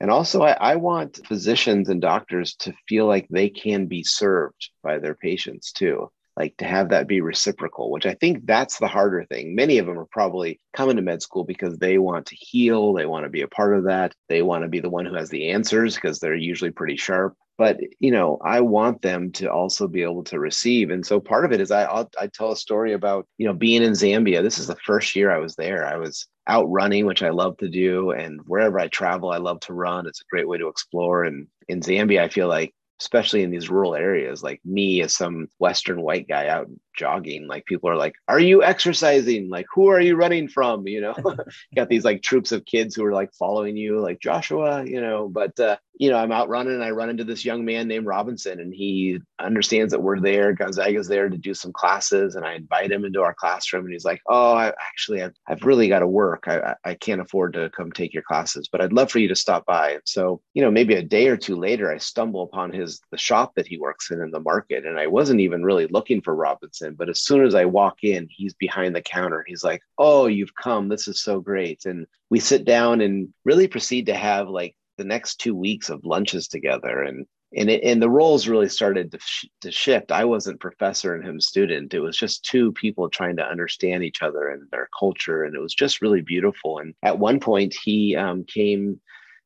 And 0.00 0.10
also, 0.10 0.42
I, 0.42 0.52
I 0.52 0.76
want 0.76 1.20
physicians 1.26 1.88
and 1.88 2.00
doctors 2.00 2.54
to 2.56 2.74
feel 2.88 3.06
like 3.06 3.28
they 3.28 3.48
can 3.48 3.86
be 3.86 4.02
served 4.02 4.70
by 4.82 4.98
their 4.98 5.14
patients 5.14 5.72
too 5.72 6.10
like 6.40 6.56
to 6.56 6.64
have 6.64 6.88
that 6.88 7.06
be 7.06 7.20
reciprocal, 7.20 7.90
which 7.90 8.06
I 8.06 8.14
think 8.14 8.46
that's 8.46 8.78
the 8.78 8.88
harder 8.88 9.24
thing. 9.24 9.54
Many 9.54 9.76
of 9.76 9.86
them 9.86 9.98
are 9.98 10.06
probably 10.06 10.58
coming 10.74 10.96
to 10.96 11.02
med 11.02 11.20
school 11.20 11.44
because 11.44 11.76
they 11.76 11.98
want 11.98 12.24
to 12.26 12.36
heal, 12.36 12.94
they 12.94 13.04
want 13.04 13.24
to 13.24 13.30
be 13.30 13.42
a 13.42 13.48
part 13.48 13.76
of 13.76 13.84
that, 13.84 14.14
they 14.30 14.40
want 14.40 14.62
to 14.64 14.68
be 14.68 14.80
the 14.80 14.88
one 14.88 15.04
who 15.04 15.14
has 15.14 15.28
the 15.28 15.50
answers 15.50 15.94
because 15.94 16.18
they're 16.18 16.34
usually 16.34 16.70
pretty 16.70 16.96
sharp. 16.96 17.34
But 17.58 17.78
you 17.98 18.10
know, 18.10 18.38
I 18.42 18.62
want 18.62 19.02
them 19.02 19.32
to 19.32 19.52
also 19.52 19.86
be 19.86 20.02
able 20.02 20.24
to 20.24 20.38
receive, 20.38 20.88
and 20.88 21.04
so 21.04 21.20
part 21.20 21.44
of 21.44 21.52
it 21.52 21.60
is 21.60 21.70
I 21.70 21.82
I'll, 21.84 22.10
I 22.18 22.26
tell 22.28 22.52
a 22.52 22.56
story 22.56 22.94
about 22.94 23.26
you 23.36 23.46
know 23.46 23.52
being 23.52 23.82
in 23.82 23.92
Zambia. 23.92 24.42
This 24.42 24.58
is 24.58 24.66
the 24.66 24.76
first 24.76 25.14
year 25.14 25.30
I 25.30 25.36
was 25.36 25.56
there. 25.56 25.86
I 25.86 25.98
was 25.98 26.26
out 26.46 26.70
running, 26.70 27.04
which 27.04 27.22
I 27.22 27.28
love 27.28 27.58
to 27.58 27.68
do, 27.68 28.12
and 28.12 28.40
wherever 28.46 28.80
I 28.80 28.88
travel, 28.88 29.30
I 29.30 29.36
love 29.36 29.60
to 29.60 29.74
run. 29.74 30.06
It's 30.06 30.22
a 30.22 30.30
great 30.30 30.48
way 30.48 30.56
to 30.56 30.68
explore. 30.68 31.24
And 31.24 31.48
in 31.68 31.82
Zambia, 31.82 32.22
I 32.22 32.28
feel 32.30 32.48
like 32.48 32.72
especially 33.00 33.42
in 33.42 33.50
these 33.50 33.70
rural 33.70 33.94
areas 33.94 34.42
like 34.42 34.60
me 34.64 35.02
as 35.02 35.16
some 35.16 35.48
western 35.58 36.02
white 36.02 36.28
guy 36.28 36.48
out 36.48 36.68
jogging. 36.96 37.46
Like 37.46 37.66
people 37.66 37.90
are 37.90 37.96
like, 37.96 38.14
"Are 38.28 38.40
you 38.40 38.62
exercising? 38.62 39.48
Like, 39.48 39.66
who 39.74 39.88
are 39.88 40.00
you 40.00 40.16
running 40.16 40.48
from?" 40.48 40.86
You 40.86 41.00
know, 41.00 41.14
got 41.74 41.88
these 41.88 42.04
like 42.04 42.22
troops 42.22 42.52
of 42.52 42.64
kids 42.64 42.94
who 42.94 43.04
are 43.04 43.12
like 43.12 43.32
following 43.34 43.76
you, 43.76 44.00
like 44.00 44.20
Joshua. 44.20 44.84
You 44.84 45.00
know, 45.00 45.28
but 45.28 45.58
uh, 45.60 45.76
you 46.00 46.08
know, 46.08 46.16
I'm 46.16 46.32
out 46.32 46.48
running 46.48 46.72
and 46.72 46.82
I 46.82 46.92
run 46.92 47.10
into 47.10 47.24
this 47.24 47.44
young 47.44 47.66
man 47.66 47.86
named 47.86 48.06
Robinson, 48.06 48.58
and 48.58 48.72
he 48.72 49.18
understands 49.38 49.92
that 49.92 50.00
we're 50.00 50.18
there. 50.18 50.54
Gonzaga's 50.54 51.08
there 51.08 51.28
to 51.28 51.36
do 51.36 51.52
some 51.52 51.74
classes, 51.74 52.36
and 52.36 52.46
I 52.46 52.54
invite 52.54 52.90
him 52.90 53.04
into 53.04 53.20
our 53.20 53.34
classroom, 53.34 53.84
and 53.84 53.92
he's 53.92 54.06
like, 54.06 54.22
"Oh, 54.26 54.54
I 54.54 54.68
actually, 54.68 55.22
I've, 55.22 55.34
I've 55.46 55.62
really 55.62 55.88
got 55.88 55.98
to 55.98 56.06
work. 56.06 56.44
I, 56.46 56.74
I 56.86 56.94
can't 56.94 57.20
afford 57.20 57.52
to 57.52 57.68
come 57.76 57.92
take 57.92 58.14
your 58.14 58.22
classes, 58.22 58.66
but 58.72 58.80
I'd 58.80 58.94
love 58.94 59.10
for 59.10 59.18
you 59.18 59.28
to 59.28 59.36
stop 59.36 59.66
by." 59.66 59.98
So, 60.06 60.40
you 60.54 60.62
know, 60.62 60.70
maybe 60.70 60.94
a 60.94 61.02
day 61.02 61.28
or 61.28 61.36
two 61.36 61.56
later, 61.56 61.92
I 61.92 61.98
stumble 61.98 62.44
upon 62.44 62.72
his 62.72 63.02
the 63.10 63.18
shop 63.18 63.54
that 63.56 63.66
he 63.66 63.76
works 63.76 64.10
in 64.10 64.22
in 64.22 64.30
the 64.30 64.40
market, 64.40 64.86
and 64.86 64.98
I 64.98 65.06
wasn't 65.06 65.40
even 65.40 65.64
really 65.64 65.86
looking 65.86 66.22
for 66.22 66.34
Robinson, 66.34 66.79
but 66.96 67.08
as 67.08 67.20
soon 67.22 67.44
as 67.44 67.54
I 67.54 67.64
walk 67.64 68.02
in, 68.02 68.28
he's 68.30 68.54
behind 68.54 68.94
the 68.94 69.02
counter. 69.02 69.44
He's 69.46 69.64
like, 69.64 69.82
"Oh, 69.98 70.26
you've 70.26 70.54
come. 70.54 70.88
This 70.88 71.08
is 71.08 71.22
so 71.22 71.40
great." 71.40 71.84
And 71.86 72.06
we 72.30 72.40
sit 72.40 72.64
down 72.64 73.00
and 73.00 73.28
really 73.44 73.68
proceed 73.68 74.06
to 74.06 74.14
have 74.14 74.48
like 74.48 74.74
the 74.98 75.04
next 75.04 75.36
two 75.36 75.54
weeks 75.54 75.88
of 75.88 76.04
lunches 76.04 76.46
together 76.48 77.02
and 77.02 77.26
and 77.56 77.68
it, 77.68 77.82
and 77.82 78.00
the 78.00 78.10
roles 78.10 78.46
really 78.46 78.68
started 78.68 79.10
to, 79.10 79.18
sh- 79.18 79.46
to 79.62 79.72
shift 79.72 80.12
i 80.12 80.24
wasn't 80.26 80.60
professor 80.60 81.14
and 81.14 81.24
him 81.24 81.40
student 81.40 81.94
it 81.94 82.00
was 82.00 82.16
just 82.16 82.44
two 82.44 82.70
people 82.72 83.08
trying 83.08 83.36
to 83.36 83.42
understand 83.42 84.04
each 84.04 84.22
other 84.22 84.48
and 84.48 84.68
their 84.70 84.88
culture 84.98 85.44
and 85.44 85.56
it 85.56 85.58
was 85.58 85.74
just 85.74 86.02
really 86.02 86.20
beautiful 86.20 86.78
and 86.78 86.94
at 87.02 87.18
one 87.18 87.40
point 87.40 87.74
he 87.82 88.14
um, 88.14 88.44
came 88.44 89.00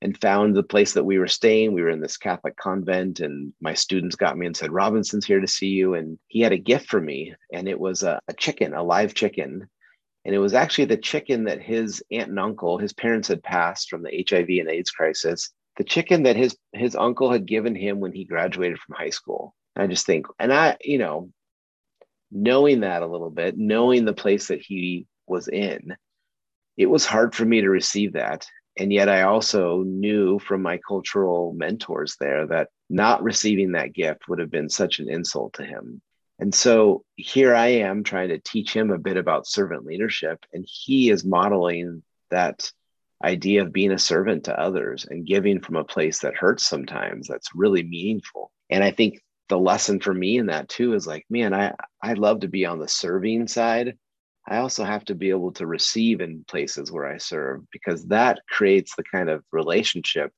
and 0.05 0.21
found 0.21 0.55
the 0.55 0.63
place 0.63 0.93
that 0.93 1.05
we 1.05 1.19
were 1.19 1.27
staying 1.27 1.73
we 1.73 1.83
were 1.83 1.91
in 1.91 2.01
this 2.01 2.17
catholic 2.17 2.57
convent 2.57 3.19
and 3.19 3.53
my 3.61 3.75
students 3.75 4.15
got 4.15 4.39
me 4.39 4.47
and 4.47 4.57
said 4.57 4.71
robinson's 4.71 5.27
here 5.27 5.41
to 5.41 5.49
see 5.49 5.69
you 5.69 5.95
and 5.95 6.19
he 6.29 6.41
had 6.41 6.53
a 6.53 6.59
gift 6.59 6.89
for 6.89 7.01
me 7.01 7.35
and 7.53 7.69
it 7.69 7.81
was 7.81 8.05
a, 8.05 8.21
a 8.29 8.35
chicken 8.35 8.75
a 8.75 8.83
live 8.83 9.15
chicken 9.15 9.69
and 10.25 10.35
it 10.35 10.39
was 10.39 10.55
actually 10.55 10.87
the 10.87 10.97
chicken 10.97 11.45
that 11.45 11.61
his 11.61 12.03
aunt 12.11 12.31
and 12.31 12.39
uncle, 12.39 12.79
his 12.79 12.93
parents 12.93 13.29
had 13.29 13.43
passed 13.43 13.91
from 13.91 14.03
the 14.03 14.25
HIV 14.29 14.49
and 14.49 14.71
AIDS 14.71 14.91
crisis, 14.91 15.51
the 15.77 15.85
chicken 15.85 16.23
that 16.23 16.37
his 16.37 16.57
his 16.73 16.97
uncle 16.97 17.31
had 17.31 17.47
given 17.47 17.75
him 17.75 18.01
when 18.01 18.13
he 18.13 18.25
graduated 18.25 18.79
from 18.79 18.97
high 18.97 19.11
school. 19.11 19.55
I 19.77 19.87
just 19.87 20.07
think, 20.07 20.27
and 20.39 20.53
I, 20.53 20.77
you 20.81 20.99
know, 20.99 21.31
knowing 22.31 22.81
that 22.81 23.03
a 23.03 23.07
little 23.07 23.31
bit, 23.31 23.59
knowing 23.59 24.05
the 24.05 24.15
place 24.15 24.49
that 24.49 24.63
he 24.63 25.07
was 25.27 25.49
in, 25.49 25.97
it 26.77 26.87
was 26.87 27.05
hard 27.05 27.35
for 27.35 27.45
me 27.45 27.61
to 27.61 27.69
receive 27.69 28.15
that. 28.15 28.47
And 28.77 28.93
yet 28.93 29.09
I 29.09 29.23
also 29.23 29.83
knew 29.83 30.39
from 30.39 30.63
my 30.63 30.79
cultural 30.79 31.53
mentors 31.55 32.17
there 32.19 32.47
that 32.49 32.69
not 32.91 33.23
receiving 33.23 33.73
that 33.73 33.93
gift 33.93 34.29
would 34.29 34.39
have 34.39 34.51
been 34.51 34.69
such 34.69 34.99
an 34.99 35.09
insult 35.09 35.55
to 35.55 35.65
him. 35.65 36.03
And 36.39 36.53
so 36.53 37.05
here 37.15 37.55
I 37.55 37.69
am 37.69 38.03
trying 38.03 38.31
to 38.31 38.39
teach 38.39 38.75
him 38.75 38.91
a 38.91 38.99
bit 38.99 39.17
about 39.17 39.47
servant 39.47 39.85
leadership, 39.85 40.45
and 40.53 40.67
he 40.69 41.11
is 41.11 41.25
modeling 41.25 42.03
that 42.31 42.71
idea 43.23 43.63
of 43.63 43.73
being 43.73 43.93
a 43.93 43.99
servant 43.99 44.45
to 44.45 44.61
others 44.61 45.07
and 45.09 45.27
giving 45.27 45.61
from 45.61 45.77
a 45.77 45.85
place 45.85 46.21
that 46.21 46.35
hurts 46.35 46.67
sometimes 46.67 47.29
that's 47.29 47.55
really 47.55 47.83
meaningful. 47.83 48.51
And 48.69 48.83
I 48.83 48.91
think 48.91 49.21
the 49.49 49.59
lesson 49.59 50.01
for 50.01 50.13
me 50.13 50.39
in 50.39 50.47
that 50.47 50.69
too 50.69 50.95
is 50.95 51.07
like, 51.07 51.25
man, 51.31 51.55
I, 51.55 51.75
I 52.03 52.15
love 52.15 52.41
to 52.41 52.49
be 52.49 52.67
on 52.67 52.79
the 52.79 52.89
serving 52.89 53.47
side. 53.47 53.97
I 54.47 54.59
also 54.59 54.85
have 54.85 55.05
to 55.07 55.15
be 55.15 55.31
able 55.31 55.53
to 55.53 55.67
receive 55.67 56.21
in 56.21 56.45
places 56.47 56.93
where 56.93 57.07
I 57.07 57.17
serve 57.17 57.63
because 57.71 58.05
that 58.07 58.41
creates 58.49 58.95
the 58.95 59.05
kind 59.05 59.31
of 59.31 59.43
relationship 59.53 60.33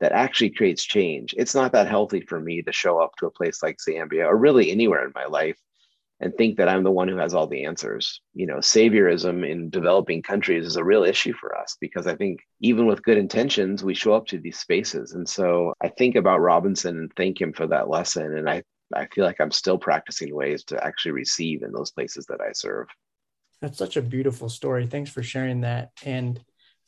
that 0.00 0.12
actually 0.12 0.50
creates 0.50 0.84
change. 0.84 1.34
It's 1.36 1.54
not 1.54 1.72
that 1.72 1.88
healthy 1.88 2.20
for 2.20 2.40
me 2.40 2.62
to 2.62 2.72
show 2.72 3.00
up 3.00 3.12
to 3.18 3.26
a 3.26 3.30
place 3.30 3.62
like 3.62 3.78
Zambia 3.78 4.26
or 4.26 4.36
really 4.36 4.70
anywhere 4.70 5.04
in 5.04 5.12
my 5.14 5.26
life 5.26 5.56
and 6.22 6.32
think 6.34 6.56
that 6.56 6.68
I'm 6.68 6.84
the 6.84 6.90
one 6.90 7.08
who 7.08 7.16
has 7.16 7.34
all 7.34 7.48
the 7.48 7.64
answers. 7.64 8.20
You 8.32 8.46
know, 8.46 8.58
saviorism 8.58 9.48
in 9.48 9.70
developing 9.70 10.22
countries 10.22 10.64
is 10.64 10.76
a 10.76 10.84
real 10.84 11.02
issue 11.02 11.32
for 11.34 11.56
us 11.58 11.76
because 11.80 12.06
I 12.06 12.14
think 12.14 12.40
even 12.60 12.86
with 12.86 13.02
good 13.02 13.18
intentions, 13.18 13.82
we 13.82 13.94
show 13.94 14.12
up 14.12 14.26
to 14.26 14.38
these 14.38 14.58
spaces. 14.58 15.12
And 15.12 15.28
so 15.28 15.74
I 15.82 15.88
think 15.88 16.14
about 16.14 16.40
Robinson 16.40 16.96
and 16.96 17.12
thank 17.16 17.40
him 17.40 17.52
for 17.52 17.66
that 17.66 17.88
lesson. 17.88 18.36
And 18.36 18.48
I, 18.48 18.62
I 18.94 19.06
feel 19.06 19.24
like 19.24 19.40
I'm 19.40 19.50
still 19.50 19.78
practicing 19.78 20.32
ways 20.32 20.62
to 20.64 20.84
actually 20.84 21.12
receive 21.12 21.64
in 21.64 21.72
those 21.72 21.90
places 21.90 22.24
that 22.26 22.40
I 22.40 22.52
serve. 22.52 22.86
That's 23.62 23.78
such 23.78 23.96
a 23.96 24.02
beautiful 24.02 24.48
story. 24.48 24.88
Thanks 24.88 25.10
for 25.10 25.22
sharing 25.22 25.60
that. 25.60 25.92
And 26.04 26.38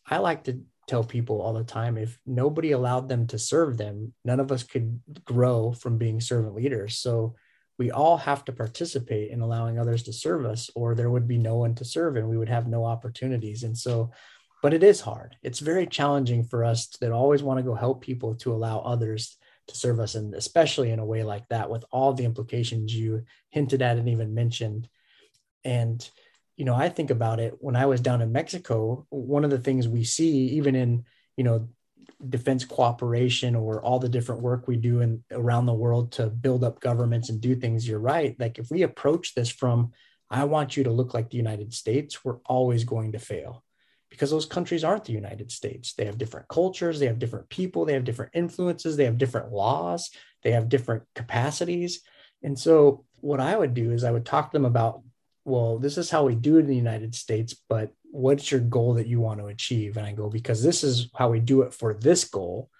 I 0.04 0.18
like 0.18 0.44
to 0.44 0.60
tell 0.88 1.04
people 1.04 1.40
all 1.40 1.54
the 1.54 1.64
time 1.64 1.96
if 1.96 2.18
nobody 2.26 2.72
allowed 2.72 3.08
them 3.08 3.28
to 3.28 3.38
serve 3.38 3.78
them, 3.78 4.12
none 4.24 4.40
of 4.40 4.50
us 4.50 4.64
could 4.64 5.00
grow 5.24 5.72
from 5.72 5.98
being 5.98 6.20
servant 6.20 6.56
leaders. 6.56 6.98
So 6.98 7.36
we 7.78 7.92
all 7.92 8.16
have 8.16 8.44
to 8.46 8.52
participate 8.52 9.30
in 9.30 9.40
allowing 9.40 9.78
others 9.78 10.02
to 10.04 10.12
serve 10.12 10.44
us, 10.44 10.68
or 10.74 10.94
there 10.94 11.10
would 11.10 11.28
be 11.28 11.38
no 11.38 11.56
one 11.56 11.76
to 11.76 11.84
serve 11.84 12.16
and 12.16 12.28
we 12.28 12.36
would 12.36 12.48
have 12.48 12.66
no 12.66 12.84
opportunities. 12.84 13.62
And 13.62 13.78
so, 13.78 14.10
but 14.60 14.74
it 14.74 14.82
is 14.82 15.00
hard. 15.00 15.36
It's 15.42 15.60
very 15.60 15.86
challenging 15.86 16.42
for 16.42 16.64
us 16.64 16.88
that 17.00 17.12
always 17.12 17.42
want 17.42 17.58
to 17.58 17.64
go 17.64 17.74
help 17.74 18.02
people 18.02 18.34
to 18.36 18.52
allow 18.52 18.80
others 18.80 19.36
to 19.68 19.76
serve 19.76 20.00
us, 20.00 20.16
and 20.16 20.34
especially 20.34 20.90
in 20.90 20.98
a 20.98 21.06
way 21.06 21.22
like 21.22 21.48
that, 21.48 21.70
with 21.70 21.84
all 21.90 22.12
the 22.12 22.24
implications 22.24 22.94
you 22.94 23.24
hinted 23.50 23.80
at 23.80 23.96
and 23.96 24.08
even 24.08 24.34
mentioned. 24.34 24.88
And 25.64 26.06
you 26.56 26.64
know, 26.64 26.74
I 26.74 26.88
think 26.88 27.10
about 27.10 27.40
it 27.40 27.54
when 27.58 27.76
I 27.76 27.86
was 27.86 28.00
down 28.00 28.22
in 28.22 28.32
Mexico, 28.32 29.06
one 29.10 29.44
of 29.44 29.50
the 29.50 29.58
things 29.58 29.88
we 29.88 30.04
see, 30.04 30.48
even 30.50 30.74
in, 30.76 31.04
you 31.36 31.44
know, 31.44 31.68
defense 32.28 32.64
cooperation 32.64 33.54
or 33.54 33.82
all 33.82 33.98
the 33.98 34.08
different 34.08 34.42
work 34.42 34.68
we 34.68 34.76
do 34.76 35.00
in 35.00 35.24
around 35.30 35.66
the 35.66 35.74
world 35.74 36.12
to 36.12 36.26
build 36.26 36.62
up 36.62 36.80
governments 36.80 37.28
and 37.28 37.40
do 37.40 37.54
things, 37.54 37.86
you're 37.86 37.98
right. 37.98 38.38
Like 38.38 38.58
if 38.58 38.70
we 38.70 38.82
approach 38.82 39.34
this 39.34 39.50
from, 39.50 39.92
I 40.30 40.44
want 40.44 40.76
you 40.76 40.84
to 40.84 40.90
look 40.90 41.12
like 41.12 41.30
the 41.30 41.36
United 41.36 41.74
States, 41.74 42.24
we're 42.24 42.38
always 42.46 42.84
going 42.84 43.12
to 43.12 43.18
fail 43.18 43.64
because 44.10 44.30
those 44.30 44.46
countries 44.46 44.84
aren't 44.84 45.04
the 45.04 45.12
United 45.12 45.50
States. 45.50 45.94
They 45.94 46.04
have 46.04 46.18
different 46.18 46.48
cultures, 46.48 47.00
they 47.00 47.06
have 47.06 47.18
different 47.18 47.48
people, 47.48 47.84
they 47.84 47.94
have 47.94 48.04
different 48.04 48.30
influences, 48.34 48.96
they 48.96 49.04
have 49.06 49.18
different 49.18 49.52
laws, 49.52 50.10
they 50.42 50.52
have 50.52 50.68
different 50.68 51.02
capacities. 51.14 52.00
And 52.42 52.58
so, 52.58 53.04
what 53.16 53.40
I 53.40 53.56
would 53.56 53.74
do 53.74 53.90
is 53.90 54.04
I 54.04 54.10
would 54.10 54.26
talk 54.26 54.50
to 54.50 54.56
them 54.56 54.66
about 54.66 55.02
well, 55.44 55.78
this 55.78 55.98
is 55.98 56.10
how 56.10 56.24
we 56.24 56.34
do 56.34 56.56
it 56.56 56.60
in 56.60 56.66
the 56.66 56.76
United 56.76 57.14
States, 57.14 57.54
but 57.68 57.92
what's 58.10 58.50
your 58.50 58.60
goal 58.60 58.94
that 58.94 59.06
you 59.06 59.20
want 59.20 59.40
to 59.40 59.46
achieve? 59.46 59.96
And 59.96 60.06
I 60.06 60.12
go, 60.12 60.30
because 60.30 60.62
this 60.62 60.82
is 60.82 61.10
how 61.14 61.30
we 61.30 61.40
do 61.40 61.62
it 61.62 61.74
for 61.74 61.94
this 61.94 62.24
goal, 62.24 62.70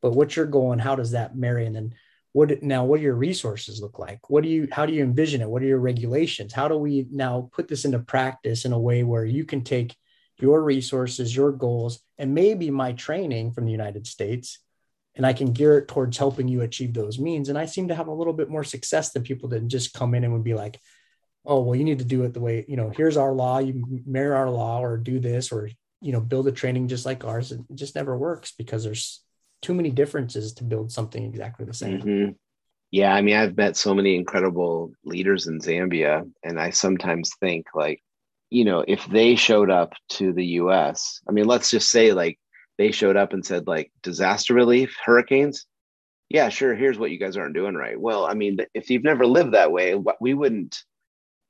but 0.00 0.12
what's 0.12 0.36
your 0.36 0.46
goal 0.46 0.72
and 0.72 0.80
how 0.80 0.96
does 0.96 1.12
that 1.12 1.36
marry? 1.36 1.66
And 1.66 1.76
then 1.76 1.94
what 2.32 2.62
now, 2.62 2.84
what 2.84 2.98
do 2.98 3.02
your 3.02 3.14
resources 3.14 3.80
look 3.80 3.98
like? 3.98 4.30
What 4.30 4.42
do 4.42 4.48
you, 4.48 4.68
how 4.72 4.86
do 4.86 4.92
you 4.92 5.02
envision 5.02 5.40
it? 5.40 5.48
What 5.48 5.62
are 5.62 5.66
your 5.66 5.78
regulations? 5.78 6.52
How 6.52 6.68
do 6.68 6.76
we 6.76 7.06
now 7.10 7.50
put 7.52 7.68
this 7.68 7.84
into 7.84 7.98
practice 7.98 8.64
in 8.64 8.72
a 8.72 8.78
way 8.78 9.04
where 9.04 9.24
you 9.24 9.44
can 9.44 9.62
take 9.62 9.94
your 10.40 10.62
resources, 10.62 11.34
your 11.34 11.52
goals, 11.52 12.00
and 12.18 12.34
maybe 12.34 12.70
my 12.70 12.92
training 12.92 13.52
from 13.52 13.66
the 13.66 13.72
United 13.72 14.06
States 14.06 14.58
and 15.16 15.24
I 15.24 15.32
can 15.32 15.52
gear 15.52 15.78
it 15.78 15.88
towards 15.88 16.18
helping 16.18 16.48
you 16.48 16.62
achieve 16.62 16.92
those 16.92 17.18
means. 17.18 17.48
And 17.48 17.56
I 17.56 17.66
seem 17.66 17.88
to 17.88 17.94
have 17.94 18.08
a 18.08 18.12
little 18.12 18.32
bit 18.32 18.50
more 18.50 18.64
success 18.64 19.12
than 19.12 19.22
people 19.22 19.48
that 19.50 19.66
just 19.68 19.94
come 19.94 20.14
in 20.14 20.24
and 20.24 20.32
would 20.32 20.44
be 20.44 20.54
like, 20.54 20.80
oh 21.44 21.60
well 21.60 21.76
you 21.76 21.84
need 21.84 21.98
to 21.98 22.04
do 22.04 22.22
it 22.24 22.32
the 22.32 22.40
way 22.40 22.64
you 22.68 22.76
know 22.76 22.90
here's 22.90 23.16
our 23.16 23.32
law 23.32 23.58
you 23.58 24.02
mirror 24.06 24.34
our 24.34 24.50
law 24.50 24.80
or 24.80 24.96
do 24.96 25.18
this 25.18 25.52
or 25.52 25.68
you 26.04 26.12
know 26.12 26.20
build 26.20 26.46
a 26.46 26.52
training 26.52 26.86
just 26.86 27.06
like 27.06 27.24
ours. 27.24 27.50
It 27.50 27.60
just 27.74 27.94
never 27.94 28.16
works 28.16 28.52
because 28.52 28.84
there's 28.84 29.22
too 29.62 29.74
many 29.74 29.90
differences 29.90 30.52
to 30.54 30.64
build 30.64 30.92
something 30.92 31.24
exactly 31.24 31.64
the 31.64 31.72
same. 31.72 32.00
Mm-hmm. 32.00 32.32
yeah 32.90 33.14
i 33.14 33.22
mean 33.22 33.36
i've 33.36 33.56
met 33.56 33.78
so 33.78 33.94
many 33.94 34.14
incredible 34.14 34.92
leaders 35.04 35.46
in 35.46 35.58
zambia 35.58 36.30
and 36.42 36.60
i 36.60 36.68
sometimes 36.68 37.32
think 37.40 37.68
like 37.74 38.02
you 38.50 38.66
know 38.66 38.84
if 38.86 39.06
they 39.06 39.36
showed 39.36 39.70
up 39.70 39.94
to 40.10 40.34
the 40.34 40.44
us 40.44 41.22
i 41.26 41.32
mean 41.32 41.46
let's 41.46 41.70
just 41.70 41.90
say 41.90 42.12
like 42.12 42.38
they 42.76 42.90
showed 42.90 43.16
up 43.16 43.32
and 43.32 43.46
said 43.46 43.66
like 43.66 43.90
disaster 44.02 44.52
relief 44.52 44.96
hurricanes. 45.02 45.64
Yeah 46.28 46.48
sure 46.48 46.74
here's 46.74 46.98
what 46.98 47.12
you 47.12 47.18
guys 47.18 47.36
aren't 47.36 47.54
doing 47.54 47.74
right. 47.74 47.98
Well 47.98 48.26
i 48.26 48.34
mean 48.34 48.58
if 48.74 48.90
you've 48.90 49.04
never 49.04 49.26
lived 49.26 49.52
that 49.52 49.72
way 49.72 49.94
we 50.20 50.34
wouldn't 50.34 50.76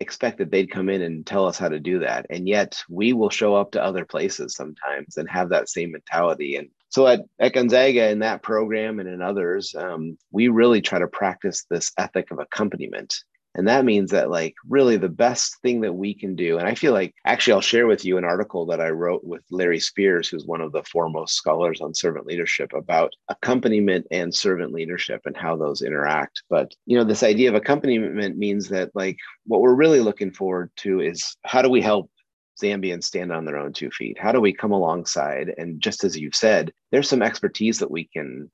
expect 0.00 0.38
that 0.38 0.50
they'd 0.50 0.70
come 0.70 0.88
in 0.88 1.02
and 1.02 1.26
tell 1.26 1.46
us 1.46 1.58
how 1.58 1.68
to 1.68 1.80
do 1.80 2.00
that. 2.00 2.26
And 2.30 2.48
yet 2.48 2.82
we 2.88 3.12
will 3.12 3.30
show 3.30 3.54
up 3.54 3.72
to 3.72 3.82
other 3.82 4.04
places 4.04 4.54
sometimes 4.54 5.16
and 5.16 5.28
have 5.30 5.50
that 5.50 5.68
same 5.68 5.92
mentality. 5.92 6.56
And 6.56 6.68
so 6.88 7.06
at, 7.06 7.20
at 7.38 7.54
Gonzaga 7.54 8.10
in 8.10 8.20
that 8.20 8.42
program 8.42 9.00
and 9.00 9.08
in 9.08 9.22
others, 9.22 9.74
um, 9.76 10.18
we 10.30 10.48
really 10.48 10.80
try 10.80 10.98
to 10.98 11.06
practice 11.06 11.64
this 11.70 11.92
ethic 11.98 12.30
of 12.30 12.38
accompaniment 12.38 13.14
and 13.54 13.68
that 13.68 13.84
means 13.84 14.10
that, 14.10 14.30
like, 14.30 14.54
really 14.68 14.96
the 14.96 15.08
best 15.08 15.60
thing 15.62 15.80
that 15.82 15.92
we 15.94 16.14
can 16.14 16.34
do, 16.34 16.58
and 16.58 16.66
I 16.66 16.74
feel 16.74 16.92
like 16.92 17.14
actually 17.24 17.54
I'll 17.54 17.60
share 17.60 17.86
with 17.86 18.04
you 18.04 18.18
an 18.18 18.24
article 18.24 18.66
that 18.66 18.80
I 18.80 18.90
wrote 18.90 19.24
with 19.24 19.42
Larry 19.50 19.80
Spears, 19.80 20.28
who's 20.28 20.46
one 20.46 20.60
of 20.60 20.72
the 20.72 20.82
foremost 20.84 21.36
scholars 21.36 21.80
on 21.80 21.94
servant 21.94 22.26
leadership, 22.26 22.72
about 22.72 23.12
accompaniment 23.28 24.06
and 24.10 24.34
servant 24.34 24.72
leadership 24.72 25.20
and 25.24 25.36
how 25.36 25.56
those 25.56 25.82
interact. 25.82 26.42
But, 26.50 26.74
you 26.86 26.96
know, 26.96 27.04
this 27.04 27.22
idea 27.22 27.48
of 27.48 27.54
accompaniment 27.54 28.36
means 28.36 28.68
that, 28.68 28.90
like, 28.94 29.16
what 29.46 29.60
we're 29.60 29.74
really 29.74 30.00
looking 30.00 30.32
forward 30.32 30.70
to 30.78 31.00
is 31.00 31.36
how 31.44 31.62
do 31.62 31.68
we 31.70 31.80
help 31.80 32.10
Zambians 32.62 33.04
stand 33.04 33.32
on 33.32 33.44
their 33.44 33.58
own 33.58 33.72
two 33.72 33.90
feet? 33.90 34.18
How 34.18 34.32
do 34.32 34.40
we 34.40 34.52
come 34.52 34.72
alongside? 34.72 35.52
And 35.58 35.80
just 35.80 36.04
as 36.04 36.16
you've 36.16 36.36
said, 36.36 36.72
there's 36.92 37.08
some 37.08 37.22
expertise 37.22 37.78
that 37.80 37.90
we 37.90 38.08
can 38.12 38.50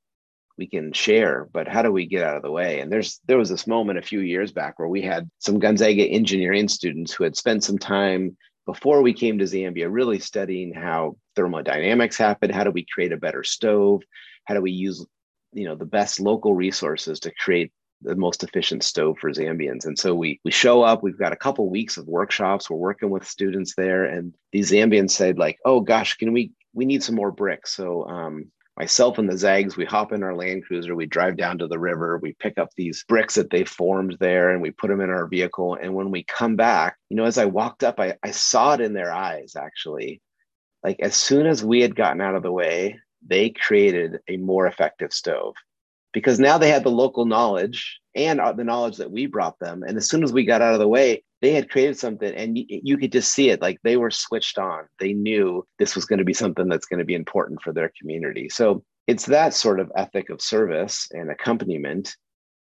we 0.58 0.66
can 0.66 0.92
share, 0.92 1.48
but 1.52 1.68
how 1.68 1.82
do 1.82 1.90
we 1.90 2.06
get 2.06 2.24
out 2.24 2.36
of 2.36 2.42
the 2.42 2.50
way? 2.50 2.80
And 2.80 2.92
there's 2.92 3.20
there 3.26 3.38
was 3.38 3.48
this 3.48 3.66
moment 3.66 3.98
a 3.98 4.02
few 4.02 4.20
years 4.20 4.52
back 4.52 4.78
where 4.78 4.88
we 4.88 5.02
had 5.02 5.30
some 5.38 5.58
Gonzaga 5.58 6.04
engineering 6.04 6.68
students 6.68 7.12
who 7.12 7.24
had 7.24 7.36
spent 7.36 7.64
some 7.64 7.78
time 7.78 8.36
before 8.66 9.02
we 9.02 9.12
came 9.12 9.38
to 9.38 9.44
Zambia 9.44 9.88
really 9.90 10.18
studying 10.18 10.72
how 10.72 11.16
thermodynamics 11.34 12.18
happen, 12.18 12.50
how 12.50 12.64
do 12.64 12.70
we 12.70 12.86
create 12.92 13.12
a 13.12 13.16
better 13.16 13.42
stove, 13.42 14.02
how 14.44 14.54
do 14.54 14.60
we 14.60 14.72
use 14.72 15.04
you 15.52 15.64
know 15.64 15.74
the 15.74 15.84
best 15.84 16.20
local 16.20 16.54
resources 16.54 17.20
to 17.20 17.32
create 17.34 17.72
the 18.02 18.16
most 18.16 18.42
efficient 18.42 18.82
stove 18.82 19.16
for 19.20 19.30
Zambians. 19.30 19.84
And 19.84 19.98
so 19.98 20.14
we 20.14 20.40
we 20.44 20.50
show 20.50 20.82
up, 20.82 21.02
we've 21.02 21.18
got 21.18 21.32
a 21.32 21.36
couple 21.36 21.68
weeks 21.68 21.96
of 21.96 22.06
workshops, 22.06 22.70
we're 22.70 22.76
working 22.76 23.10
with 23.10 23.26
students 23.26 23.74
there 23.76 24.04
and 24.04 24.34
these 24.52 24.70
Zambians 24.70 25.10
said 25.10 25.38
like, 25.38 25.58
"Oh 25.64 25.80
gosh, 25.80 26.16
can 26.16 26.32
we 26.32 26.52
we 26.72 26.84
need 26.84 27.02
some 27.02 27.14
more 27.14 27.32
bricks." 27.32 27.74
So 27.74 28.06
um, 28.06 28.50
myself 28.80 29.18
and 29.18 29.28
the 29.28 29.36
Zags, 29.36 29.76
we 29.76 29.84
hop 29.84 30.10
in 30.10 30.22
our 30.22 30.34
Land 30.34 30.64
Cruiser, 30.64 30.94
we 30.94 31.04
drive 31.04 31.36
down 31.36 31.58
to 31.58 31.66
the 31.66 31.78
river, 31.78 32.16
we 32.16 32.32
pick 32.32 32.56
up 32.56 32.70
these 32.76 33.04
bricks 33.06 33.34
that 33.34 33.50
they 33.50 33.62
formed 33.62 34.16
there 34.20 34.52
and 34.52 34.62
we 34.62 34.70
put 34.70 34.88
them 34.88 35.02
in 35.02 35.10
our 35.10 35.26
vehicle. 35.26 35.74
And 35.74 35.92
when 35.92 36.10
we 36.10 36.24
come 36.24 36.56
back, 36.56 36.96
you 37.10 37.16
know, 37.18 37.26
as 37.26 37.36
I 37.36 37.44
walked 37.44 37.84
up, 37.84 38.00
I, 38.00 38.16
I 38.22 38.30
saw 38.30 38.72
it 38.72 38.80
in 38.80 38.94
their 38.94 39.12
eyes 39.12 39.54
actually. 39.54 40.22
Like 40.82 40.98
as 41.00 41.14
soon 41.14 41.46
as 41.46 41.62
we 41.62 41.82
had 41.82 41.94
gotten 41.94 42.22
out 42.22 42.34
of 42.34 42.42
the 42.42 42.50
way, 42.50 42.98
they 43.26 43.50
created 43.50 44.20
a 44.28 44.38
more 44.38 44.66
effective 44.66 45.12
stove 45.12 45.56
because 46.14 46.40
now 46.40 46.56
they 46.56 46.70
had 46.70 46.82
the 46.82 46.90
local 46.90 47.26
knowledge 47.26 48.00
and 48.14 48.40
uh, 48.40 48.52
the 48.52 48.64
knowledge 48.64 48.96
that 48.96 49.10
we 49.10 49.26
brought 49.26 49.58
them. 49.58 49.82
And 49.82 49.98
as 49.98 50.08
soon 50.08 50.24
as 50.24 50.32
we 50.32 50.46
got 50.46 50.62
out 50.62 50.72
of 50.72 50.80
the 50.80 50.88
way, 50.88 51.22
they 51.40 51.52
had 51.52 51.70
created 51.70 51.98
something 51.98 52.34
and 52.34 52.56
you, 52.56 52.64
you 52.68 52.98
could 52.98 53.12
just 53.12 53.32
see 53.32 53.50
it 53.50 53.62
like 53.62 53.78
they 53.82 53.96
were 53.96 54.10
switched 54.10 54.58
on. 54.58 54.84
They 54.98 55.12
knew 55.12 55.66
this 55.78 55.94
was 55.94 56.04
going 56.04 56.18
to 56.18 56.24
be 56.24 56.34
something 56.34 56.68
that's 56.68 56.86
going 56.86 56.98
to 56.98 57.04
be 57.04 57.14
important 57.14 57.62
for 57.62 57.72
their 57.72 57.90
community. 57.98 58.48
So 58.48 58.84
it's 59.06 59.26
that 59.26 59.54
sort 59.54 59.80
of 59.80 59.90
ethic 59.96 60.30
of 60.30 60.42
service 60.42 61.08
and 61.12 61.30
accompaniment 61.30 62.14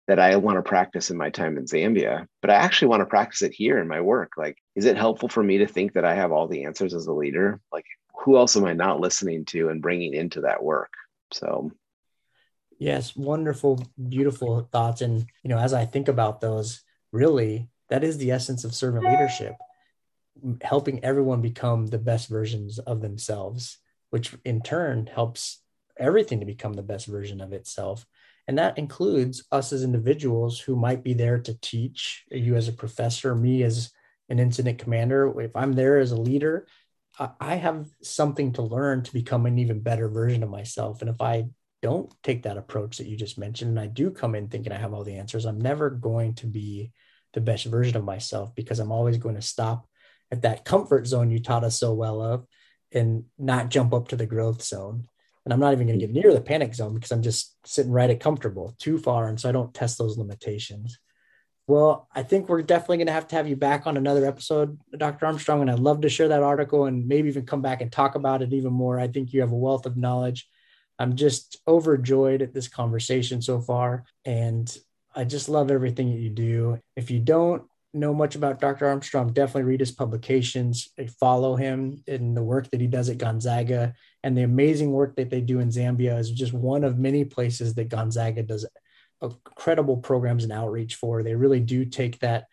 that 0.07 0.19
I 0.19 0.35
want 0.37 0.57
to 0.57 0.63
practice 0.63 1.11
in 1.11 1.17
my 1.17 1.29
time 1.29 1.57
in 1.57 1.65
Zambia, 1.65 2.25
but 2.41 2.49
I 2.49 2.55
actually 2.55 2.87
want 2.87 3.01
to 3.01 3.05
practice 3.05 3.43
it 3.43 3.53
here 3.53 3.77
in 3.77 3.87
my 3.87 4.01
work. 4.01 4.31
Like, 4.37 4.57
is 4.75 4.85
it 4.85 4.97
helpful 4.97 5.29
for 5.29 5.43
me 5.43 5.59
to 5.59 5.67
think 5.67 5.93
that 5.93 6.05
I 6.05 6.15
have 6.15 6.31
all 6.31 6.47
the 6.47 6.63
answers 6.63 6.95
as 6.95 7.05
a 7.05 7.13
leader? 7.13 7.59
Like, 7.71 7.85
who 8.23 8.37
else 8.37 8.57
am 8.57 8.65
I 8.65 8.73
not 8.73 8.99
listening 8.99 9.45
to 9.45 9.69
and 9.69 9.81
bringing 9.81 10.13
into 10.13 10.41
that 10.41 10.63
work? 10.63 10.91
So 11.31 11.71
Yes, 12.79 13.13
wonderful, 13.13 13.85
beautiful 14.07 14.67
thoughts. 14.71 15.01
And, 15.01 15.25
you 15.43 15.49
know, 15.49 15.57
as 15.57 15.73
I 15.73 15.85
think 15.85 16.07
about 16.07 16.39
those, 16.39 16.81
really, 17.11 17.69
that 17.89 18.03
is 18.03 18.17
the 18.17 18.31
essence 18.31 18.63
of 18.63 18.75
servant 18.75 19.05
leadership, 19.05 19.55
helping 20.61 21.03
everyone 21.03 21.41
become 21.41 21.87
the 21.87 21.97
best 21.97 22.29
versions 22.29 22.79
of 22.79 23.01
themselves, 23.01 23.77
which 24.09 24.35
in 24.45 24.61
turn 24.61 25.07
helps 25.07 25.61
everything 25.97 26.39
to 26.39 26.45
become 26.45 26.73
the 26.73 26.83
best 26.83 27.07
version 27.07 27.41
of 27.41 27.51
itself. 27.53 28.05
And 28.47 28.57
that 28.57 28.77
includes 28.77 29.43
us 29.51 29.73
as 29.73 29.83
individuals 29.83 30.59
who 30.59 30.75
might 30.75 31.03
be 31.03 31.13
there 31.13 31.39
to 31.39 31.59
teach 31.61 32.25
you 32.31 32.55
as 32.55 32.67
a 32.67 32.73
professor, 32.73 33.35
me 33.35 33.63
as 33.63 33.91
an 34.29 34.39
incident 34.39 34.79
commander. 34.79 35.39
If 35.39 35.55
I'm 35.55 35.73
there 35.73 35.99
as 35.99 36.11
a 36.11 36.19
leader, 36.19 36.67
I 37.39 37.55
have 37.55 37.89
something 38.01 38.53
to 38.53 38.61
learn 38.61 39.03
to 39.03 39.13
become 39.13 39.45
an 39.45 39.59
even 39.59 39.81
better 39.81 40.07
version 40.07 40.41
of 40.41 40.49
myself. 40.49 41.01
And 41.01 41.09
if 41.09 41.21
I 41.21 41.47
don't 41.81 42.11
take 42.23 42.43
that 42.43 42.57
approach 42.57 42.97
that 42.97 43.07
you 43.07 43.17
just 43.17 43.37
mentioned 43.37 43.71
and 43.71 43.79
I 43.79 43.87
do 43.87 44.09
come 44.09 44.35
in 44.35 44.47
thinking 44.47 44.71
I 44.71 44.77
have 44.77 44.93
all 44.93 45.03
the 45.03 45.17
answers, 45.17 45.45
I'm 45.45 45.59
never 45.59 45.89
going 45.89 46.35
to 46.35 46.47
be 46.47 46.91
the 47.33 47.41
best 47.41 47.65
version 47.65 47.97
of 47.97 48.03
myself 48.03 48.53
because 48.55 48.79
I'm 48.79 48.91
always 48.91 49.17
going 49.17 49.35
to 49.35 49.41
stop 49.41 49.87
at 50.31 50.43
that 50.43 50.65
comfort 50.65 51.07
zone 51.07 51.31
you 51.31 51.39
taught 51.39 51.63
us 51.63 51.79
so 51.79 51.93
well 51.93 52.21
of 52.21 52.45
and 52.91 53.25
not 53.37 53.69
jump 53.69 53.93
up 53.93 54.09
to 54.09 54.15
the 54.15 54.25
growth 54.25 54.63
zone. 54.63 55.07
And 55.45 55.53
I'm 55.53 55.59
not 55.59 55.73
even 55.73 55.87
going 55.87 55.99
to 55.99 56.05
get 56.05 56.13
near 56.13 56.33
the 56.33 56.41
panic 56.41 56.75
zone 56.75 56.93
because 56.93 57.11
I'm 57.11 57.21
just 57.21 57.55
sitting 57.65 57.91
right 57.91 58.09
at 58.09 58.19
comfortable 58.19 58.75
too 58.77 58.97
far. 58.97 59.27
And 59.27 59.39
so 59.39 59.49
I 59.49 59.51
don't 59.51 59.73
test 59.73 59.97
those 59.97 60.17
limitations. 60.17 60.99
Well, 61.65 62.07
I 62.13 62.23
think 62.23 62.49
we're 62.49 62.63
definitely 62.63 62.97
going 62.97 63.07
to 63.07 63.13
have 63.13 63.27
to 63.29 63.35
have 63.35 63.47
you 63.47 63.55
back 63.55 63.85
on 63.85 63.95
another 63.95 64.25
episode, 64.25 64.79
Dr. 64.97 65.27
Armstrong. 65.27 65.61
And 65.61 65.71
I'd 65.71 65.79
love 65.79 66.01
to 66.01 66.09
share 66.09 66.27
that 66.29 66.43
article 66.43 66.85
and 66.85 67.07
maybe 67.07 67.29
even 67.29 67.45
come 67.45 67.61
back 67.61 67.81
and 67.81 67.91
talk 67.91 68.15
about 68.15 68.41
it 68.41 68.53
even 68.53 68.73
more. 68.73 68.99
I 68.99 69.07
think 69.07 69.33
you 69.33 69.41
have 69.41 69.51
a 69.51 69.55
wealth 69.55 69.85
of 69.85 69.97
knowledge 69.97 70.47
I'm 70.99 71.15
just 71.15 71.57
overjoyed 71.65 72.41
at 72.41 72.53
this 72.53 72.67
conversation 72.67 73.41
so 73.41 73.61
far. 73.61 74.03
And 74.25 74.69
I 75.19 75.25
just 75.25 75.49
love 75.49 75.69
everything 75.69 76.11
that 76.11 76.21
you 76.21 76.29
do. 76.29 76.79
If 76.95 77.11
you 77.11 77.19
don't 77.19 77.63
know 77.93 78.13
much 78.13 78.35
about 78.35 78.61
Dr. 78.61 78.87
Armstrong, 78.87 79.33
definitely 79.33 79.63
read 79.63 79.81
his 79.81 79.91
publications, 79.91 80.87
follow 81.19 81.57
him 81.57 82.01
in 82.07 82.33
the 82.35 82.41
work 82.41 82.69
that 82.69 82.79
he 82.79 82.87
does 82.87 83.09
at 83.09 83.17
Gonzaga. 83.17 83.95
And 84.23 84.37
the 84.37 84.43
amazing 84.43 84.93
work 84.93 85.17
that 85.17 85.29
they 85.29 85.41
do 85.41 85.59
in 85.59 85.71
Zambia 85.71 86.17
is 86.17 86.31
just 86.31 86.53
one 86.53 86.85
of 86.85 86.97
many 86.97 87.25
places 87.25 87.73
that 87.73 87.89
Gonzaga 87.89 88.43
does 88.43 88.65
incredible 89.21 89.97
programs 89.97 90.45
and 90.45 90.53
outreach 90.53 90.95
for. 90.95 91.21
They 91.21 91.35
really 91.35 91.59
do 91.59 91.83
take 91.83 92.19
that 92.19 92.45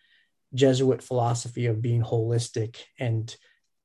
Jesuit 0.53 1.05
philosophy 1.05 1.67
of 1.67 1.81
being 1.81 2.03
holistic 2.03 2.79
and 2.99 3.33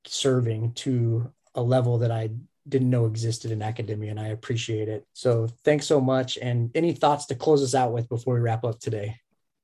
serving 0.07 0.73
to 0.73 1.31
a 1.53 1.61
level 1.61 1.99
that 1.99 2.09
I 2.09 2.31
didn't 2.67 2.89
know 2.89 3.05
existed 3.05 3.51
in 3.51 3.61
academia, 3.61 4.11
and 4.11 4.19
I 4.19 4.27
appreciate 4.27 4.87
it. 4.87 5.05
So 5.13 5.47
thanks 5.63 5.85
so 5.85 5.99
much. 5.99 6.37
And 6.37 6.71
any 6.75 6.93
thoughts 6.93 7.25
to 7.27 7.35
close 7.35 7.63
us 7.63 7.75
out 7.75 7.93
with 7.93 8.07
before 8.09 8.35
we 8.35 8.41
wrap 8.41 8.63
up 8.63 8.79
today? 8.79 9.15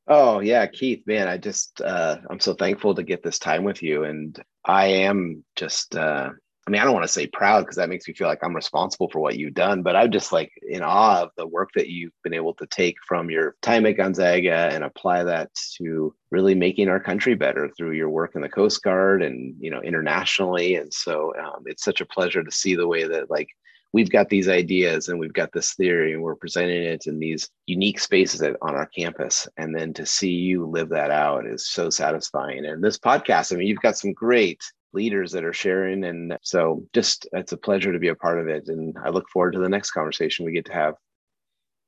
Oh 0.07 0.39
yeah, 0.39 0.65
Keith, 0.67 1.03
man, 1.05 1.27
I 1.27 1.37
just 1.37 1.81
uh, 1.81 2.17
I'm 2.29 2.39
so 2.39 2.53
thankful 2.53 2.95
to 2.95 3.03
get 3.03 3.23
this 3.23 3.39
time 3.39 3.63
with 3.63 3.83
you, 3.83 4.05
and 4.05 4.41
I 4.63 4.87
am 4.87 5.43
just 5.55 5.95
uh, 5.95 6.29
I 6.67 6.69
mean, 6.69 6.81
I 6.81 6.83
don't 6.83 6.93
want 6.93 7.05
to 7.05 7.11
say 7.11 7.27
proud 7.27 7.61
because 7.61 7.77
that 7.77 7.87
makes 7.87 8.09
me 8.09 8.13
feel 8.13 8.27
like 8.27 8.43
I'm 8.43 8.53
responsible 8.53 9.07
for 9.09 9.21
what 9.21 9.37
you've 9.37 9.53
done, 9.53 9.83
but 9.83 9.95
I'm 9.95 10.11
just 10.11 10.33
like 10.33 10.51
in 10.67 10.83
awe 10.83 11.21
of 11.21 11.29
the 11.37 11.47
work 11.47 11.69
that 11.75 11.87
you've 11.87 12.11
been 12.25 12.33
able 12.33 12.53
to 12.55 12.67
take 12.67 12.97
from 13.07 13.29
your 13.29 13.55
time 13.61 13.85
at 13.85 13.95
Gonzaga 13.95 14.69
and 14.73 14.83
apply 14.83 15.23
that 15.23 15.49
to 15.77 16.13
really 16.29 16.55
making 16.55 16.89
our 16.89 16.99
country 16.99 17.35
better 17.35 17.69
through 17.69 17.93
your 17.93 18.09
work 18.09 18.35
in 18.35 18.41
the 18.41 18.49
Coast 18.49 18.83
Guard 18.83 19.23
and 19.23 19.55
you 19.61 19.71
know 19.71 19.81
internationally. 19.81 20.75
And 20.75 20.93
so 20.93 21.33
um, 21.41 21.63
it's 21.67 21.85
such 21.85 22.01
a 22.01 22.05
pleasure 22.05 22.43
to 22.43 22.51
see 22.51 22.75
the 22.75 22.87
way 22.87 23.07
that 23.07 23.29
like 23.29 23.47
we've 23.93 24.09
got 24.09 24.27
these 24.27 24.49
ideas 24.49 25.07
and 25.07 25.17
we've 25.17 25.31
got 25.31 25.53
this 25.53 25.73
theory 25.73 26.11
and 26.11 26.21
we're 26.21 26.35
presenting 26.35 26.83
it 26.83 27.07
in 27.07 27.17
these 27.17 27.49
unique 27.67 27.99
spaces 27.99 28.41
on 28.41 28.75
our 28.75 28.87
campus 28.87 29.47
and 29.55 29.73
then 29.73 29.93
to 29.93 30.05
see 30.05 30.31
you 30.31 30.65
live 30.65 30.89
that 30.89 31.11
out 31.11 31.47
is 31.47 31.69
so 31.69 31.89
satisfying 31.89 32.65
and 32.65 32.83
this 32.83 32.99
podcast 32.99 33.53
i 33.53 33.55
mean 33.55 33.67
you've 33.67 33.79
got 33.79 33.97
some 33.97 34.11
great 34.13 34.61
leaders 34.97 35.31
that 35.31 35.45
are 35.45 35.53
sharing. 35.53 36.03
And 36.03 36.37
so 36.41 36.83
just 36.93 37.27
it's 37.31 37.53
a 37.53 37.57
pleasure 37.57 37.93
to 37.93 37.99
be 37.99 38.09
a 38.09 38.15
part 38.15 38.39
of 38.39 38.47
it. 38.47 38.67
And 38.67 38.97
I 39.05 39.09
look 39.09 39.29
forward 39.29 39.53
to 39.53 39.59
the 39.59 39.69
next 39.69 39.91
conversation 39.91 40.45
we 40.45 40.51
get 40.51 40.65
to 40.65 40.73
have. 40.73 40.95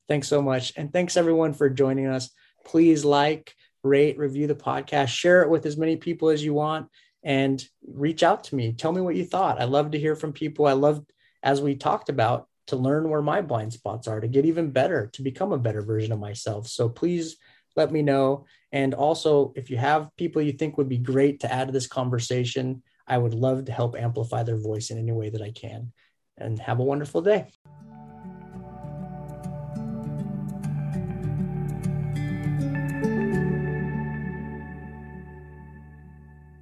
Thanks 0.07 0.27
so 0.27 0.41
much. 0.41 0.73
And 0.77 0.93
thanks 0.93 1.17
everyone 1.17 1.53
for 1.53 1.69
joining 1.69 2.07
us. 2.07 2.29
Please 2.65 3.03
like, 3.03 3.53
rate, 3.83 4.17
review 4.17 4.47
the 4.47 4.55
podcast, 4.55 5.09
share 5.09 5.41
it 5.43 5.49
with 5.49 5.65
as 5.65 5.77
many 5.77 5.97
people 5.97 6.29
as 6.29 6.43
you 6.43 6.53
want, 6.53 6.87
and 7.23 7.63
reach 7.85 8.23
out 8.23 8.45
to 8.45 8.55
me. 8.55 8.73
Tell 8.73 8.91
me 8.91 9.01
what 9.01 9.15
you 9.15 9.25
thought. 9.25 9.61
I 9.61 9.65
love 9.65 9.91
to 9.91 9.99
hear 9.99 10.15
from 10.15 10.33
people. 10.33 10.65
I 10.65 10.73
love, 10.73 11.03
as 11.43 11.61
we 11.61 11.75
talked 11.75 12.09
about, 12.09 12.47
to 12.67 12.75
learn 12.75 13.09
where 13.09 13.21
my 13.21 13.41
blind 13.41 13.73
spots 13.73 14.07
are, 14.07 14.19
to 14.19 14.27
get 14.27 14.45
even 14.45 14.71
better, 14.71 15.09
to 15.13 15.21
become 15.21 15.51
a 15.51 15.57
better 15.57 15.81
version 15.81 16.11
of 16.11 16.19
myself. 16.19 16.67
So 16.67 16.87
please 16.89 17.37
let 17.75 17.91
me 17.91 18.01
know. 18.01 18.45
And 18.71 18.93
also, 18.93 19.53
if 19.55 19.69
you 19.69 19.77
have 19.77 20.09
people 20.17 20.41
you 20.41 20.53
think 20.53 20.77
would 20.77 20.89
be 20.89 20.97
great 20.97 21.39
to 21.41 21.51
add 21.51 21.67
to 21.67 21.73
this 21.73 21.87
conversation, 21.87 22.83
I 23.09 23.17
would 23.17 23.33
love 23.33 23.65
to 23.65 23.71
help 23.71 23.95
amplify 23.97 24.43
their 24.43 24.57
voice 24.57 24.91
in 24.91 24.97
any 24.97 25.11
way 25.11 25.29
that 25.29 25.41
I 25.41 25.51
can. 25.51 25.91
And 26.37 26.59
have 26.59 26.79
a 26.79 26.83
wonderful 26.83 27.21
day. 27.21 27.47